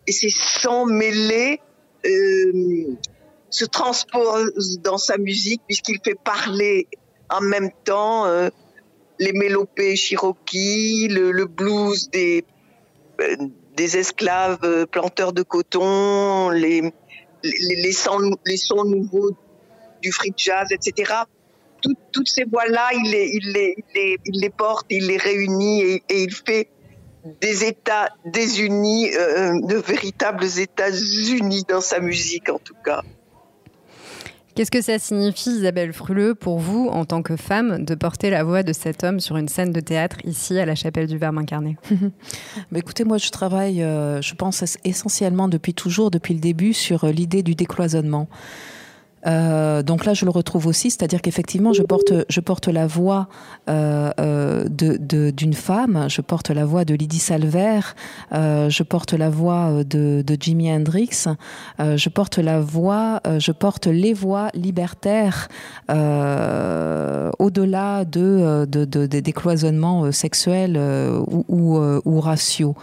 et 0.07 0.13
ces 0.13 0.31
sangs 0.31 0.87
mêlés 0.87 1.61
euh, 2.05 2.97
se 3.51 3.65
transposent 3.65 4.79
dans 4.83 4.99
sa 4.99 5.17
musique 5.19 5.63
puisqu'il 5.67 5.99
fait 6.05 6.19
parler 6.23 6.87
en 7.31 7.41
même 7.41 7.71
temps 7.85 8.27
euh, 8.27 8.49
les 9.19 9.33
mélopées 9.33 9.97
cherokee, 9.97 11.09
le, 11.11 11.47
blues 11.47 12.09
des, 12.11 12.45
euh, 13.21 13.37
des 13.77 13.97
esclaves 13.97 14.59
euh, 14.65 14.87
planteurs 14.87 15.33
de 15.33 15.43
coton, 15.43 16.51
les, 16.51 16.93
les, 17.43 17.93
sons, 17.93 18.37
les 18.47 18.57
sons 18.57 18.85
nouveaux 18.85 19.31
du 20.03 20.13
free 20.13 20.33
jazz, 20.37 20.69
etc. 20.71 21.13
Tout- 21.83 21.97
toutes 22.13 22.29
ces 22.29 22.45
voix-là, 22.45 22.89
il 22.95 23.11
les, 23.11 23.31
il, 23.35 23.53
les, 23.53 23.77
il, 24.25 24.41
les, 24.41 24.51
porte, 24.51 24.87
il 24.91 25.07
les 25.07 25.17
réunit 25.17 25.83
et, 25.83 26.03
il 26.11 26.33
fait 26.33 26.69
des 27.41 27.65
États 27.65 28.09
désunis, 28.25 29.11
de 29.11 29.77
véritables 29.77 30.47
États 30.59 30.91
unis 30.91 31.65
dans 31.69 31.81
sa 31.81 32.01
musique 32.01 32.49
en 32.49 32.59
tout 32.59 32.77
cas. 32.85 33.03
Qu'est-ce 34.59 34.73
que 34.73 34.83
ça 34.83 34.99
signifie, 34.99 35.51
Isabelle 35.51 35.93
Fruleux, 35.93 36.35
pour 36.35 36.59
vous, 36.59 36.89
en 36.89 37.05
tant 37.05 37.23
que 37.23 37.37
femme, 37.37 37.85
de 37.85 37.95
porter 37.95 38.29
la 38.29 38.43
voix 38.43 38.65
de 38.65 38.73
cet 38.73 39.05
homme 39.05 39.21
sur 39.21 39.37
une 39.37 39.47
scène 39.47 39.71
de 39.71 39.79
théâtre 39.79 40.17
ici 40.25 40.59
à 40.59 40.67
la 40.67 40.75
chapelle 40.75 41.07
du 41.07 41.17
Verbe 41.17 41.39
incarné? 41.39 41.77
Bah, 42.73 42.81
écoutez, 42.81 43.05
moi 43.05 43.19
je 43.19 43.31
travaille, 43.31 43.85
euh, 43.85 44.21
je 44.21 44.35
pense 44.35 44.63
es- 44.65 44.81
essentiellement 44.85 45.47
depuis 45.47 45.75
toujours, 45.75 46.11
depuis 46.11 46.35
le 46.35 46.41
début, 46.41 46.73
sur 46.73 47.05
euh, 47.05 47.13
l'idée 47.13 47.45
du 47.45 47.55
décloisonnement. 47.55 48.29
Euh, 49.27 49.83
donc 49.83 50.05
là, 50.05 50.15
je 50.15 50.25
le 50.25 50.31
retrouve 50.31 50.67
aussi, 50.67 50.91
c'est-à-dire 50.91 51.21
qu'effectivement, 51.23 51.73
je 51.73 51.83
porte, 51.83 52.13
je 52.29 52.41
porte 52.41 52.69
la 52.69 52.87
voix 52.87 53.29
euh, 53.69 54.11
euh, 54.21 54.65
de- 54.69 55.31
d'une 55.31 55.55
femme, 55.55 56.07
je 56.09 56.21
porte 56.21 56.51
la 56.51 56.65
voix 56.65 56.85
de 56.85 56.95
Lydie 56.95 57.19
Salver, 57.19 57.81
je 58.33 58.83
porte 58.83 59.13
la 59.13 59.29
voix 59.31 59.83
de, 59.85 60.23
de 60.27 60.37
Jimi 60.39 60.71
Hendrix, 60.73 61.27
je 61.79 62.09
porte 62.09 62.39
la 62.39 62.61
voix, 62.61 63.21
je 63.39 63.53
porte 63.53 63.87
les 63.87 64.13
voix 64.15 64.49
libertaires 64.55 65.49
au-delà 67.39 68.05
de, 68.05 68.67
de, 68.67 68.85
de- 68.85 69.07
des 69.07 69.23
décloisonnements 69.23 70.05
euh, 70.05 70.13
sexuels 70.13 70.79
ou, 70.79 71.45
ou, 71.49 71.79
ou 72.05 72.21
raciaux. 72.21 72.75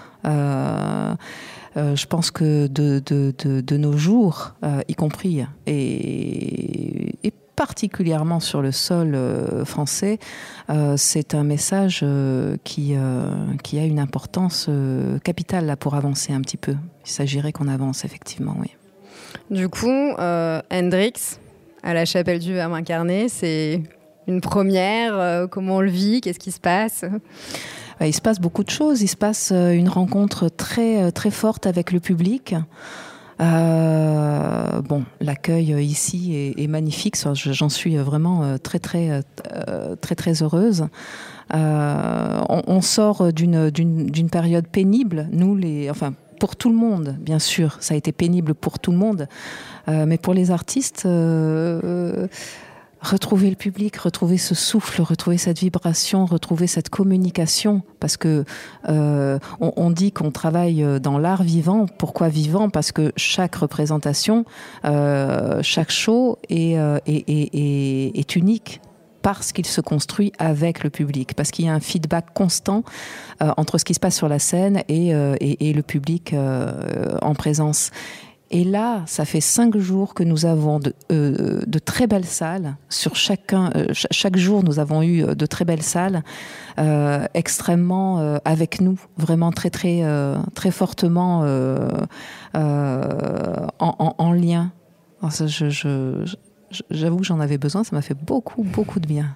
Euh, 1.78 1.96
je 1.96 2.06
pense 2.06 2.32
que 2.32 2.68
de, 2.68 3.78
nos 3.78 3.98
jours, 3.98 4.54
euh, 4.64 4.82
y 4.88 4.96
compris, 4.96 5.46
et, 5.68 7.34
particulièrement 7.56 8.42
sur 8.42 8.62
le 8.62 8.74
sol 8.74 9.16
euh, 9.16 9.64
français, 9.64 10.20
c'est 10.98 11.34
un 11.34 11.44
message 11.44 12.06
qui, 12.64 12.96
a 12.96 13.86
une 13.86 14.00
importance 14.00 14.70
capitale 15.24 15.66
là, 15.66 15.76
pour 15.78 15.96
avancer 15.96 16.34
un 16.34 16.42
petit 16.42 16.58
peu. 16.58 16.76
Il 17.06 17.12
s'agirait 17.12 17.52
qu'on 17.52 17.68
avance, 17.68 18.04
effectivement, 18.04 18.56
oui. 18.60 18.72
Du 19.50 19.70
coup, 19.70 20.14
Hendrix, 20.72 21.40
à 21.84 21.94
la 21.94 22.06
chapelle 22.06 22.40
du 22.40 22.54
Verbe 22.54 22.74
incarné, 22.74 23.30
c'est 23.30 23.84
une 24.28 24.42
première 24.42 25.48
Comment 25.50 25.78
on 25.78 25.82
le 25.82 25.90
vit 25.90 26.20
Qu'est-ce 26.20 26.40
qui 26.40 26.52
se 26.52 26.60
passe? 26.60 27.06
Il 28.02 28.14
se 28.14 28.22
passe 28.22 28.40
beaucoup 28.40 28.64
de 28.64 28.70
choses. 28.70 29.02
Il 29.02 29.08
se 29.08 29.16
passe 29.16 29.52
une 29.52 29.90
rencontre 29.90 30.50
très 30.50 31.12
très 31.12 31.32
forte 31.32 31.66
avec 31.68 31.92
le 31.92 32.00
public. 32.00 32.56
Euh, 33.42 34.82
bon, 34.82 35.04
l'accueil 35.20 35.72
ici 35.84 36.54
est, 36.58 36.68
magnifique. 36.68 37.16
J'en 37.34 37.70
suis 37.70 37.98
vraiment 37.98 38.58
très 38.58 38.80
très 38.80 39.22
très 40.02 40.16
très 40.16 40.44
heureuse. 40.44 40.88
Euh, 41.54 42.42
on, 42.50 42.82
sort 42.82 43.32
d'une 43.32 44.30
période 44.32 44.68
pénible. 44.68 45.28
Nous 45.32 45.56
les, 45.56 45.90
enfin 45.90 46.14
pour 46.40 46.56
tout 46.56 46.70
le 46.70 46.76
monde, 46.76 47.16
bien 47.20 47.40
sûr, 47.40 47.78
ça 47.80 47.94
a 47.94 47.98
été 47.98 48.12
pénible 48.12 48.56
pour 48.56 48.80
tout 48.80 48.92
le 48.92 48.98
monde, 48.98 49.28
euh, 49.88 50.06
mais 50.06 50.18
pour 50.18 50.34
les 50.34 50.52
artistes. 50.52 51.04
Euh, 51.06 52.28
retrouver 53.06 53.50
le 53.50 53.56
public, 53.56 53.96
retrouver 53.98 54.38
ce 54.38 54.56
souffle, 54.56 55.02
retrouver 55.02 55.38
cette 55.38 55.60
vibration, 55.60 56.26
retrouver 56.26 56.68
cette 56.68 56.90
communication, 56.90 57.82
parce 58.00 58.18
que 58.18 58.44
euh, 58.90 59.40
on, 59.60 59.92
dit 59.92 60.12
qu'on 60.12 60.32
travaille 60.32 60.86
dans 61.00 61.18
l'art 61.18 61.44
vivant. 61.44 61.86
Pourquoi 61.98 62.30
vivant? 62.30 62.70
Parce 62.70 62.92
que 62.92 63.14
chaque 63.16 63.56
représentation, 63.56 64.46
euh, 64.86 65.60
chaque 65.62 65.92
show 65.92 66.38
est, 66.50 66.78
euh, 66.78 67.00
unique 68.36 68.82
parce 69.26 69.54
qu'il 69.54 69.66
se 69.66 69.82
construit 69.82 70.32
avec 70.38 70.84
le 70.84 70.92
public, 70.92 71.34
parce 71.34 71.50
qu'il 71.50 71.66
y 71.66 71.68
a 71.68 71.74
un 71.74 71.80
feedback 71.80 72.26
constant 72.36 72.84
euh, 73.42 73.50
entre 73.58 73.80
ce 73.80 73.84
qui 73.84 73.96
se 73.96 74.00
passe 74.00 74.16
sur 74.16 74.30
la 74.30 74.38
scène 74.38 74.84
et, 74.88 75.16
euh, 75.16 75.36
le 75.42 75.82
public 75.82 76.32
euh, 76.32 77.18
en 77.24 77.34
présence. 77.34 77.90
Et 78.52 78.64
là, 78.64 79.04
ça 79.08 79.26
fait 79.26 79.42
cinq 79.42 79.76
jours 79.78 80.14
que 80.14 80.24
nous 80.24 80.46
avons 80.46 80.80
de, 80.80 80.94
euh, 81.12 81.62
très 81.84 82.06
belles 82.08 82.26
salles. 82.26 82.76
Sur 82.90 83.16
chacun, 83.16 83.72
euh, 83.76 83.88
ch 83.88 84.08
chaque 84.12 84.38
jour, 84.38 84.64
nous 84.64 84.80
avons 84.80 85.02
eu 85.02 85.24
de 85.24 85.46
très 85.46 85.66
belles 85.66 85.82
salles, 85.82 86.24
euh, 86.80 87.26
extrêmement 87.34 88.20
euh, 88.20 88.38
avec 88.46 88.82
nous, 88.82 89.00
vraiment 89.18 89.52
très 89.52 89.70
très 89.72 90.04
euh, 90.04 90.38
très 90.54 90.72
fortement 90.72 91.42
euh, 91.44 91.90
euh, 92.56 93.68
en, 93.80 93.96
en, 94.00 94.16
en, 94.18 94.32
lien. 94.34 94.72
J'avoue 96.92 97.18
que 97.18 97.26
j'en 97.26 97.40
avais 97.40 97.58
besoin, 97.58 97.84
ça 97.84 97.96
m'a 97.96 98.02
fait 98.02 98.18
beaucoup, 98.18 98.64
beaucoup 98.64 99.00
de 99.00 99.08
bien. 99.08 99.36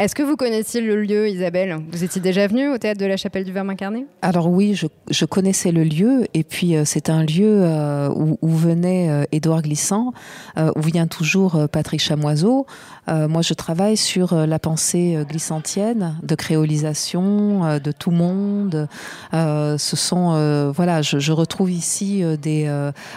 Est-ce 0.00 0.14
que 0.14 0.22
vous 0.22 0.36
connaissiez 0.36 0.80
le 0.80 1.02
lieu, 1.02 1.28
Isabelle? 1.28 1.76
Vous 1.90 2.04
étiez 2.04 2.20
déjà 2.20 2.46
venue 2.46 2.68
au 2.68 2.78
théâtre 2.78 3.00
de 3.00 3.06
la 3.06 3.16
Chapelle 3.16 3.42
du 3.42 3.50
Verbe 3.50 3.68
incarné 3.68 4.06
Alors 4.22 4.48
oui, 4.48 4.76
je, 4.76 4.86
je, 5.10 5.24
connaissais 5.24 5.72
le 5.72 5.82
lieu, 5.82 6.24
et 6.34 6.44
puis 6.44 6.76
euh, 6.76 6.84
c'est 6.84 7.10
un 7.10 7.24
lieu 7.24 7.64
euh, 7.64 8.08
où, 8.08 8.38
où, 8.40 8.48
venait 8.48 9.10
euh, 9.10 9.24
Édouard 9.32 9.62
Glissant, 9.62 10.12
euh, 10.56 10.70
où 10.76 10.82
vient 10.82 11.08
toujours 11.08 11.56
euh, 11.56 11.66
Patrick 11.66 11.98
Chamoiseau. 11.98 12.64
Euh, 13.08 13.26
moi, 13.26 13.42
je 13.42 13.54
travaille 13.54 13.96
sur 13.96 14.36
la 14.36 14.60
pensée 14.60 15.18
glissantienne, 15.28 16.16
de 16.22 16.36
créolisation, 16.36 17.80
de 17.80 17.90
tout 17.90 18.12
monde. 18.12 18.86
ce 19.32 19.96
sont, 19.96 20.72
voilà, 20.76 21.02
je, 21.02 21.18
je, 21.18 21.32
retrouve 21.32 21.72
ici 21.72 22.22
des, 22.40 22.70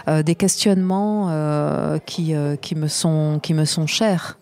des 0.08 0.36
questionnements 0.36 2.00
qui, 2.08 2.34
qui, 2.62 2.76
me 2.76 2.88
sont, 2.88 3.40
qui 3.44 3.54
me 3.54 3.66
sont 3.66 3.86
chers. 3.86 4.40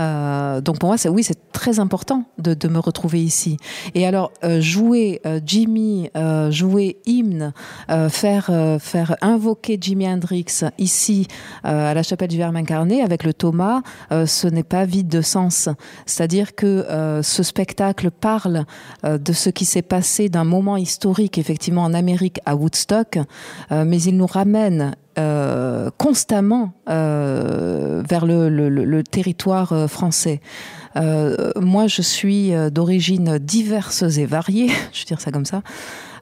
Euh, 0.00 0.60
donc 0.60 0.78
pour 0.78 0.88
moi, 0.88 0.96
oui, 1.10 1.22
c'est 1.22 1.52
très 1.52 1.80
important 1.80 2.24
de, 2.38 2.68
me 2.68 2.78
retrouver 2.78 3.22
ici. 3.22 3.56
Et 3.94 4.06
alors 4.06 4.30
euh, 4.44 4.60
jouer 4.60 5.20
euh, 5.24 5.40
Jimmy, 5.44 6.10
jouer 6.50 6.98
hymne, 7.06 7.52
faire 8.10 8.50
faire 8.80 9.16
invoquer 9.20 9.78
Jimi 9.80 10.06
Hendrix 10.06 10.64
ici 10.78 11.26
à 11.64 11.94
la 11.94 12.02
chapelle 12.02 12.28
du 12.28 12.36
Verbe 12.36 12.56
incarné 12.56 13.02
avec 13.02 13.24
le 13.24 13.32
Thomas, 13.32 13.82
ce 14.10 14.46
n'est 14.48 14.62
pas 14.62 14.84
vide 14.84 15.08
de 15.08 15.22
sens. 15.22 15.68
C'est-à-dire 16.06 16.54
que 16.54 17.20
ce 17.22 17.42
spectacle 17.42 18.10
parle 18.10 18.64
de 19.04 19.32
ce 19.32 19.50
qui 19.50 19.64
s'est 19.64 19.82
passé 19.82 20.28
d'un 20.28 20.44
moment 20.44 20.76
historique 20.76 21.38
effectivement 21.38 21.82
en 21.82 21.94
Amérique 21.94 22.40
à 22.44 22.54
Woodstock, 22.56 23.18
mais 23.70 24.02
il 24.02 24.16
nous 24.16 24.26
ramène 24.26 24.94
euh, 25.18 25.90
constamment 25.98 26.72
euh, 26.88 28.02
vers 28.08 28.24
le, 28.24 29.02
territoire 29.02 29.72
euh, 29.72 29.86
français. 29.88 30.40
Moi, 30.94 31.86
je 31.86 32.02
suis 32.02 32.52
d'origine 32.70 33.38
diverses 33.38 34.02
et 34.02 34.26
variées, 34.26 34.68
je 34.92 35.00
veux 35.00 35.06
dire 35.06 35.20
ça 35.20 35.30
comme 35.30 35.44
ça. 35.44 35.62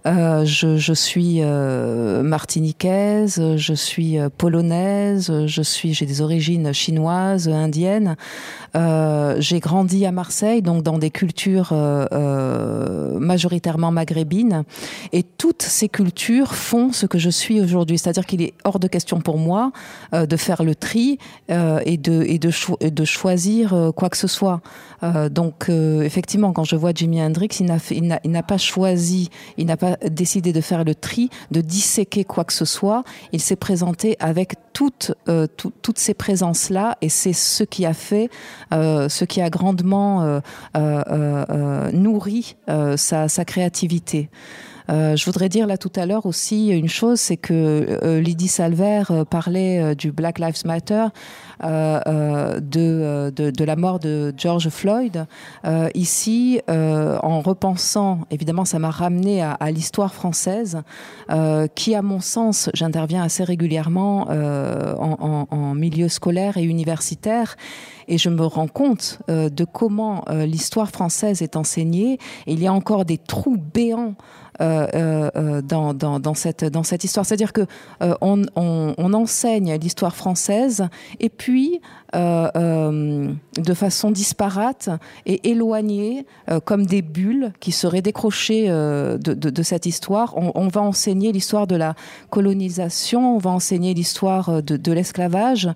Euh, 0.07 0.45
je, 0.45 0.77
je, 0.77 0.93
suis 0.93 1.39
euh, 1.41 2.23
martiniquaise, 2.23 3.57
je 3.57 3.75
suis 3.75 4.19
euh, 4.19 4.29
polonaise, 4.29 5.47
je 5.47 5.63
suis, 5.63 5.95
j'ai 5.95 6.07
des 6.07 6.21
origines 6.21 6.73
chinoises, 6.73 7.49
indiennes. 7.49 8.17
Euh, 8.77 9.37
j'ai 9.41 9.59
grandi 9.59 10.07
à 10.07 10.13
Marseille, 10.13 10.63
donc 10.63 10.85
dans 10.85 10.99
des 10.99 11.11
cultures 11.11 11.71
euh, 11.73 13.19
majoritairement 13.19 13.91
maghrébines, 13.91 14.63
et 15.13 15.25
toutes 15.25 15.63
ces 15.63 15.89
cultures 15.89 16.55
font 16.55 16.93
ce 16.93 17.07
que 17.07 17.19
je 17.19 17.31
suis 17.31 17.61
aujourd'hui. 17.61 17.99
C'est-à-dire 17.99 18.27
qu'il 18.27 18.43
est 18.43 18.55
hors 18.65 18.79
de 18.79 18.87
question 18.87 19.21
pour 19.21 19.39
moi 19.39 19.73
de 20.13 20.37
faire 20.37 20.63
le 20.63 20.75
tri 20.75 21.19
et 21.49 21.97
de 21.97 22.25
et 22.27 22.39
de, 22.39 22.51
cho 22.51 22.79
de 22.81 23.05
choisir 23.05 23.93
quoi 23.97 24.09
que 24.11 24.17
ce 24.17 24.27
soit. 24.27 24.61
donc 25.31 25.69
effectivement, 25.69 26.53
quand 26.53 26.65
je 26.65 26.77
vois 26.77 26.93
Jimi 26.95 27.23
Hendrix, 27.23 27.49
il 27.61 28.31
n'a 28.31 28.43
pas 28.43 28.59
choisi, 28.59 29.31
il 29.57 29.67
n'a 29.67 29.77
pas 29.77 29.96
décidé 30.09 30.53
de 30.53 30.61
faire 30.61 30.85
le 30.85 30.95
tri, 30.95 31.31
de 31.51 31.61
disséquer 31.61 32.25
quoi 32.25 32.45
que 32.45 32.53
ce 32.53 32.65
soit. 32.65 33.05
Il 33.33 33.41
s'est 33.41 33.57
présenté 33.57 34.17
avec 34.21 34.55
toutes, 34.73 35.13
euh, 35.29 35.47
tout, 35.47 35.73
toutes 35.81 35.99
ces 35.99 36.13
présences-là 36.13 36.99
et 37.01 37.09
c'est 37.09 37.33
ce 37.33 37.65
qui 37.65 37.87
a 37.87 37.95
fait, 37.95 38.29
euh, 38.75 39.09
ce 39.09 39.25
qui 39.25 39.41
a 39.41 39.49
grandement 39.49 40.41
euh, 40.77 41.93
nourri 41.93 42.57
sa, 42.97 43.29
sa 43.29 43.45
créativité. 43.45 44.29
Je 44.89 45.25
voudrais 45.25 45.49
dire 45.49 45.67
là 45.67 45.79
tout 45.79 45.91
à 45.97 46.07
l'heure 46.07 46.27
aussi 46.27 46.69
une 46.69 46.89
chose, 46.89 47.19
c'est 47.19 47.37
que 47.37 48.21
Lydie 48.21 48.47
Salver 48.47 49.03
parlait 49.29 49.97
du 49.97 50.13
Black 50.13 50.39
Lives 50.39 50.65
Matter, 50.65 51.07
de, 51.63 53.31
de, 53.31 53.51
de 53.51 53.65
la 53.65 53.77
mort 53.77 53.99
de 53.99 54.33
George 54.37 54.69
Floyd. 54.69 55.27
Euh, 55.65 55.89
ici, 55.95 56.61
euh, 56.69 57.19
en 57.23 57.41
repensant, 57.41 58.21
évidemment, 58.31 58.65
ça 58.65 58.79
m'a 58.79 58.91
ramené 58.91 59.43
à, 59.43 59.71
l'histoire 59.71 60.15
française, 60.15 60.83
euh, 61.31 61.67
qui, 61.75 61.95
à 61.95 62.03
mon 62.03 62.21
sens, 62.21 62.71
j'interviens 62.75 63.23
assez 63.23 63.45
régulièrement 63.45 64.29
euh, 64.31 64.95
en, 64.97 65.75
milieu 65.75 66.09
scolaire 66.09 66.57
et 66.57 66.65
universitaire, 66.65 67.57
et 68.09 68.19
je 68.19 68.31
me 68.31 68.45
rends 68.45 68.69
compte 68.69 69.19
euh, 69.29 69.49
de 69.49 69.65
comment 69.65 70.25
euh, 70.29 70.47
l'histoire 70.47 70.91
française 70.91 71.43
est 71.43 71.57
enseignée. 71.57 72.19
Il 72.47 72.61
y 72.63 72.67
a 72.67 72.73
encore 72.73 73.05
des 73.05 73.19
trous 73.19 73.59
béants 73.59 74.15
euh, 74.63 75.29
euh, 75.37 75.61
dans, 75.61 75.93
dans, 75.93 76.35
cette, 76.35 76.65
dans 76.65 76.83
cette 76.83 77.05
histoire. 77.05 77.27
C'est-à-dire 77.27 77.53
que 77.53 77.67
euh, 78.03 78.15
on, 78.23 78.47
on 78.57 79.13
enseigne 79.13 79.75
l'histoire 79.75 80.17
française 80.17 80.89
et 81.21 81.29
puis 81.29 81.46
euh, 82.15 82.51
euh, 82.57 83.33
de 83.59 83.75
façon 83.75 84.11
disparate 84.11 84.89
et 85.27 85.51
éloignée, 85.51 86.27
euh, 86.51 86.61
comme 86.61 86.87
des 86.87 87.03
bulles 87.03 87.53
qui 87.61 87.73
seraient 87.73 88.03
décrochées 88.03 88.69
de, 88.69 89.63
cette 89.63 89.87
histoire. 89.87 90.35
On, 90.37 90.69
va 90.69 90.83
enseigner 90.83 91.33
l'histoire 91.33 91.67
de 91.67 91.77
la 91.77 91.95
colonisation, 92.31 93.37
on 93.37 93.39
va 93.39 93.51
enseigner 93.51 93.95
l'histoire 93.95 94.63
de, 94.63 94.93
l'esclavage 94.93 95.69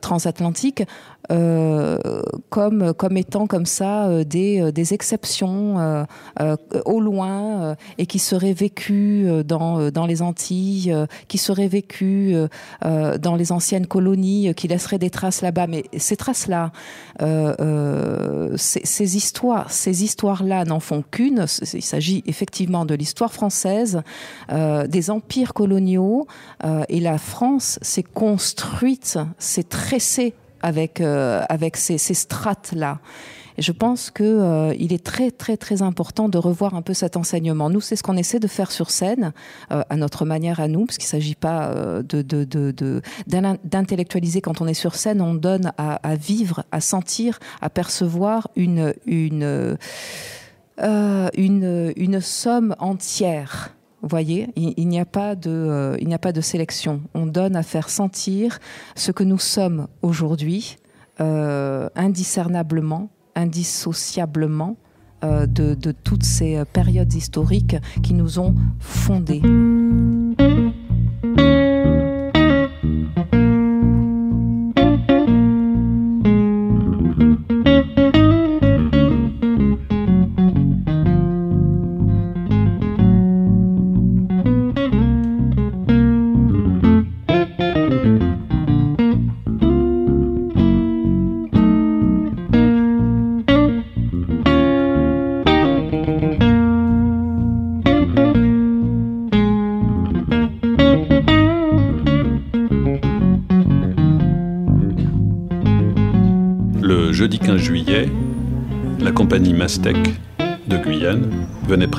transatlantique 0.00 0.84
comme, 1.28 2.92
comme 2.94 3.16
étant 3.16 3.46
comme 3.46 3.66
ça 3.66 4.06
euh, 4.06 4.24
des, 4.24 4.60
euh, 4.60 4.72
des 4.72 4.94
exceptions 4.94 5.78
euh, 5.78 6.04
euh, 6.40 6.56
au 6.84 7.00
loin 7.00 7.62
euh, 7.62 7.74
et 7.98 8.06
qui 8.06 8.18
seraient 8.18 8.52
vécues 8.52 9.26
euh, 9.26 9.42
dans, 9.42 9.80
euh, 9.80 9.90
dans 9.90 10.06
les 10.06 10.22
Antilles, 10.22 10.92
euh, 10.92 11.06
qui 11.28 11.38
seraient 11.38 11.68
vécues 11.68 12.34
euh, 12.84 13.18
dans 13.18 13.36
les 13.36 13.52
anciennes 13.52 13.86
colonies, 13.86 14.48
euh, 14.48 14.52
qui 14.52 14.68
laisseraient 14.68 14.98
des 14.98 15.10
traces 15.10 15.42
là-bas. 15.42 15.66
Mais 15.66 15.84
ces 15.96 16.16
traces-là, 16.16 16.72
euh, 17.22 17.54
euh, 17.60 18.56
ces 18.56 19.16
histoires, 19.16 19.70
ces 19.70 20.04
histoires-là 20.04 20.64
n'en 20.64 20.80
font 20.80 21.02
qu'une. 21.10 21.46
Il 21.72 21.82
s'agit 21.82 22.22
effectivement 22.26 22.84
de 22.84 22.94
l'histoire 22.94 23.32
française, 23.32 24.02
euh, 24.50 24.86
des 24.86 25.10
empires 25.10 25.54
coloniaux, 25.54 26.26
euh, 26.64 26.84
et 26.88 27.00
la 27.00 27.18
France 27.18 27.78
s'est 27.82 28.02
construite, 28.02 29.18
s'est 29.38 29.62
tressée 29.62 30.34
avec, 30.62 31.00
euh, 31.00 31.42
avec 31.48 31.76
ces, 31.76 31.98
ces 31.98 32.14
strates-là. 32.14 33.00
Et 33.58 33.62
je 33.62 33.72
pense 33.72 34.10
qu'il 34.10 34.26
euh, 34.26 34.72
est 34.72 35.04
très 35.04 35.30
très 35.30 35.58
très 35.58 35.82
important 35.82 36.30
de 36.30 36.38
revoir 36.38 36.74
un 36.74 36.80
peu 36.80 36.94
cet 36.94 37.18
enseignement. 37.18 37.68
Nous, 37.68 37.82
c'est 37.82 37.96
ce 37.96 38.02
qu'on 38.02 38.16
essaie 38.16 38.38
de 38.38 38.46
faire 38.46 38.70
sur 38.70 38.90
scène, 38.90 39.34
euh, 39.70 39.82
à 39.90 39.96
notre 39.96 40.24
manière 40.24 40.60
à 40.60 40.68
nous, 40.68 40.86
parce 40.86 40.96
qu'il 40.96 41.06
ne 41.06 41.22
s'agit 41.22 41.34
pas 41.34 41.74
d'intellectualiser 42.04 44.40
quand 44.40 44.62
on 44.62 44.66
est 44.66 44.74
sur 44.74 44.94
scène, 44.94 45.20
on 45.20 45.34
donne 45.34 45.72
à, 45.76 46.16
vivre, 46.16 46.64
à 46.72 46.80
sentir, 46.80 47.38
à 47.60 47.68
percevoir 47.68 48.48
une, 48.56 48.94
une, 49.06 49.76
une 50.78 52.20
somme 52.20 52.74
entière 52.78 53.74
Voyez, 54.02 54.48
il, 54.56 54.74
il 54.76 54.88
n'y 54.88 54.98
a 54.98 55.04
pas 55.04 55.36
de, 55.36 55.50
euh, 55.50 55.96
il 56.00 56.08
n'y 56.08 56.14
a 56.14 56.18
pas 56.18 56.32
de 56.32 56.40
sélection. 56.40 57.02
On 57.14 57.26
donne 57.26 57.54
à 57.54 57.62
faire 57.62 57.88
sentir 57.88 58.58
ce 58.96 59.12
que 59.12 59.22
nous 59.22 59.38
sommes 59.38 59.86
aujourd'hui 60.02 60.76
euh, 61.20 61.88
indiscernablement, 61.94 63.10
indissociablement 63.36 64.76
euh, 65.22 65.46
de, 65.46 65.92
toutes 65.92 66.24
ces 66.24 66.64
périodes 66.72 67.14
historiques 67.14 67.76
qui 68.02 68.14
nous 68.14 68.40
ont 68.40 68.54
fondés. 68.80 69.40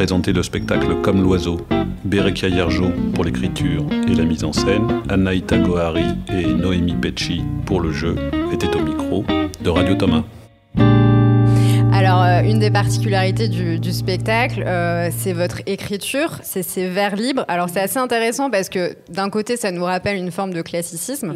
Présenter 0.03 0.33
le 0.33 0.43
spectacle 0.43 0.97
Comme 1.01 1.23
l'oiseau. 1.23 1.65
Bereka 2.03 2.49
Yerjo 2.49 2.91
pour 3.15 3.23
l'écriture 3.23 3.85
et 4.05 4.13
la 4.13 4.25
mise 4.25 4.43
en 4.43 4.51
scène, 4.51 5.01
Anaïta 5.07 5.57
Gohari 5.57 6.03
et 6.27 6.45
Noémie 6.45 6.93
Pecci 6.93 7.41
pour 7.65 7.79
le 7.79 7.93
jeu 7.93 8.17
étaient 8.51 8.75
au 8.75 8.81
micro 8.81 9.23
de 9.63 9.69
Radio 9.69 9.95
Thomas. 9.95 10.25
Alors, 12.13 12.25
euh, 12.25 12.41
une 12.43 12.59
des 12.59 12.69
particularités 12.69 13.47
du, 13.47 13.79
du 13.79 13.91
spectacle, 13.91 14.63
euh, 14.67 15.09
c'est 15.17 15.33
votre 15.33 15.61
écriture, 15.65 16.37
c'est 16.43 16.61
ces 16.61 16.87
vers 16.87 17.15
libres. 17.15 17.43
Alors, 17.47 17.69
c'est 17.73 17.79
assez 17.79 17.97
intéressant 17.97 18.51
parce 18.51 18.69
que 18.69 18.95
d'un 19.09 19.31
côté, 19.31 19.57
ça 19.57 19.71
nous 19.71 19.83
rappelle 19.83 20.17
une 20.17 20.29
forme 20.29 20.53
de 20.53 20.61
classicisme, 20.61 21.33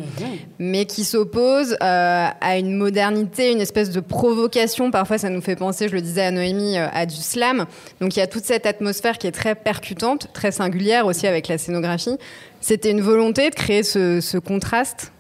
mais 0.60 0.86
qui 0.86 1.04
s'oppose 1.04 1.76
euh, 1.82 2.28
à 2.40 2.58
une 2.60 2.76
modernité, 2.76 3.52
une 3.52 3.60
espèce 3.60 3.90
de 3.90 4.00
provocation. 4.02 4.92
Parfois, 4.92 5.18
ça 5.18 5.32
nous 5.32 5.42
fait 5.42 5.56
penser, 5.56 5.88
je 5.90 5.96
le 5.96 6.02
disais 6.02 6.22
à 6.22 6.30
Noémie, 6.30 6.78
à 6.78 7.08
du 7.08 7.16
slam. 7.16 7.66
Donc, 8.00 8.16
il 8.16 8.20
y 8.20 8.22
a 8.22 8.28
toute 8.28 8.46
cette 8.46 8.68
atmosphère 8.68 9.18
qui 9.18 9.26
est 9.26 9.32
très 9.32 9.56
percutante, 9.56 10.28
très 10.32 10.52
singulière 10.52 11.08
aussi 11.08 11.26
avec 11.26 11.48
la 11.48 11.58
scénographie. 11.58 12.18
C'était 12.62 12.92
une 12.92 13.02
volonté 13.02 13.50
de 13.50 13.56
créer 13.56 13.82
ce, 13.82 14.22
ce 14.22 14.38
contraste? 14.38 15.12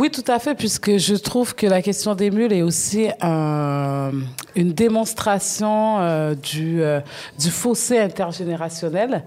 Oui, 0.00 0.10
tout 0.10 0.24
à 0.28 0.38
fait, 0.38 0.54
puisque 0.54 0.96
je 0.96 1.14
trouve 1.14 1.54
que 1.54 1.66
la 1.66 1.82
question 1.82 2.14
des 2.14 2.30
mules 2.30 2.54
est 2.54 2.62
aussi 2.62 3.08
un- 3.20 4.12
une 4.56 4.72
démonstration 4.72 5.98
euh, 6.00 6.34
du, 6.34 6.82
euh, 6.82 7.00
du 7.38 7.50
fossé 7.50 7.98
intergénérationnel. 7.98 9.22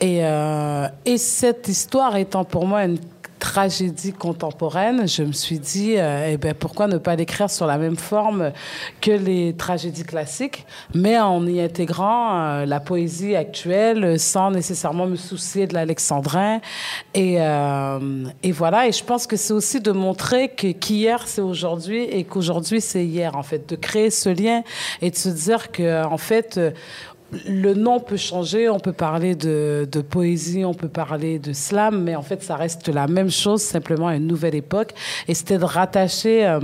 Et, 0.00 0.24
euh, 0.24 0.88
et 1.04 1.18
cette 1.18 1.68
histoire 1.68 2.16
étant 2.16 2.44
pour 2.44 2.64
moi 2.66 2.84
une 2.84 2.98
tragédie 3.38 4.12
contemporaine, 4.12 5.06
je 5.06 5.22
me 5.22 5.32
suis 5.32 5.58
dit, 5.58 5.94
euh, 5.96 6.30
eh 6.32 6.36
ben, 6.36 6.54
pourquoi 6.54 6.86
ne 6.86 6.98
pas 6.98 7.16
l'écrire 7.16 7.50
sur 7.50 7.66
la 7.66 7.78
même 7.78 7.96
forme 7.96 8.52
que 9.00 9.10
les 9.10 9.54
tragédies 9.54 10.04
classiques, 10.04 10.66
mais 10.94 11.18
en 11.18 11.46
y 11.46 11.60
intégrant 11.60 12.38
euh, 12.38 12.66
la 12.66 12.80
poésie 12.80 13.36
actuelle 13.36 14.18
sans 14.18 14.50
nécessairement 14.50 15.06
me 15.06 15.16
soucier 15.16 15.66
de 15.66 15.74
l'alexandrin. 15.74 16.60
Et, 17.14 17.36
euh, 17.40 18.24
voilà, 18.52 18.86
et 18.86 18.92
je 18.92 19.04
pense 19.04 19.26
que 19.26 19.36
c'est 19.36 19.52
aussi 19.52 19.80
de 19.80 19.92
montrer 19.92 20.48
qu'hier 20.48 21.26
c'est 21.26 21.42
aujourd'hui 21.42 22.04
et 22.04 22.24
qu'aujourd'hui 22.24 22.80
c'est 22.80 23.04
hier, 23.04 23.36
en 23.36 23.42
fait, 23.42 23.68
de 23.68 23.76
créer 23.76 24.10
ce 24.10 24.30
lien 24.30 24.62
et 25.02 25.10
de 25.10 25.16
se 25.16 25.28
dire 25.28 25.70
que, 25.70 26.04
en 26.04 26.16
fait, 26.16 26.58
le 27.46 27.74
nom 27.74 27.98
peut 27.98 28.16
changer, 28.16 28.68
on 28.68 28.78
peut 28.78 28.92
parler 28.92 29.34
de, 29.34 29.86
poésie, 30.08 30.64
on 30.64 30.74
peut 30.74 30.88
parler 30.88 31.38
de 31.38 31.52
slam, 31.52 32.02
mais 32.02 32.14
en 32.14 32.22
fait, 32.22 32.42
ça 32.42 32.56
reste 32.56 32.88
la 32.88 33.08
même 33.08 33.30
chose, 33.30 33.62
simplement 33.62 34.10
une 34.10 34.26
nouvelle 34.26 34.54
époque. 34.54 34.94
Et 35.26 35.34
c'était 35.34 35.58
de 35.58 35.64
rattacher, 35.64 36.46
euh, 36.46 36.60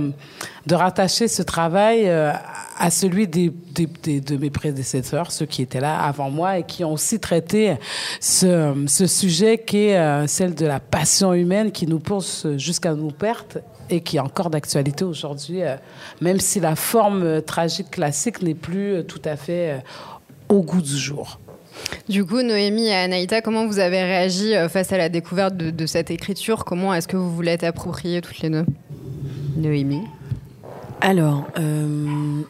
de 0.65 0.75
rattacher 0.75 1.27
ce 1.27 1.41
travail 1.41 2.07
euh, 2.07 2.31
à 2.77 2.89
celui 2.89 3.27
de 3.27 4.37
mes 4.37 4.49
prédécesseurs, 4.49 5.31
ceux 5.31 5.45
qui 5.45 5.61
étaient 5.61 5.81
là 5.81 5.99
avant 5.99 6.29
moi 6.29 6.59
et 6.59 6.63
qui 6.63 6.83
ont 6.83 6.93
aussi 6.93 7.19
traité 7.19 7.75
ce, 8.21 8.73
sujet 8.87 9.57
qui 9.57 9.87
est 9.87 9.97
euh, 9.97 10.27
celle 10.27 10.55
de 10.55 10.65
la 10.65 10.79
passion 10.79 11.33
humaine 11.33 11.71
qui 11.71 11.87
nous 11.87 11.99
pousse 11.99 12.47
jusqu'à 12.57 12.93
nos 12.93 13.11
pertes 13.11 13.57
et 13.89 14.01
qui 14.01 14.17
est 14.17 14.21
encore 14.21 14.49
d'actualité 14.49 15.03
aujourd'hui, 15.03 15.61
euh, 15.61 15.75
même 16.21 16.39
si 16.39 16.59
la 16.59 16.75
forme 16.75 17.41
tragique 17.41 17.91
classique 17.91 18.41
n'est 18.41 18.53
plus 18.53 19.03
tout 19.05 19.21
à 19.25 19.35
fait 19.35 19.83
au 20.53 20.61
goût 20.61 20.81
du 20.81 20.97
jour. 20.97 21.39
Du 22.07 22.25
coup, 22.25 22.41
Noémie 22.41 22.87
et 22.87 22.93
Anaïta, 22.93 23.41
comment 23.41 23.65
vous 23.65 23.79
avez 23.79 24.03
réagi 24.03 24.55
euh, 24.55 24.69
face 24.69 24.91
à 24.91 24.97
la 24.97 25.09
découverte 25.09 25.57
de, 25.57 25.71
de 25.71 25.85
cette 25.85 26.11
écriture? 26.11 26.63
Comment 26.63 26.93
est-ce 26.93 27.07
que 27.07 27.17
vous 27.17 27.33
vous 27.33 27.41
l'êtes 27.41 27.63
appropriée 27.63 28.21
toutes 28.21 28.39
les 28.39 28.49
deux? 28.49 28.65
Noémie 29.57 30.03
Alors, 31.01 31.45
euh, 31.57 32.41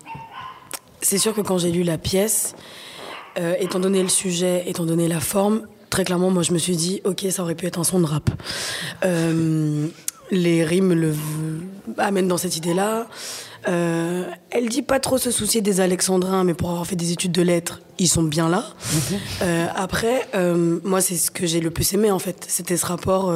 c'est 1.01 1.17
sûr 1.17 1.33
que 1.33 1.41
quand 1.41 1.57
j'ai 1.57 1.71
lu 1.71 1.83
la 1.83 1.97
pièce, 1.97 2.55
euh, 3.39 3.55
étant 3.59 3.79
donné 3.79 4.01
le 4.03 4.09
sujet, 4.09 4.63
étant 4.67 4.85
donné 4.85 5.07
la 5.07 5.19
forme, 5.19 5.67
très 5.89 6.03
clairement, 6.03 6.29
moi, 6.29 6.43
je 6.43 6.51
me 6.51 6.57
suis 6.57 6.75
dit, 6.75 7.01
ok, 7.05 7.25
ça 7.29 7.43
aurait 7.43 7.55
pu 7.55 7.65
être 7.65 7.79
un 7.79 7.83
son 7.83 7.99
de 7.99 8.05
rap. 8.05 8.29
Euh, 9.05 9.87
les 10.31 10.63
rimes 10.63 10.93
le 10.93 11.13
amènent 11.97 12.27
dans 12.27 12.37
cette 12.37 12.57
idée-là. 12.57 13.07
Euh, 13.67 14.25
elle 14.49 14.69
dit 14.69 14.81
pas 14.81 14.99
trop 14.99 15.17
se 15.17 15.31
soucier 15.31 15.61
des 15.61 15.79
alexandrins, 15.79 16.43
mais 16.43 16.53
pour 16.53 16.69
avoir 16.69 16.85
fait 16.85 16.95
des 16.95 17.11
études 17.11 17.31
de 17.31 17.41
lettres, 17.41 17.81
ils 17.99 18.07
sont 18.07 18.23
bien 18.23 18.49
là. 18.49 18.65
Euh, 19.41 19.67
après, 19.75 20.27
euh, 20.35 20.79
moi, 20.83 21.01
c'est 21.01 21.15
ce 21.15 21.31
que 21.31 21.45
j'ai 21.45 21.59
le 21.59 21.71
plus 21.71 21.93
aimé, 21.93 22.11
en 22.11 22.19
fait. 22.19 22.45
C'était 22.47 22.77
ce 22.77 22.85
rapport 22.85 23.33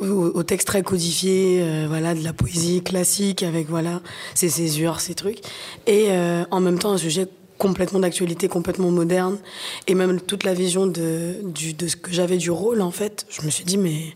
au, 0.00 0.04
au 0.06 0.42
texte 0.42 0.66
très 0.68 0.82
codifié, 0.82 1.86
voilà, 1.88 2.14
de 2.14 2.22
la 2.22 2.32
poésie 2.32 2.82
classique, 2.82 3.42
avec 3.42 3.68
voilà, 3.68 4.00
ses 4.34 4.48
césures, 4.48 5.00
ses 5.00 5.14
trucs. 5.14 5.40
Et 5.86 6.08
en 6.50 6.60
même 6.60 6.78
temps, 6.78 6.92
un 6.92 6.98
sujet 6.98 7.28
complètement 7.58 8.00
d'actualité, 8.00 8.48
complètement 8.48 8.90
moderne. 8.90 9.38
Et 9.86 9.94
même 9.94 10.20
toute 10.20 10.44
la 10.44 10.54
vision 10.54 10.86
de, 10.86 11.36
du, 11.42 11.72
de 11.72 11.88
ce 11.88 11.96
que 11.96 12.12
j'avais 12.12 12.36
du 12.36 12.50
rôle, 12.50 12.82
en 12.82 12.90
fait, 12.90 13.26
je 13.30 13.42
me 13.42 13.50
suis 13.50 13.64
dit, 13.64 13.78
mais 13.78 14.14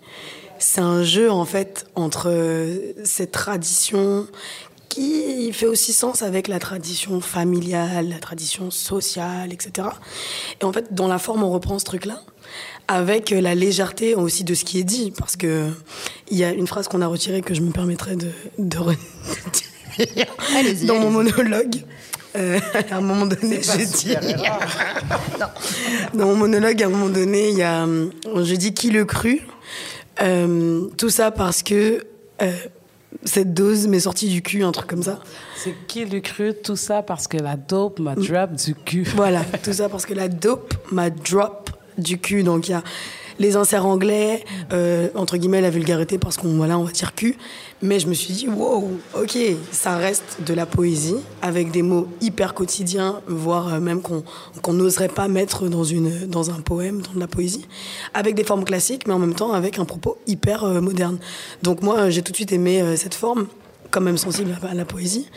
c'est 0.58 0.82
un 0.82 1.02
jeu, 1.02 1.30
en 1.30 1.46
fait, 1.46 1.86
entre 1.94 2.30
cette 3.04 3.32
tradition 3.32 4.26
qui 4.90 5.52
fait 5.54 5.66
aussi 5.66 5.94
sens 5.94 6.22
avec 6.22 6.48
la 6.48 6.58
tradition 6.58 7.20
familiale, 7.20 8.10
la 8.10 8.18
tradition 8.18 8.70
sociale, 8.70 9.52
etc. 9.52 9.88
Et 10.60 10.64
en 10.64 10.72
fait, 10.72 10.92
dans 10.92 11.08
la 11.08 11.18
forme, 11.18 11.42
on 11.42 11.50
reprend 11.50 11.78
ce 11.78 11.86
truc-là 11.86 12.20
avec 12.88 13.30
la 13.30 13.54
légèreté 13.54 14.16
aussi 14.16 14.42
de 14.44 14.52
ce 14.54 14.64
qui 14.64 14.80
est 14.80 14.84
dit, 14.84 15.12
parce 15.16 15.36
que 15.36 15.68
il 16.28 16.36
y 16.36 16.44
a 16.44 16.50
une 16.50 16.66
phrase 16.66 16.88
qu'on 16.88 17.00
a 17.00 17.06
retirée 17.06 17.40
que 17.40 17.54
je 17.54 17.62
me 17.62 17.70
permettrais 17.70 18.16
de, 18.16 18.30
de 18.58 18.78
redire 18.78 19.06
dans 20.86 20.98
mon 20.98 21.10
monologue. 21.10 21.76
Euh, 22.36 22.60
à 22.90 22.96
un 22.96 23.00
moment 23.00 23.26
donné, 23.26 23.60
erreur. 24.06 24.60
Non. 25.40 25.46
Dans 26.14 26.26
mon 26.26 26.36
monologue, 26.36 26.82
à 26.82 26.86
un 26.86 26.88
moment 26.88 27.08
donné, 27.08 27.50
il 27.50 27.58
y 27.58 27.62
a, 27.62 27.84
euh, 27.84 28.10
je 28.44 28.54
dis 28.54 28.72
qui 28.72 28.90
le 28.90 29.04
crut? 29.04 29.42
Euh, 30.22 30.88
tout 30.96 31.08
ça 31.08 31.30
parce 31.30 31.62
que 31.62 32.04
euh, 32.42 32.52
cette 33.24 33.54
dose 33.54 33.86
m'est 33.86 34.00
sortie 34.00 34.28
du 34.28 34.42
cul, 34.42 34.62
un 34.62 34.72
truc 34.72 34.88
comme 34.88 35.02
ça. 35.02 35.18
C'est 35.56 35.74
qui 35.86 36.04
le 36.04 36.20
cru 36.20 36.54
tout 36.54 36.76
ça 36.76 37.02
parce 37.02 37.26
que 37.26 37.36
la 37.36 37.56
dope 37.56 37.98
m'a 37.98 38.14
drop 38.14 38.52
du 38.52 38.74
cul? 38.74 39.02
Voilà, 39.14 39.44
tout 39.62 39.72
ça 39.72 39.88
parce 39.88 40.06
que 40.06 40.14
la 40.14 40.28
dope 40.28 40.74
m'a 40.90 41.10
drop 41.10 41.70
du 41.98 42.18
cul. 42.18 42.42
Donc 42.42 42.68
il 42.68 42.72
y 42.72 42.74
a 42.74 42.82
les 43.40 43.56
inserts 43.56 43.86
anglais, 43.86 44.44
euh, 44.72 45.08
entre 45.16 45.36
guillemets 45.36 45.60
la 45.60 45.70
vulgarité 45.70 46.18
parce 46.18 46.36
qu'on 46.36 46.56
voilà, 46.58 46.78
on 46.78 46.84
va 46.84 46.92
dire 46.92 47.14
cul. 47.16 47.36
Mais 47.82 47.98
je 47.98 48.08
me 48.08 48.14
suis 48.14 48.34
dit, 48.34 48.46
wow, 48.46 48.90
ok, 49.14 49.38
ça 49.72 49.96
reste 49.96 50.42
de 50.46 50.52
la 50.52 50.66
poésie 50.66 51.16
avec 51.40 51.70
des 51.70 51.80
mots 51.80 52.08
hyper 52.20 52.52
quotidiens, 52.52 53.22
voire 53.26 53.74
euh, 53.74 53.80
même 53.80 54.02
qu'on 54.02 54.72
n'oserait 54.74 55.08
pas 55.08 55.28
mettre 55.28 55.66
dans, 55.68 55.82
une, 55.82 56.26
dans 56.26 56.50
un 56.50 56.60
poème, 56.60 57.00
dans 57.00 57.14
de 57.14 57.20
la 57.20 57.26
poésie, 57.26 57.66
avec 58.12 58.34
des 58.34 58.44
formes 58.44 58.64
classiques, 58.64 59.06
mais 59.06 59.14
en 59.14 59.18
même 59.18 59.34
temps 59.34 59.52
avec 59.52 59.78
un 59.78 59.86
propos 59.86 60.18
hyper 60.26 60.64
euh, 60.64 60.82
moderne. 60.82 61.18
Donc 61.62 61.80
moi, 61.80 62.10
j'ai 62.10 62.20
tout 62.20 62.32
de 62.32 62.36
suite 62.36 62.52
aimé 62.52 62.82
euh, 62.82 62.96
cette 62.96 63.14
forme, 63.14 63.46
quand 63.90 64.00
même 64.00 64.18
sensible 64.18 64.56
à 64.68 64.74
la 64.74 64.84
poésie. 64.84 65.28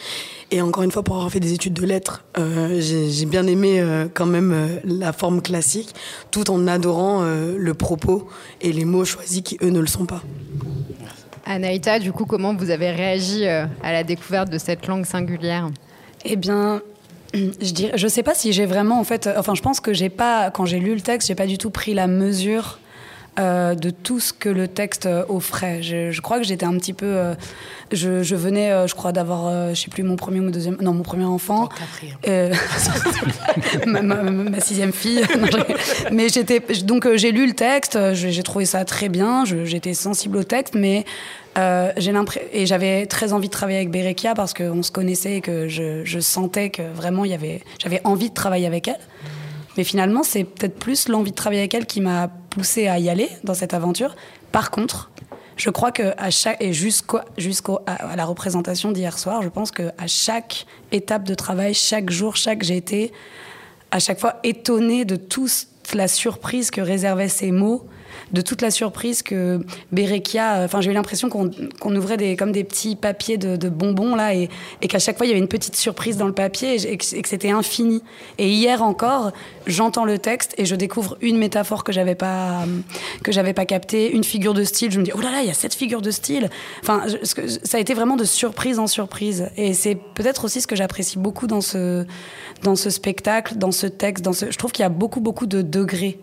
Et 0.51 0.61
encore 0.61 0.83
une 0.83 0.91
fois, 0.91 1.03
pour 1.03 1.15
avoir 1.15 1.31
fait 1.31 1.39
des 1.39 1.53
études 1.53 1.73
de 1.73 1.85
lettres, 1.85 2.23
euh, 2.37 2.79
j'ai 2.79 3.25
bien 3.25 3.47
aimé 3.47 3.79
euh, 3.79 4.07
quand 4.13 4.25
même 4.25 4.51
euh, 4.53 4.67
la 4.83 5.11
forme 5.11 5.41
classique, 5.41 5.95
tout 6.31 6.51
en 6.51 6.67
adorant 6.67 7.23
euh, 7.23 7.55
le 7.57 7.73
propos 7.73 8.27
et 8.61 8.71
les 8.71 8.85
mots 8.85 9.05
choisis 9.05 9.41
qui, 9.41 9.57
eux, 9.63 9.69
ne 9.69 9.79
le 9.79 9.87
sont 9.87 10.05
pas. 10.05 10.21
Anaïta, 11.45 11.99
du 11.99 12.11
coup, 12.11 12.25
comment 12.25 12.53
vous 12.55 12.69
avez 12.69 12.91
réagi 12.91 13.47
euh, 13.47 13.65
à 13.81 13.91
la 13.91 14.03
découverte 14.03 14.49
de 14.49 14.57
cette 14.57 14.87
langue 14.87 15.05
singulière? 15.05 15.69
Eh 16.23 16.35
bien, 16.35 16.81
je 17.33 17.71
dirais, 17.71 17.97
je 17.97 18.07
sais 18.07 18.23
pas 18.23 18.35
si 18.35 18.53
j'ai 18.53 18.65
vraiment 18.65 18.99
en 18.99 19.03
fait, 19.03 19.29
enfin, 19.35 19.55
je 19.55 19.61
pense 19.61 19.79
que 19.79 19.93
j'ai 19.93 20.09
pas, 20.09 20.51
quand 20.51 20.65
j'ai 20.65 20.79
lu 20.79 20.93
le 20.93 21.01
texte, 21.01 21.27
j'ai 21.27 21.35
pas 21.35 21.47
du 21.47 21.57
tout 21.57 21.69
pris 21.69 21.93
la 21.93 22.07
mesure 22.07 22.79
euh, 23.39 23.73
de 23.75 23.89
tout 23.89 24.19
ce 24.19 24.31
que 24.33 24.49
le 24.49 24.67
texte 24.67 25.05
euh, 25.05 25.23
offrait. 25.29 25.81
Je, 25.81 26.11
je 26.11 26.21
crois 26.21 26.37
que 26.37 26.43
j'étais 26.45 26.65
un 26.65 26.77
petit 26.77 26.93
peu. 26.93 27.05
euh, 27.05 27.33
je, 27.91 28.23
je 28.23 28.35
venais, 28.35 28.71
euh, 28.71 28.87
je 28.87 28.95
crois, 28.95 29.11
d'avoir, 29.11 29.73
je 29.73 29.79
sais 29.81 29.89
plus, 29.89 30.03
mon 30.03 30.15
premier 30.15 30.39
ou 30.39 30.43
mon 30.43 30.51
deuxième. 30.51 30.77
Non, 30.81 30.93
mon 30.93 31.03
premier 31.03 31.25
enfant. 31.25 31.69
Ma, 33.85 34.01
ma- 34.01 34.23
ma 34.23 34.59
sixième 34.59 34.93
fille. 34.93 35.21
Non, 35.35 35.63
mais 36.11 36.29
j'étais. 36.29 36.61
Donc, 36.83 37.07
j'ai 37.15 37.31
lu 37.31 37.45
le 37.47 37.53
texte, 37.53 37.97
j'ai 38.13 38.43
trouvé 38.43 38.65
ça 38.65 38.85
très 38.85 39.09
bien, 39.09 39.43
j'étais 39.45 39.93
sensible 39.93 40.37
au 40.37 40.43
texte, 40.43 40.73
mais. 40.75 41.05
j'ai 41.97 42.11
l'impression 42.11 42.47
et 42.51 42.65
j'avais 42.65 43.05
très 43.05 43.31
envie 43.33 43.47
de 43.47 43.53
travailler 43.53 43.77
avec 43.77 43.91
Berekia 43.91 44.33
parce 44.33 44.53
qu'on 44.53 44.81
se 44.83 44.91
connaissait 44.91 45.35
et 45.37 45.41
que 45.41 45.67
je, 45.67 46.03
je 46.03 46.19
sentais 46.19 46.69
que 46.71 46.81
vraiment 46.81 47.25
il 47.25 47.31
y 47.31 47.35
avait 47.35 47.61
j'avais 47.77 48.01
envie 48.05 48.29
de 48.29 48.33
travailler 48.33 48.65
avec 48.65 48.87
elle 48.87 48.97
mais 49.77 49.83
finalement, 49.83 50.23
c'est 50.23 50.43
peut-être 50.43 50.77
plus 50.77 51.07
l'envie 51.07 51.31
de 51.31 51.35
travailler 51.35 51.61
avec 51.61 51.73
elle 51.73 51.85
qui 51.85 52.01
m'a 52.01 52.29
poussé 52.49 52.87
à 52.87 52.99
y 52.99 53.09
aller 53.09 53.29
dans 53.43 53.53
cette 53.53 53.73
aventure. 53.73 54.15
Par 54.51 54.71
contre, 54.71 55.09
je 55.55 55.69
crois 55.69 55.91
que 55.91 56.13
à 56.17 56.29
chaque 56.29 56.61
et 56.61 56.73
jusqu'au 56.73 57.19
jusqu'au 57.37 57.79
à, 57.85 58.15
la 58.15 58.25
représentation 58.25 58.91
d'hier 58.91 59.17
soir, 59.17 59.41
je 59.41 59.49
pense 59.49 59.71
que 59.71 59.91
à 59.97 60.07
chaque 60.07 60.65
étape 60.91 61.23
de 61.23 61.35
travail, 61.35 61.73
chaque 61.73 62.09
jour, 62.09 62.35
chaque 62.35 62.63
j'ai 62.63 62.77
été 62.77 63.11
à 63.91 63.99
chaque 63.99 64.19
fois 64.19 64.39
étonnée 64.43 65.05
de 65.05 65.15
toute 65.15 65.67
la 65.93 66.07
surprise 66.07 66.71
que 66.71 66.81
réservaient 66.81 67.29
ces 67.29 67.51
mots, 67.51 67.85
de 68.33 68.41
toute 68.41 68.61
la 68.61 68.71
surprise 68.71 69.21
que 69.21 69.63
Berekia. 69.91 70.57
euh, 70.61 70.65
Enfin, 70.65 70.81
j'ai 70.81 70.91
eu 70.91 70.93
l'impression 70.93 71.29
qu'on 71.29 71.95
ouvrait 71.95 72.17
des, 72.17 72.35
comme 72.35 72.51
des 72.51 72.63
petits 72.63 72.95
papiers 72.95 73.37
de, 73.37 73.69
bonbons 73.69 74.15
là, 74.15 74.33
et, 74.35 74.49
et 74.81 74.87
qu'à 74.87 74.99
chaque 74.99 75.17
fois 75.17 75.25
il 75.25 75.29
y 75.29 75.31
avait 75.31 75.39
une 75.41 75.47
petite 75.47 75.75
surprise 75.75 76.17
dans 76.17 76.27
le 76.27 76.33
papier 76.33 76.75
et, 76.91 76.97
que, 76.97 77.05
c'était 77.05 77.51
infini. 77.51 78.01
Et 78.37 78.49
hier 78.49 78.81
encore, 78.81 79.31
j'entends 79.67 80.05
le 80.05 80.17
texte 80.17 80.53
et 80.57 80.65
je 80.65 80.75
découvre 80.75 81.17
une 81.21 81.37
métaphore 81.37 81.83
que 81.83 81.91
j'avais 81.91 82.15
pas 82.15 82.65
pas 83.55 83.65
captée, 83.65 84.11
une 84.11 84.23
figure 84.23 84.53
de 84.53 84.63
style. 84.63 84.91
Je 84.91 84.99
me 84.99 85.05
dis 85.05 85.11
oh 85.15 85.21
là 85.21 85.31
là, 85.31 85.41
il 85.41 85.47
y 85.47 85.51
a 85.51 85.53
cette 85.53 85.73
figure 85.75 86.01
de 86.01 86.11
style. 86.11 86.49
Enfin, 86.81 87.03
je- 87.07 87.59
ça 87.63 87.77
a 87.77 87.79
été 87.79 87.93
vraiment 87.93 88.15
de 88.15 88.23
surprise 88.25 88.79
en 88.79 88.87
surprise. 88.87 89.49
Et 89.57 89.73
c'est 89.73 89.95
peut-être 89.95 90.45
aussi 90.45 90.59
ce 90.61 90.67
que 90.67 90.75
j'apprécie 90.75 91.19
beaucoup 91.19 91.47
dans 91.47 91.61
ce 91.61 92.05
dans 92.63 92.75
ce 92.75 92.89
spectacle, 92.89 93.55
dans 93.57 93.71
ce 93.71 93.87
texte, 93.87 94.23
dans 94.23 94.33
ce. 94.33 94.49
Je 94.51 94.57
trouve 94.57 94.71
qu'il 94.71 94.83
y 94.83 94.85
a 94.85 94.89
beaucoup 94.89 95.19
beaucoup 95.19 95.45
de 95.45 95.61
degrés. 95.61 96.19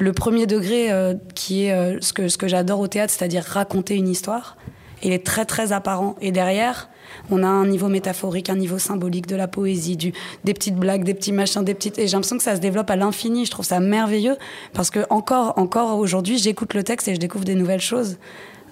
Le 0.00 0.14
premier 0.14 0.46
degré, 0.46 0.90
euh, 0.90 1.14
qui 1.34 1.66
est 1.66 1.72
euh, 1.72 1.98
ce 2.00 2.14
que, 2.14 2.28
ce 2.28 2.38
que 2.38 2.48
j'adore 2.48 2.80
au 2.80 2.88
théâtre, 2.88 3.12
c'est-à-dire 3.14 3.44
raconter 3.44 3.96
une 3.96 4.08
histoire, 4.08 4.56
il 5.02 5.12
est 5.12 5.24
très 5.24 5.44
très 5.44 5.72
apparent. 5.72 6.16
Et 6.22 6.32
derrière, 6.32 6.88
on 7.30 7.42
a 7.42 7.46
un 7.46 7.66
niveau 7.66 7.88
métaphorique, 7.88 8.48
un 8.48 8.56
niveau 8.56 8.78
symbolique 8.78 9.26
de 9.26 9.36
la 9.36 9.46
poésie, 9.46 9.98
des 9.98 10.54
petites 10.54 10.76
blagues, 10.76 11.04
des 11.04 11.12
petits 11.12 11.32
machins, 11.32 11.62
des 11.62 11.74
petites. 11.74 11.98
Et 11.98 12.06
j'ai 12.06 12.14
l'impression 12.14 12.38
que 12.38 12.42
ça 12.42 12.56
se 12.56 12.62
développe 12.62 12.90
à 12.90 12.96
l'infini. 12.96 13.44
Je 13.44 13.50
trouve 13.50 13.66
ça 13.66 13.78
merveilleux 13.78 14.38
parce 14.72 14.88
que 14.88 15.00
encore, 15.10 15.58
encore 15.58 15.98
aujourd'hui, 15.98 16.38
j'écoute 16.38 16.72
le 16.72 16.82
texte 16.82 17.06
et 17.08 17.14
je 17.14 17.20
découvre 17.20 17.44
des 17.44 17.54
nouvelles 17.54 17.80
choses. 17.80 18.16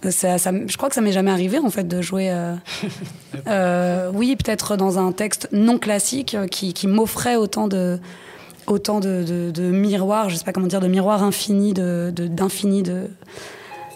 Euh, 0.06 0.10
je 0.10 0.76
crois 0.78 0.88
que 0.88 0.94
ça 0.94 1.02
m'est 1.02 1.12
jamais 1.12 1.30
arrivé 1.30 1.58
en 1.58 1.68
fait 1.68 1.86
de 1.86 2.00
jouer. 2.00 2.32
oui, 4.14 4.36
peut-être 4.36 4.76
dans 4.76 4.98
un 4.98 5.12
texte 5.12 5.50
non 5.52 5.78
classique 5.78 6.38
qui, 6.50 6.72
qui 6.72 6.86
m'offrait 6.86 7.36
autant 7.36 7.68
de 7.68 8.00
autant 8.70 9.00
de, 9.00 9.24
de, 9.24 9.50
de 9.50 9.62
miroirs, 9.70 10.28
je 10.30 10.36
sais 10.36 10.44
pas 10.44 10.52
comment 10.52 10.66
dire, 10.66 10.80
de 10.80 10.88
miroirs 10.88 11.22
infinis, 11.22 11.72
de 11.74 12.12
de- 12.14 12.26
d'infini 12.26 12.82
de. 12.82 13.08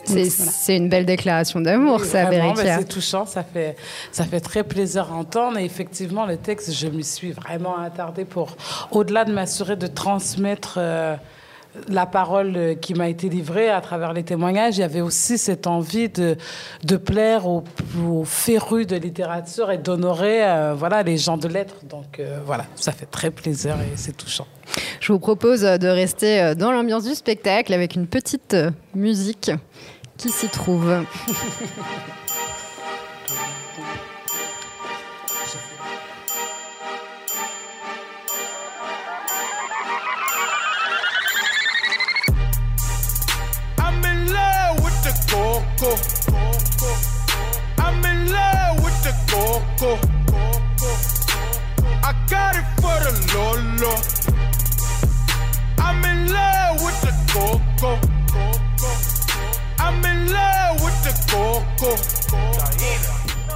C'est 0.04 0.24
voilà. 0.28 0.82
une 0.82 0.88
belle 0.88 1.06
déclaration 1.06 1.60
d'amour, 1.60 2.00
ça, 2.04 2.24
Vraiment, 2.24 2.54
Bérékia. 2.54 2.74
mais 2.76 2.82
c'est 2.82 2.88
touchant, 2.88 3.24
ça 3.24 3.44
fait, 3.44 3.76
ça 4.10 4.24
fait 4.24 4.40
très 4.40 4.64
plaisir 4.64 5.08
à 5.12 5.14
entendre. 5.14 5.58
Et 5.58 5.64
effectivement, 5.64 6.26
le 6.26 6.36
texte, 6.36 6.72
je 6.74 6.88
m'y 6.88 7.04
suis 7.04 7.30
vraiment 7.30 7.78
attardée 7.78 8.24
pour, 8.24 8.56
au-delà 8.90 9.24
de 9.24 9.32
m'assurer 9.32 9.76
de 9.76 9.86
transmettre 9.86 10.74
euh, 10.78 11.14
la 11.88 12.06
parole 12.06 12.76
qui 12.80 12.94
m'a 12.94 13.08
été 13.08 13.28
livrée 13.28 13.70
à 13.70 13.80
travers 13.80 14.12
les 14.12 14.22
témoignages, 14.22 14.76
il 14.76 14.80
y 14.80 14.84
avait 14.84 15.00
aussi 15.00 15.38
cette 15.38 15.66
envie 15.66 16.08
de, 16.08 16.36
de 16.84 16.96
plaire 16.96 17.46
aux, 17.46 17.64
aux 18.06 18.24
férus 18.24 18.86
de 18.86 18.96
littérature 18.96 19.70
et 19.70 19.78
d'honorer 19.78 20.44
euh, 20.44 20.74
voilà, 20.74 21.02
les 21.02 21.16
gens 21.16 21.36
de 21.36 21.48
lettres. 21.48 21.76
Donc 21.88 22.18
euh, 22.18 22.40
voilà, 22.44 22.66
ça 22.74 22.92
fait 22.92 23.06
très 23.06 23.30
plaisir 23.30 23.76
et 23.80 23.96
c'est 23.96 24.16
touchant. 24.16 24.46
Je 25.00 25.12
vous 25.12 25.18
propose 25.18 25.62
de 25.62 25.88
rester 25.88 26.40
euh, 26.40 26.54
dans 26.54 26.72
l'ambiance 26.72 27.04
du 27.04 27.14
spectacle 27.14 27.72
avec 27.72 27.94
une 27.94 28.06
petite 28.06 28.56
musique 28.94 29.50
qui 30.18 30.28
s'y 30.28 30.48
trouve. 30.48 30.92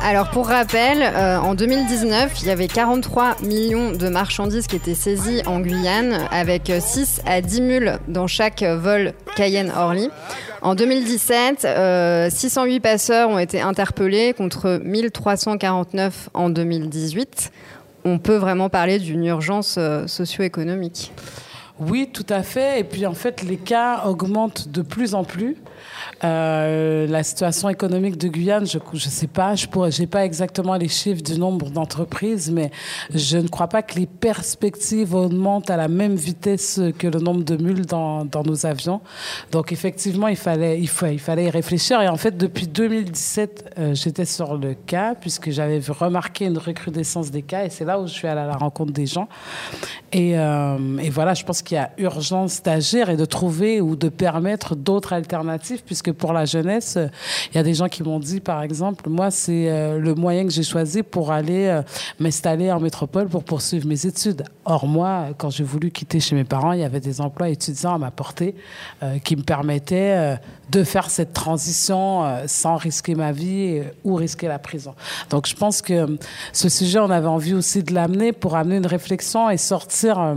Alors 0.03 0.31
pour 0.31 0.49
rappel, 0.49 1.03
euh, 1.03 1.39
en 1.39 1.55
2019, 1.55 2.41
il 2.41 2.49
y 2.49 2.51
avait 2.51 2.69
43 2.69 3.37
millions 3.43 3.93
de 3.93 4.09
marchandises 4.09 4.67
qui 4.67 4.77
étaient 4.77 4.95
saisies 4.95 5.43
en 5.47 5.61
Guyane, 5.61 6.27
avec 6.31 6.71
euh, 6.71 6.81
6 6.81 7.23
à 7.27 7.41
10 7.41 7.61
mules 7.61 7.99
dans 8.09 8.27
chaque 8.27 8.63
vol 8.63 9.13
Cayenne-Orly. 9.37 10.11
En 10.67 10.75
2017, 10.75 11.65
euh, 11.65 12.29
608 12.29 12.81
passeurs 12.81 13.31
ont 13.31 13.39
été 13.39 13.61
interpellés 13.61 14.33
contre 14.33 14.81
1349 14.83 16.31
en 16.35 16.51
2018. 16.51 17.53
On 18.05 18.19
peut 18.19 18.35
vraiment 18.35 18.69
parler 18.69 18.99
d'une 18.99 19.25
urgence 19.27 19.77
euh, 19.79 20.09
socio-économique. 20.09 21.13
Oui, 21.79 22.11
tout 22.13 22.27
à 22.29 22.43
fait. 22.43 22.81
Et 22.81 22.83
puis 22.83 23.07
en 23.07 23.15
fait, 23.15 23.43
les 23.43 23.59
cas 23.59 24.07
augmentent 24.07 24.69
de 24.69 24.83
plus 24.83 25.15
en 25.15 25.23
plus. 25.23 25.57
Euh, 26.25 27.07
la 27.07 27.23
situation 27.23 27.69
économique 27.69 28.17
de 28.17 28.29
Guyane, 28.29 28.67
je 28.67 28.79
ne 28.79 28.99
sais 28.99 29.27
pas, 29.27 29.55
je 29.55 30.01
n'ai 30.01 30.07
pas 30.07 30.25
exactement 30.25 30.75
les 30.77 30.89
chiffres 30.89 31.23
du 31.23 31.39
nombre 31.39 31.71
d'entreprises, 31.71 32.51
mais 32.51 32.71
je 33.15 33.39
ne 33.39 33.49
crois 33.49 33.69
pas 33.69 33.83
que 33.83 33.99
les 33.99 34.07
perspectives 34.07 35.15
augmentent 35.15 35.71
à 35.71 35.77
la 35.77 35.89
même 35.89 36.15
vitesse 36.15 36.81
que 36.99 37.07
le 37.07 37.21
nombre 37.21 37.45
de 37.45 37.57
mules 37.57 37.87
dans, 37.87 38.27
nos 38.45 38.67
avions. 38.67 39.01
Donc 39.53 39.73
effectivement, 39.73 40.29
il 40.29 40.37
fallait, 40.37 40.81
il, 40.81 40.89
faut, 40.89 41.07
il 41.07 41.19
fallait 41.19 41.45
y 41.45 41.51
réfléchir. 41.51 42.01
Et 42.01 42.09
en 42.09 42.17
fait, 42.17 42.37
depuis 42.37 42.67
2017, 42.67 43.75
euh, 43.79 43.95
j'étais 43.95 44.25
sur 44.25 44.57
le 44.57 44.75
cas, 44.75 45.15
puisque 45.15 45.51
j'avais 45.51 45.79
vu 45.79 45.93
remarquer 45.93 46.47
une 46.47 46.59
recrudescence 46.59 47.31
des 47.31 47.43
cas, 47.43 47.65
et 47.65 47.71
c'est 47.71 47.85
là 47.85 48.01
où 48.01 48.07
je 48.07 48.13
suis 48.13 48.29
allée 48.29 48.41
à 48.41 48.47
la 48.47 48.57
rencontre 48.57 48.93
des 48.93 49.07
gens. 49.07 49.29
Et, 50.13 50.39
euh, 50.39 50.99
et 50.99 51.11
voilà, 51.11 51.35
je 51.35 51.45
pense 51.45 51.63
qu'il 51.63 51.77
y 51.77 51.81
a 51.81 51.91
urgence 51.99 52.63
d'agir 52.63 53.11
et 53.11 53.17
de 53.17 53.25
trouver 53.25 53.81
ou 53.81 53.97
de 53.97 54.09
permettre 54.09 54.75
d'autres 54.75 55.13
alternatives, 55.13 55.76
puisque 55.85 56.13
pour 56.13 56.33
la 56.33 56.45
jeunesse, 56.45 56.99
il 57.53 57.57
y 57.57 57.59
a 57.59 57.63
des 57.63 57.75
gens 57.75 57.89
qui 57.89 58.03
m'ont 58.03 58.19
dit, 58.19 58.41
par 58.41 58.63
exemple, 58.63 59.09
moi, 59.09 59.31
c'est 59.31 59.71
euh, 59.71 59.99
le 59.99 60.15
moyen 60.15 60.45
que 60.45 60.53
j'ai 60.53 60.63
choisi 60.63 61.03
pour 61.03 61.33
aller 61.33 61.67
euh, 61.67 61.83
m'installer 62.19 62.71
en 62.71 62.81
métropole 62.81 63.29
pour 63.29 63.45
poursuivre 63.45 63.87
mes 63.87 64.07
études. 64.07 64.45
Or, 64.65 64.87
moi, 64.87 65.29
quand 65.39 65.51
j'ai 65.51 65.65
voulu 65.65 65.91
quitter 65.91 66.21
chez 66.21 66.35
mes 66.35 66.45
parents, 66.45 66.73
il 66.73 66.81
y 66.81 66.85
avait 66.85 67.01
des 67.01 67.21
emplois 67.21 67.49
étudiants 67.49 67.95
à 67.95 67.99
ma 67.99 68.11
portée 68.11 68.55
euh, 69.03 69.19
qui 69.19 69.37
me 69.37 69.43
permettaient 69.43 70.39
de 70.71 70.85
faire 70.85 71.11
cette 71.11 71.33
transition 71.33 72.25
sans 72.47 72.77
risquer 72.77 73.15
ma 73.15 73.33
vie 73.33 73.83
ou 74.05 74.15
risquer 74.15 74.49
la 74.49 74.59
prison. 74.59 74.95
Donc, 75.31 75.47
je 75.47 75.55
pense 75.55 75.83
que 75.83 76.19
ce 76.53 76.69
sujet, 76.69 76.99
on 76.99 77.11
avait 77.11 77.27
envie 77.27 77.55
aussi 77.55 77.83
de 77.83 77.95
l'amener 77.95 78.33
pour 78.33 78.57
amener 78.57 78.77
une 78.77 78.87
réflexion 78.87 79.51
et 79.51 79.57
sortir. 79.57 80.35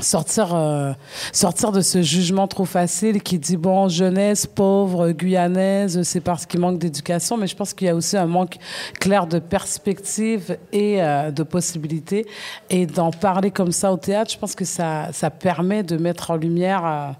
Sortir 0.00 0.54
euh, 0.54 0.92
sortir 1.32 1.72
de 1.72 1.80
ce 1.80 2.02
jugement 2.02 2.46
trop 2.46 2.64
facile 2.64 3.22
qui 3.22 3.38
dit 3.38 3.56
bon 3.56 3.88
jeunesse 3.88 4.46
pauvre 4.46 5.10
guyanaise 5.12 6.02
c'est 6.02 6.20
parce 6.20 6.46
qu'il 6.46 6.60
manque 6.60 6.78
d'éducation. 6.78 7.36
Mais 7.36 7.46
je 7.46 7.56
pense 7.56 7.74
qu'il 7.74 7.86
y 7.86 7.90
a 7.90 7.94
aussi 7.94 8.16
un 8.16 8.26
manque 8.26 8.56
clair 9.00 9.26
de 9.26 9.38
perspective 9.38 10.58
et 10.72 11.02
euh, 11.02 11.30
de 11.30 11.42
possibilités. 11.42 12.26
Et 12.70 12.86
d'en 12.86 13.10
parler 13.10 13.50
comme 13.50 13.72
ça 13.72 13.92
au 13.92 13.96
théâtre 13.96 14.30
je 14.32 14.38
pense 14.38 14.54
que 14.54 14.64
ça 14.64 15.08
ça 15.12 15.30
permet 15.30 15.82
de 15.82 15.96
mettre 15.96 16.30
en 16.30 16.36
lumière 16.36 16.84
euh, 16.84 17.10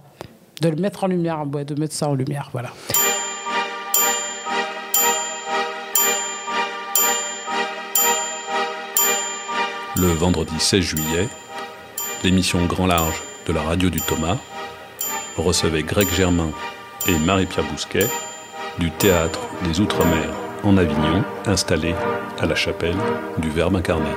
de 0.61 0.69
le 0.69 0.77
mettre 0.77 1.05
en 1.05 1.07
lumière 1.07 1.45
ouais, 1.53 1.65
de 1.65 1.79
mettre 1.79 1.95
ça 1.95 2.09
en 2.09 2.15
lumière 2.15 2.49
voilà. 2.53 2.71
Le 10.01 10.13
vendredi 10.13 10.55
16 10.61 10.81
juillet, 10.81 11.29
l'émission 12.25 12.65
Grand 12.67 12.87
Large 12.87 13.23
de 13.47 13.53
la 13.53 13.63
radio 13.63 13.91
du 13.91 14.01
Thomas 14.01 14.37
recevait 15.37 15.83
Greg 15.83 16.09
Germain 16.11 16.51
et 17.07 17.17
Marie-Pierre 17.19 17.67
Bousquet 17.71 18.07
du 18.79 18.91
théâtre 18.91 19.41
des 19.65 19.81
Outre-mer 19.81 20.29
en 20.65 20.77
Avignon, 20.77 21.23
installé 21.47 21.95
à 22.41 22.47
la 22.47 22.55
chapelle 22.55 22.97
du 23.39 23.49
Verbe 23.51 23.77
incarné. 23.77 24.11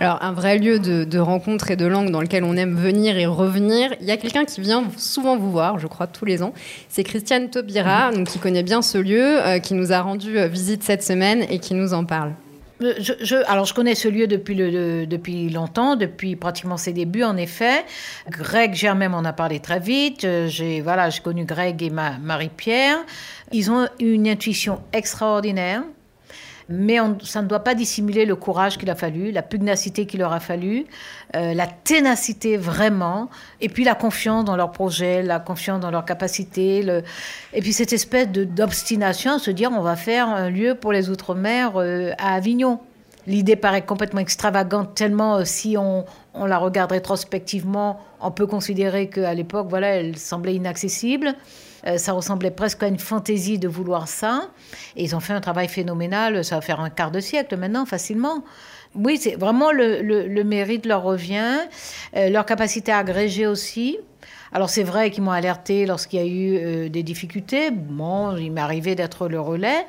Alors, 0.00 0.18
un 0.22 0.32
vrai 0.32 0.58
lieu 0.58 0.80
de, 0.80 1.18
rencontre 1.18 1.70
et 1.70 1.76
de 1.76 1.86
langue 1.86 2.10
dans 2.10 2.20
lequel 2.20 2.42
on 2.42 2.56
aime 2.56 2.74
venir 2.74 3.16
et 3.16 3.26
revenir. 3.26 3.94
Il 4.00 4.06
y 4.06 4.10
a 4.10 4.16
quelqu'un 4.16 4.44
qui 4.44 4.60
vient 4.60 4.84
souvent 4.96 5.36
vous 5.36 5.52
voir, 5.52 5.78
je 5.78 5.86
crois, 5.86 6.08
tous 6.08 6.24
les 6.24 6.42
ans. 6.42 6.52
C'est 6.88 7.04
Christiane 7.04 7.48
Taubira, 7.48 8.10
qui 8.26 8.40
connaît 8.40 8.64
bien 8.64 8.82
ce 8.82 8.98
lieu, 8.98 9.40
euh, 9.46 9.60
qui 9.60 9.74
nous 9.74 9.92
a 9.92 10.00
rendu 10.00 10.36
euh, 10.36 10.48
visite 10.48 10.82
cette 10.82 11.04
semaine 11.04 11.46
et 11.48 11.60
qui 11.60 11.74
nous 11.74 11.94
en 11.94 12.04
parle. 12.04 12.32
Euh, 12.82 12.94
Je, 12.98 13.12
je, 13.20 13.36
alors, 13.46 13.64
je 13.64 13.74
connais 13.74 13.94
ce 13.94 14.08
lieu 14.08 14.26
depuis, 14.26 14.54
le, 14.54 15.06
depuis 15.06 15.48
longtemps, 15.48 15.96
depuis 15.96 16.36
pratiquement 16.36 16.76
ses 16.76 16.92
débuts, 16.92 17.22
en 17.24 17.36
effet. 17.36 17.84
Greg 18.28 18.74
Germain 18.74 19.08
m'en 19.08 19.24
a 19.24 19.32
parlé 19.32 19.60
très 19.60 19.80
vite. 19.80 20.24
Euh, 20.24 20.48
J'ai 20.48 20.80
voilà, 20.80 21.08
connu 21.22 21.44
Greg 21.44 21.82
et 21.82 21.90
ma, 21.90 22.18
Marie-Pierre. 22.18 22.98
Ils 23.52 23.70
ont 23.70 23.86
une 24.00 24.26
intuition 24.28 24.80
extraordinaire. 24.92 25.82
Mais 26.68 26.98
ça 27.22 27.42
ne 27.42 27.46
doit 27.46 27.60
pas 27.60 27.74
dissimuler 27.74 28.24
le 28.24 28.36
courage 28.36 28.78
qu'il 28.78 28.88
a 28.88 28.94
fallu, 28.94 29.32
la 29.32 29.42
pugnacité 29.42 30.06
qu'il 30.06 30.20
leur 30.20 30.32
a 30.32 30.40
fallu, 30.40 30.86
euh, 31.36 31.52
la 31.52 31.66
ténacité 31.66 32.56
vraiment, 32.56 33.28
et 33.60 33.68
puis 33.68 33.84
la 33.84 33.94
confiance 33.94 34.44
dans 34.44 34.56
leur 34.56 34.72
projet, 34.72 35.22
la 35.22 35.40
confiance 35.40 35.80
dans 35.80 35.90
leur 35.90 36.04
capacité, 36.04 36.86
et 37.52 37.60
puis 37.60 37.72
cette 37.72 37.92
espèce 37.92 38.28
d'obstination 38.28 39.32
à 39.32 39.38
se 39.38 39.50
dire 39.50 39.70
on 39.72 39.82
va 39.82 39.96
faire 39.96 40.28
un 40.28 40.48
lieu 40.48 40.74
pour 40.74 40.92
les 40.92 41.10
Outre-mer 41.10 41.72
euh, 41.76 42.12
à 42.18 42.34
Avignon. 42.34 42.80
L'idée 43.26 43.56
paraît 43.56 43.82
complètement 43.82 44.20
extravagante, 44.20 44.94
tellement 44.94 45.36
euh, 45.36 45.44
si 45.44 45.76
on, 45.78 46.04
on, 46.34 46.46
la 46.46 46.58
regarde 46.58 46.92
rétrospectivement, 46.92 48.00
on 48.20 48.30
peut 48.30 48.46
considérer 48.46 49.08
qu'à 49.08 49.34
l'époque, 49.34 49.66
voilà, 49.68 49.96
elle 49.96 50.16
semblait 50.16 50.54
inaccessible. 50.54 51.34
Euh, 51.86 51.98
ça 51.98 52.12
ressemblait 52.12 52.50
presque 52.50 52.82
à 52.82 52.88
une 52.88 52.98
fantaisie 52.98 53.58
de 53.58 53.68
vouloir 53.68 54.08
ça. 54.08 54.48
Et 54.96 55.04
ils 55.04 55.14
ont 55.14 55.20
fait 55.20 55.32
un 55.32 55.40
travail 55.40 55.68
phénoménal, 55.68 56.44
ça 56.44 56.56
va 56.56 56.60
faire 56.60 56.80
un 56.80 56.90
quart 56.90 57.10
de 57.10 57.20
siècle 57.20 57.56
maintenant, 57.56 57.84
facilement. 57.86 58.44
Oui, 58.94 59.18
c'est 59.18 59.34
vraiment 59.34 59.72
le, 59.72 60.42
mérite 60.44 60.86
leur 60.86 61.02
revient, 61.02 61.58
euh, 62.16 62.30
leur 62.30 62.46
capacité 62.46 62.92
à 62.92 62.98
agréger 62.98 63.46
aussi. 63.46 63.98
Alors 64.52 64.70
c'est 64.70 64.84
vrai 64.84 65.10
qu'ils 65.10 65.24
m'ont 65.24 65.32
alerté 65.32 65.84
lorsqu'il 65.84 66.20
y 66.20 66.22
a 66.22 66.26
eu 66.26 66.56
euh, 66.56 66.88
des 66.88 67.02
difficultés. 67.02 67.72
Bon, 67.72 68.36
il 68.36 68.52
m'est 68.52 68.60
arrivé 68.60 68.94
d'être 68.94 69.26
le 69.26 69.40
relais, 69.40 69.84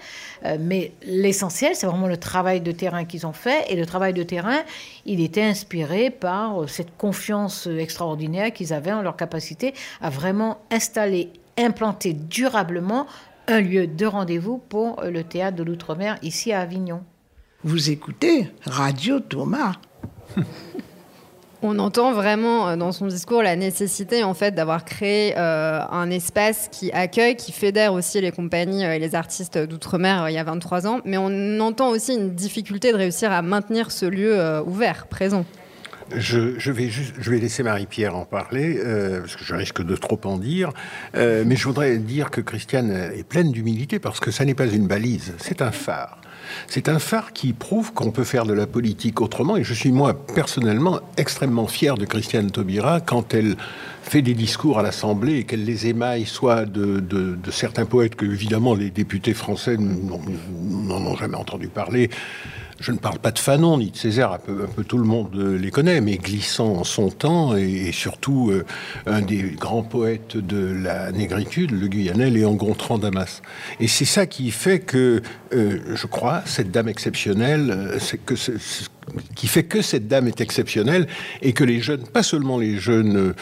mais 0.59 0.91
l'essentiel, 1.03 1.75
c'est 1.75 1.85
vraiment 1.85 2.07
le 2.07 2.17
travail 2.17 2.61
de 2.61 2.71
terrain 2.71 3.05
qu'ils 3.05 3.27
ont 3.27 3.33
fait. 3.33 3.63
Et 3.69 3.75
le 3.75 3.85
travail 3.85 4.13
de 4.13 4.23
terrain, 4.23 4.63
il 5.05 5.21
était 5.21 5.43
inspiré 5.43 6.09
par 6.09 6.67
cette 6.67 6.97
confiance 6.97 7.67
extraordinaire 7.67 8.51
qu'ils 8.51 8.73
avaient 8.73 8.91
en 8.91 9.03
leur 9.03 9.17
capacité 9.17 9.75
à 10.01 10.09
vraiment 10.09 10.57
installer 10.71 11.29
implanter 11.58 12.14
durablement 12.14 13.08
un 13.47 13.62
lieu 13.62 13.88
de 13.88 14.06
rendez-vous 14.06 14.58
pour 14.58 15.01
le 15.03 15.24
théâtre 15.24 15.58
de 15.58 15.64
l'outre-mer 15.64 16.18
ici 16.22 16.51
à 16.51 16.62
Avignon. 16.62 17.03
Vous 17.64 17.89
écoutez 17.89 18.51
Radio 18.66 19.20
Thomas. 19.20 19.74
On 21.68 21.80
entend 21.80 22.14
vraiment 22.14 22.78
dans 22.78 22.91
son 22.91 23.08
discours 23.08 23.41
la 23.41 23.56
nécessité 23.56 24.24
en 24.24 24.36
fait 24.36 24.53
d'avoir 24.53 24.86
créé 24.86 25.34
euh, 25.36 25.80
un 25.89 26.12
espace 26.12 26.70
qui 26.72 26.91
accueille, 26.91 27.36
qui 27.36 27.51
fédère 27.51 27.93
aussi 27.93 28.22
les 28.22 28.32
compagnies 28.32 28.84
et 28.84 28.99
les 28.99 29.16
artistes 29.16 29.58
d'outre-mer 29.58 30.24
euh, 30.24 30.30
il 30.30 30.36
y 30.36 30.38
a 30.38 30.43
23 30.43 30.86
ans, 30.86 30.99
mais 31.06 31.18
on 31.18 31.60
entend 31.62 31.89
aussi 31.89 32.14
une 32.14 32.36
difficulté 32.36 32.91
de 32.91 32.97
réussir 32.97 33.32
à 33.32 33.41
maintenir 33.41 33.91
ce 33.91 34.06
lieu 34.06 34.39
euh, 34.39 34.62
ouvert, 34.62 35.08
présent. 35.08 35.43
Je, 36.14 36.72
vais 36.72 36.89
juste, 36.89 37.14
je 37.20 37.32
vais 37.32 37.39
laisser 37.39 37.64
Marie-Pierre 37.64 38.16
en 38.16 38.26
parler, 38.26 38.80
euh, 38.84 39.22
parce 39.22 39.36
que 39.36 39.43
je 39.43 39.56
risque 39.56 39.84
de 39.84 39.95
trop 39.95 40.20
en 40.26 40.38
dire. 40.38 40.72
Euh, 41.16 41.43
mais 41.45 41.56
je 41.56 41.66
voudrais 41.66 41.97
dire 41.97 42.30
que 42.30 42.41
Christiane 42.41 42.91
est 42.91 43.28
pleine 43.28 43.51
d'humilité, 43.51 43.99
parce 43.99 44.20
que 44.20 44.32
ça 44.32 44.45
n'est 44.45 44.53
pas 44.53 44.68
une 44.68 44.88
balise, 44.88 45.34
c'est 45.39 45.62
un 45.62 45.72
phare. 45.72 46.20
C'est 46.68 46.89
un 46.89 46.99
phare 46.99 47.34
qui 47.34 47.53
prouve 47.53 47.93
qu'on 47.93 48.12
peut 48.12 48.24
faire 48.24 48.45
de 48.45 48.53
la 48.53 48.68
politique 48.68 49.20
autrement. 49.20 49.58
Et 49.58 49.64
je 49.64 49.74
suis, 49.74 49.91
moi, 49.91 50.14
personnellement, 50.14 50.99
extrêmement 51.18 51.68
fier 51.68 51.97
de 51.97 52.06
Christiane 52.06 52.51
Taubira 52.51 53.01
quand 53.01 53.34
elle 53.34 53.56
fait 54.03 54.22
des 54.22 54.36
discours 54.36 54.78
à 54.78 54.84
l'Assemblée 54.84 55.38
et 55.38 55.43
qu'elle 55.45 55.66
les 55.66 55.88
émaille 55.88 56.26
soit 56.26 56.66
de, 56.66 56.99
de, 56.99 57.36
de, 57.36 57.51
certains 57.51 57.86
poètes 57.86 58.16
que, 58.16 58.26
évidemment, 58.26 58.76
les 58.76 58.91
députés 58.91 59.34
français 59.34 59.78
n'en 59.78 61.06
ont 61.06 61.16
jamais 61.16 61.38
entendu 61.38 61.68
parler. 61.68 62.12
Je 62.82 62.91
ne 62.91 62.97
parle 62.97 63.19
pas 63.19 63.32
de 63.32 63.39
Fanon 63.39 63.78
ni 63.78 63.89
de 63.89 63.95
Césaire, 63.95 64.34
un 64.34 64.38
peu, 64.38 64.67
tout 64.84 64.97
le 64.97 65.05
monde 65.05 65.34
les 65.34 65.71
connaît, 65.71 66.01
mais 66.01 66.17
glissant 66.17 66.73
en 66.73 66.84
son 66.84 67.09
temps 67.09 67.55
et, 67.55 67.91
surtout 67.93 68.51
euh, 68.51 68.65
un 69.05 69.21
des 69.21 69.43
grands 69.57 69.82
poètes 69.82 70.36
de 70.36 70.73
la 70.73 71.13
négritude, 71.13 71.71
le 71.71 71.88
Guyanais, 71.88 72.30
Léon 72.30 72.55
Gontran 72.55 72.97
Damas. 72.97 73.41
Et 73.80 73.88
c'est 73.88 74.05
ça 74.05 74.26
qui 74.26 74.51
fait 74.51 74.80
que, 74.80 75.21
euh, 75.53 75.80
je 75.95 76.07
crois, 76.07 76.41
cette 76.45 76.69
dame 76.69 76.89
exceptionnelle, 76.89 77.97
qui 79.36 79.47
fait 79.47 79.63
que 79.63 79.82
cette 79.82 80.09
dame 80.09 80.28
est 80.28 80.41
exceptionnelle 80.41 81.07
et 81.41 81.53
que 81.53 81.63
les 81.63 81.80
jeunes, 81.80 82.05
pas 82.05 82.23
seulement 82.23 82.57
les 82.57 82.78
jeunes 82.78 83.34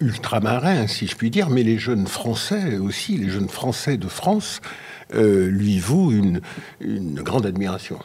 ultramarins, 0.00 0.86
si 0.86 1.06
je 1.06 1.14
puis 1.14 1.28
dire, 1.28 1.50
mais 1.50 1.62
les 1.62 1.78
jeunes 1.78 2.06
français 2.06 2.78
aussi, 2.78 3.18
les 3.18 3.28
jeunes 3.28 3.50
français 3.50 3.98
de 3.98 4.08
France, 4.08 4.60
euh, 5.14 5.48
lui 5.50 5.78
vouent 5.78 6.12
une 6.80 7.20
grande 7.22 7.44
admiration. 7.44 7.98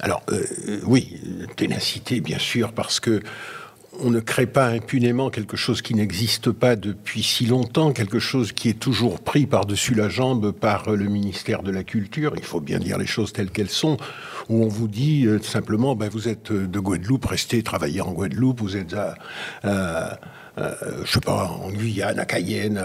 Alors, 0.00 0.22
euh, 0.30 0.44
oui, 0.84 1.20
ténacité, 1.56 2.20
bien 2.20 2.38
sûr, 2.38 2.72
parce 2.72 3.00
que 3.00 3.20
on 4.00 4.10
ne 4.10 4.20
crée 4.20 4.46
pas 4.46 4.68
impunément 4.68 5.28
quelque 5.28 5.56
chose 5.56 5.82
qui 5.82 5.94
n'existe 5.94 6.52
pas 6.52 6.76
depuis 6.76 7.24
si 7.24 7.46
longtemps, 7.46 7.92
quelque 7.92 8.20
chose 8.20 8.52
qui 8.52 8.68
est 8.68 8.78
toujours 8.78 9.18
pris 9.18 9.46
par-dessus 9.46 9.94
la 9.94 10.08
jambe 10.08 10.52
par 10.52 10.90
le 10.90 11.06
ministère 11.06 11.64
de 11.64 11.72
la 11.72 11.82
Culture, 11.82 12.34
il 12.36 12.44
faut 12.44 12.60
bien 12.60 12.78
dire 12.78 12.96
les 12.96 13.06
choses 13.06 13.32
telles 13.32 13.50
qu'elles 13.50 13.70
sont, 13.70 13.96
où 14.48 14.62
on 14.62 14.68
vous 14.68 14.86
dit 14.86 15.26
euh, 15.26 15.40
simplement, 15.42 15.96
ben, 15.96 16.08
vous 16.08 16.28
êtes 16.28 16.52
de 16.52 16.78
Guadeloupe, 16.78 17.24
restez 17.24 17.64
travailler 17.64 18.00
en 18.00 18.12
Guadeloupe, 18.12 18.60
vous 18.60 18.76
êtes 18.76 18.94
à 18.94 20.20
euh, 20.58 20.74
je 21.04 21.12
sais 21.12 21.20
pas, 21.20 21.46
en 21.46 21.70
Guyane, 21.70 22.18
à 22.18 22.24
Cayenne, 22.24 22.82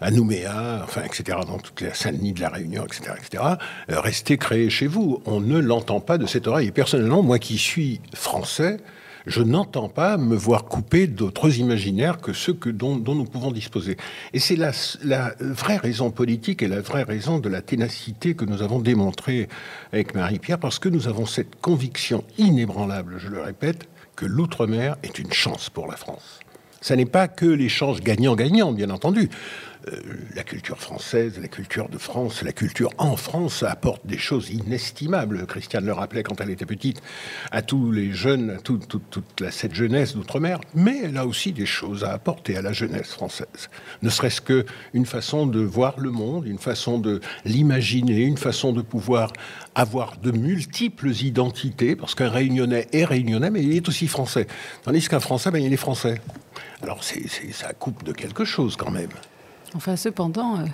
à, 0.00 0.10
Nouméa, 0.10 0.80
enfin, 0.82 1.02
etc., 1.02 1.38
dans 1.46 1.58
toute 1.58 1.80
la 1.80 1.94
Saint-Denis 1.94 2.32
de 2.32 2.40
la 2.40 2.48
Réunion, 2.48 2.84
etc., 2.84 3.12
etc., 3.18 3.42
euh, 3.90 4.00
restez 4.00 4.38
créés 4.38 4.70
chez 4.70 4.86
vous. 4.86 5.22
On 5.26 5.40
ne 5.40 5.58
l'entend 5.58 6.00
pas 6.00 6.18
de 6.18 6.26
cette 6.26 6.46
oreille. 6.46 6.68
Et 6.68 6.72
personnellement, 6.72 7.22
moi 7.22 7.38
qui 7.38 7.58
suis 7.58 8.00
français, 8.14 8.78
je 9.26 9.42
n'entends 9.42 9.88
pas 9.88 10.16
me 10.16 10.36
voir 10.36 10.64
couper 10.64 11.06
d'autres 11.08 11.58
imaginaires 11.58 12.18
que 12.18 12.32
ceux 12.32 12.54
que, 12.54 12.70
dont, 12.70 12.96
nous 12.96 13.24
pouvons 13.24 13.50
disposer. 13.50 13.96
Et 14.32 14.38
c'est 14.38 14.56
la, 14.56 14.72
vraie 15.40 15.76
raison 15.76 16.10
politique 16.10 16.62
et 16.62 16.68
la 16.68 16.80
vraie 16.80 17.02
raison 17.02 17.38
de 17.38 17.48
la 17.48 17.60
ténacité 17.60 18.34
que 18.34 18.44
nous 18.44 18.62
avons 18.62 18.78
démontrée 18.78 19.48
avec 19.92 20.14
Marie-Pierre, 20.14 20.58
parce 20.58 20.78
que 20.78 20.88
nous 20.88 21.08
avons 21.08 21.26
cette 21.26 21.60
conviction 21.60 22.24
inébranlable, 22.38 23.16
je 23.18 23.28
le 23.28 23.42
répète, 23.42 23.88
que 24.14 24.24
l'outre-mer 24.24 24.96
est 25.02 25.18
une 25.18 25.32
chance 25.32 25.68
pour 25.68 25.88
la 25.88 25.96
France. 25.96 26.40
Ça 26.86 26.94
n'est 26.94 27.04
pas 27.04 27.26
que 27.26 27.46
l'échange 27.46 28.00
gagnant-gagnant, 28.00 28.70
bien 28.70 28.90
entendu. 28.90 29.28
Euh, 29.88 30.00
la 30.34 30.42
culture 30.42 30.78
française, 30.78 31.38
la 31.40 31.46
culture 31.46 31.88
de 31.88 31.98
France, 31.98 32.42
la 32.42 32.52
culture 32.52 32.90
en 32.98 33.16
France 33.16 33.62
apporte 33.62 34.04
des 34.04 34.18
choses 34.18 34.50
inestimables. 34.50 35.46
Christiane 35.46 35.86
le 35.86 35.92
rappelait 35.92 36.24
quand 36.24 36.40
elle 36.40 36.50
était 36.50 36.66
petite 36.66 37.00
à 37.52 37.62
tous 37.62 37.92
les 37.92 38.12
jeunes, 38.12 38.50
à 38.50 38.56
tout, 38.56 38.78
tout, 38.78 39.00
toute 39.10 39.48
cette 39.50 39.74
jeunesse 39.74 40.16
d'outre-mer, 40.16 40.60
mais 40.74 41.02
elle 41.04 41.16
a 41.16 41.24
aussi 41.24 41.52
des 41.52 41.66
choses 41.66 42.02
à 42.02 42.10
apporter 42.10 42.56
à 42.56 42.62
la 42.62 42.72
jeunesse 42.72 43.12
française. 43.12 43.70
Ne 44.02 44.10
serait-ce 44.10 44.40
que 44.40 44.66
une 44.92 45.06
façon 45.06 45.46
de 45.46 45.60
voir 45.60 46.00
le 46.00 46.10
monde, 46.10 46.46
une 46.48 46.58
façon 46.58 46.98
de 46.98 47.20
l'imaginer, 47.44 48.22
une 48.22 48.38
façon 48.38 48.72
de 48.72 48.82
pouvoir 48.82 49.32
avoir 49.76 50.16
de 50.16 50.32
multiples 50.32 51.10
identités, 51.10 51.94
parce 51.94 52.16
qu'un 52.16 52.30
réunionnais 52.30 52.88
est 52.92 53.04
réunionnais, 53.04 53.50
mais 53.50 53.62
il 53.62 53.76
est 53.76 53.88
aussi 53.88 54.08
français. 54.08 54.48
Tandis 54.82 55.08
qu'un 55.08 55.20
français, 55.20 55.52
ben, 55.52 55.62
il 55.62 55.72
est 55.72 55.76
français. 55.76 56.20
Alors 56.82 57.04
c'est, 57.04 57.28
ça 57.52 57.72
coupe 57.72 58.02
de 58.02 58.12
quelque 58.12 58.44
chose 58.44 58.74
quand 58.74 58.90
même. 58.90 59.10
Enfin, 59.74 59.96
cependant, 59.96 60.58
euh, 60.58 60.64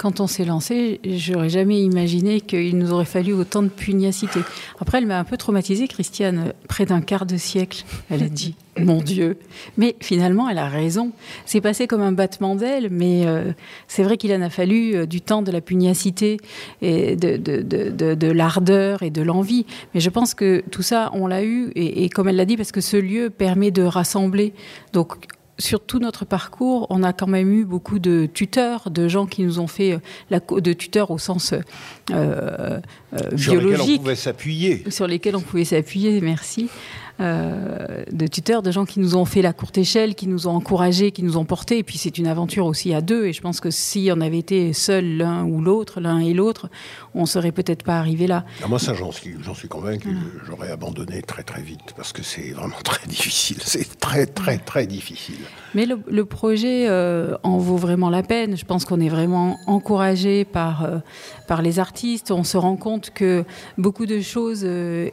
quand 0.00 0.20
on 0.20 0.26
s'est 0.26 0.46
lancé, 0.46 0.98
j'aurais 1.04 1.50
jamais 1.50 1.82
imaginé 1.82 2.40
qu'il 2.40 2.78
nous 2.78 2.90
aurait 2.90 3.04
fallu 3.04 3.34
autant 3.34 3.62
de 3.62 3.68
pugnacité. 3.68 4.40
Après, 4.80 4.96
elle 4.96 5.06
m'a 5.06 5.18
un 5.18 5.24
peu 5.24 5.36
traumatisée, 5.36 5.88
Christiane, 5.88 6.54
près 6.68 6.86
d'un 6.86 7.02
quart 7.02 7.26
de 7.26 7.36
siècle. 7.36 7.84
Elle 8.08 8.22
a 8.22 8.30
dit 8.30 8.54
Mon 8.78 9.02
Dieu 9.02 9.36
Mais 9.76 9.96
finalement, 10.00 10.48
elle 10.48 10.56
a 10.56 10.70
raison. 10.70 11.12
C'est 11.44 11.60
passé 11.60 11.86
comme 11.86 12.00
un 12.00 12.12
battement 12.12 12.54
d'aile, 12.54 12.88
mais 12.90 13.26
euh, 13.26 13.52
c'est 13.88 14.02
vrai 14.02 14.16
qu'il 14.16 14.32
en 14.32 14.40
a 14.40 14.48
fallu 14.48 14.94
euh, 14.94 15.04
du 15.04 15.20
temps, 15.20 15.42
de 15.42 15.52
la 15.52 15.60
pugnacité, 15.60 16.38
et 16.80 17.14
de 17.16 18.32
l'ardeur 18.32 19.02
et 19.02 19.10
de 19.10 19.20
l'envie. 19.20 19.66
Mais 19.92 20.00
je 20.00 20.08
pense 20.08 20.32
que 20.32 20.64
tout 20.70 20.82
ça, 20.82 21.10
on 21.12 21.26
l'a 21.26 21.44
eu, 21.44 21.72
et, 21.74 22.04
et 22.04 22.08
comme 22.08 22.26
elle 22.26 22.36
l'a 22.36 22.46
dit, 22.46 22.56
parce 22.56 22.72
que 22.72 22.80
ce 22.80 22.96
lieu 22.96 23.28
permet 23.28 23.70
de 23.70 23.82
rassembler. 23.82 24.54
Donc, 24.94 25.16
sur 25.60 25.80
tout 25.80 25.98
notre 25.98 26.24
parcours, 26.24 26.86
on 26.90 27.02
a 27.02 27.12
quand 27.12 27.26
même 27.26 27.52
eu 27.52 27.64
beaucoup 27.64 27.98
de 27.98 28.26
tuteurs, 28.26 28.90
de 28.90 29.08
gens 29.08 29.26
qui 29.26 29.42
nous 29.44 29.60
ont 29.60 29.66
fait 29.66 29.98
la, 30.30 30.40
de 30.40 30.72
tuteurs 30.72 31.10
au 31.10 31.18
sens 31.18 31.52
euh, 31.52 32.80
euh, 33.12 33.36
sur 33.36 33.52
biologique, 33.52 33.78
lesquels 33.78 33.94
on 33.94 33.98
pouvait 33.98 34.14
s'appuyer, 34.16 34.84
sur 34.90 35.06
lesquels 35.06 35.36
on 35.36 35.40
pouvait 35.40 35.64
s'appuyer. 35.64 36.20
Merci. 36.20 36.68
Euh, 37.20 38.04
de 38.10 38.26
tuteurs, 38.26 38.62
de 38.62 38.70
gens 38.70 38.86
qui 38.86 38.98
nous 38.98 39.14
ont 39.14 39.26
fait 39.26 39.42
la 39.42 39.52
courte 39.52 39.76
échelle, 39.76 40.14
qui 40.14 40.26
nous 40.26 40.46
ont 40.46 40.52
encouragés, 40.52 41.12
qui 41.12 41.22
nous 41.22 41.36
ont 41.36 41.44
portés. 41.44 41.78
Et 41.78 41.82
puis 41.82 41.98
c'est 41.98 42.16
une 42.16 42.26
aventure 42.26 42.64
aussi 42.64 42.94
à 42.94 43.02
deux. 43.02 43.26
Et 43.26 43.32
je 43.32 43.42
pense 43.42 43.60
que 43.60 43.70
si 43.70 44.10
on 44.14 44.20
avait 44.20 44.38
été 44.38 44.72
seul 44.72 45.18
l'un 45.18 45.44
ou 45.44 45.60
l'autre, 45.60 46.00
l'un 46.00 46.20
et 46.20 46.32
l'autre, 46.32 46.70
on 47.14 47.26
serait 47.26 47.52
peut-être 47.52 47.82
pas 47.82 47.98
arrivé 47.98 48.26
là. 48.26 48.44
Ah, 48.62 48.68
moi, 48.68 48.78
ça, 48.78 48.94
j'en 48.94 49.12
suis, 49.12 49.34
j'en 49.42 49.54
suis 49.54 49.68
convaincu. 49.68 50.16
J'aurais 50.46 50.70
abandonné 50.70 51.20
très 51.20 51.42
très 51.42 51.60
vite 51.60 51.92
parce 51.96 52.12
que 52.12 52.22
c'est 52.22 52.52
vraiment 52.52 52.76
très 52.84 53.06
difficile. 53.06 53.58
C'est 53.64 53.98
très 53.98 54.26
très 54.26 54.56
très 54.56 54.86
difficile. 54.86 55.40
Mais 55.74 55.84
le, 55.84 55.98
le 56.08 56.24
projet 56.24 56.88
euh, 56.88 57.36
en 57.42 57.58
vaut 57.58 57.76
vraiment 57.76 58.08
la 58.08 58.22
peine. 58.22 58.56
Je 58.56 58.64
pense 58.64 58.86
qu'on 58.86 59.00
est 59.00 59.08
vraiment 59.10 59.58
encouragé 59.66 60.46
par, 60.46 60.84
euh, 60.84 60.98
par 61.46 61.60
les 61.60 61.78
artistes. 61.78 62.30
On 62.30 62.44
se 62.44 62.56
rend 62.56 62.76
compte 62.76 63.10
que 63.10 63.44
beaucoup 63.76 64.06
de 64.06 64.20
choses 64.20 64.66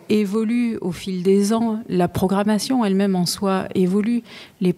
évoluent 0.09 0.77
au 0.81 0.91
fil 0.91 1.23
des 1.23 1.53
ans. 1.53 1.81
La 1.97 2.07
programmation 2.07 2.85
elle-même 2.85 3.15
en 3.15 3.25
soi 3.25 3.65
évolue. 3.73 4.21
Les, 4.61 4.71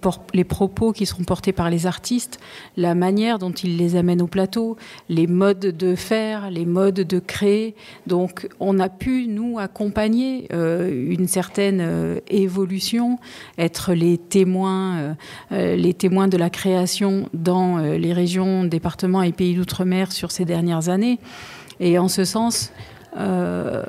propos 0.46 0.94
qui 0.94 1.06
sont 1.06 1.26
portés 1.26 1.52
par 1.52 1.70
les 1.70 1.86
artistes, 1.86 2.40
la 2.78 2.96
manière 2.96 3.40
dont 3.40 3.52
ils 3.52 3.76
les 3.76 3.98
amènent 3.98 4.22
au 4.22 4.28
plateau, 4.28 4.78
les 5.10 5.28
modes 5.28 5.60
de 5.60 5.96
faire, 5.96 6.50
les 6.50 6.66
modes 6.66 7.02
de 7.02 7.20
créer. 7.20 7.76
Donc 8.08 8.48
on 8.62 8.80
a 8.80 8.88
pu, 8.88 9.28
nous, 9.28 9.60
accompagner 9.60 10.48
euh, 10.54 10.90
une 11.10 11.28
certaine 11.28 11.82
euh, 11.82 12.20
évolution, 12.30 13.20
être 13.58 13.94
les 13.94 14.18
témoins, 14.18 15.16
euh, 15.52 15.76
les 15.76 15.94
témoins 15.94 16.30
de 16.30 16.38
la 16.38 16.50
création 16.50 17.28
dans 17.34 17.80
les 17.80 18.14
régions, 18.14 18.64
départements 18.64 19.24
et 19.24 19.34
pays 19.34 19.56
d'outre-mer 19.56 20.14
sur 20.14 20.32
ces 20.32 20.46
dernières 20.46 20.88
années. 20.88 21.20
Et 21.82 21.98
en 21.98 22.08
ce 22.08 22.24
sens, 22.24 22.72
euh, 23.18 23.84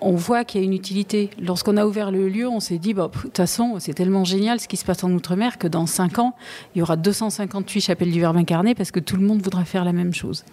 on 0.00 0.14
voit 0.14 0.44
qu'il 0.44 0.60
y 0.60 0.64
a 0.64 0.66
une 0.66 0.74
utilité. 0.74 1.30
Lorsqu'on 1.40 1.76
a 1.76 1.86
ouvert 1.86 2.10
le 2.10 2.28
lieu, 2.28 2.48
on 2.48 2.60
s'est 2.60 2.78
dit, 2.78 2.94
de 2.94 3.06
toute 3.06 3.36
façon, 3.36 3.76
c'est 3.78 3.94
tellement 3.94 4.24
génial 4.24 4.60
ce 4.60 4.68
qui 4.68 4.76
se 4.76 4.84
passe 4.84 5.04
en 5.04 5.12
Outre-mer 5.12 5.58
que 5.58 5.68
dans 5.68 5.86
5 5.86 6.18
ans, 6.18 6.34
il 6.74 6.80
y 6.80 6.82
aura 6.82 6.96
258 6.96 7.80
chapelles 7.80 8.10
du 8.10 8.20
Verbe 8.20 8.36
incarné 8.36 8.74
parce 8.74 8.90
que 8.90 9.00
tout 9.00 9.16
le 9.16 9.26
monde 9.26 9.42
voudra 9.42 9.64
faire 9.64 9.84
la 9.84 9.92
même 9.92 10.12
chose. 10.12 10.44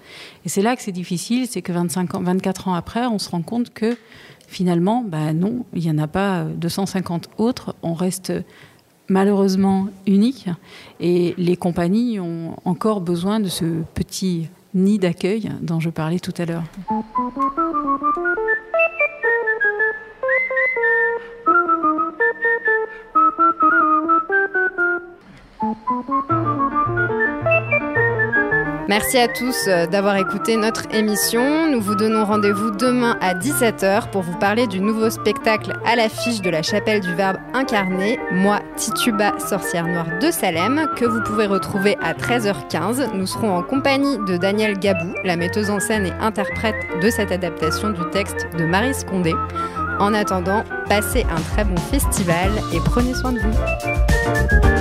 Et 0.45 0.49
c'est 0.49 0.61
là 0.61 0.75
que 0.75 0.81
c'est 0.81 0.91
difficile, 0.91 1.47
c'est 1.47 1.61
que 1.61 1.71
25 1.71 2.15
ans, 2.15 2.21
24 2.21 2.67
ans 2.67 2.73
après, 2.73 3.05
on 3.05 3.19
se 3.19 3.29
rend 3.29 3.41
compte 3.41 3.73
que 3.73 3.97
finalement, 4.47 5.03
bah 5.05 5.33
non, 5.33 5.65
il 5.73 5.81
n'y 5.81 5.91
en 5.91 5.97
a 5.97 6.07
pas 6.07 6.43
250 6.43 7.29
autres. 7.37 7.75
On 7.83 7.93
reste 7.93 8.33
malheureusement 9.09 9.87
unique 10.05 10.47
et 10.99 11.33
les 11.37 11.57
compagnies 11.57 12.19
ont 12.19 12.55
encore 12.65 13.01
besoin 13.01 13.39
de 13.39 13.47
ce 13.47 13.65
petit 13.93 14.47
nid 14.73 14.99
d'accueil 14.99 15.51
dont 15.61 15.79
je 15.79 15.89
parlais 15.89 16.19
tout 16.19 16.33
à 16.37 16.45
l'heure. 16.45 16.63
Merci 28.89 29.19
à 29.19 29.27
tous 29.27 29.67
euh, 29.67 29.85
d'avoir 29.85 30.15
écouté 30.15 30.55
notre 30.57 30.91
émission. 30.91 31.69
Nous 31.69 31.79
vous 31.79 31.93
donnons 31.93 32.25
rendez-vous 32.25 32.71
demain 32.71 33.19
à 33.21 33.35
17h 33.35 34.09
pour 34.09 34.23
vous 34.23 34.35
parler 34.39 34.65
du 34.65 34.81
nouveau 34.81 35.11
spectacle 35.11 35.73
à 35.85 35.95
l'affiche 35.95 36.41
de 36.41 36.49
la 36.49 36.63
chapelle 36.63 36.99
du 36.99 37.13
Verbe 37.13 37.37
incarné, 37.53 38.17
moi 38.31 38.61
Tituba, 38.77 39.37
sorcière 39.37 39.85
noire 39.85 40.07
de 40.19 40.31
Salem, 40.31 40.87
que 40.97 41.05
vous 41.05 41.21
pouvez 41.21 41.45
retrouver 41.45 41.97
à 42.01 42.13
13h15. 42.13 43.13
Nous 43.13 43.27
serons 43.27 43.57
en 43.57 43.61
compagnie 43.61 44.17
de 44.27 44.37
Daniel 44.37 44.79
Gabou, 44.79 45.13
la 45.23 45.35
metteuse 45.35 45.69
en 45.69 45.79
scène 45.79 46.07
et 46.07 46.13
interprète 46.19 46.73
de 46.99 47.11
cette 47.11 47.31
adaptation 47.31 47.91
du 47.91 48.01
texte 48.09 48.47
de 48.57 48.65
Marie 48.65 48.95
Scondé. 48.95 49.35
En 49.99 50.15
attendant, 50.15 50.63
passez 50.87 51.27
un 51.29 51.41
très 51.53 51.63
bon 51.63 51.77
festival 51.77 52.49
et 52.73 52.79
prenez 52.85 53.13
soin 53.13 53.33
de 53.33 53.39
vous. 53.39 54.78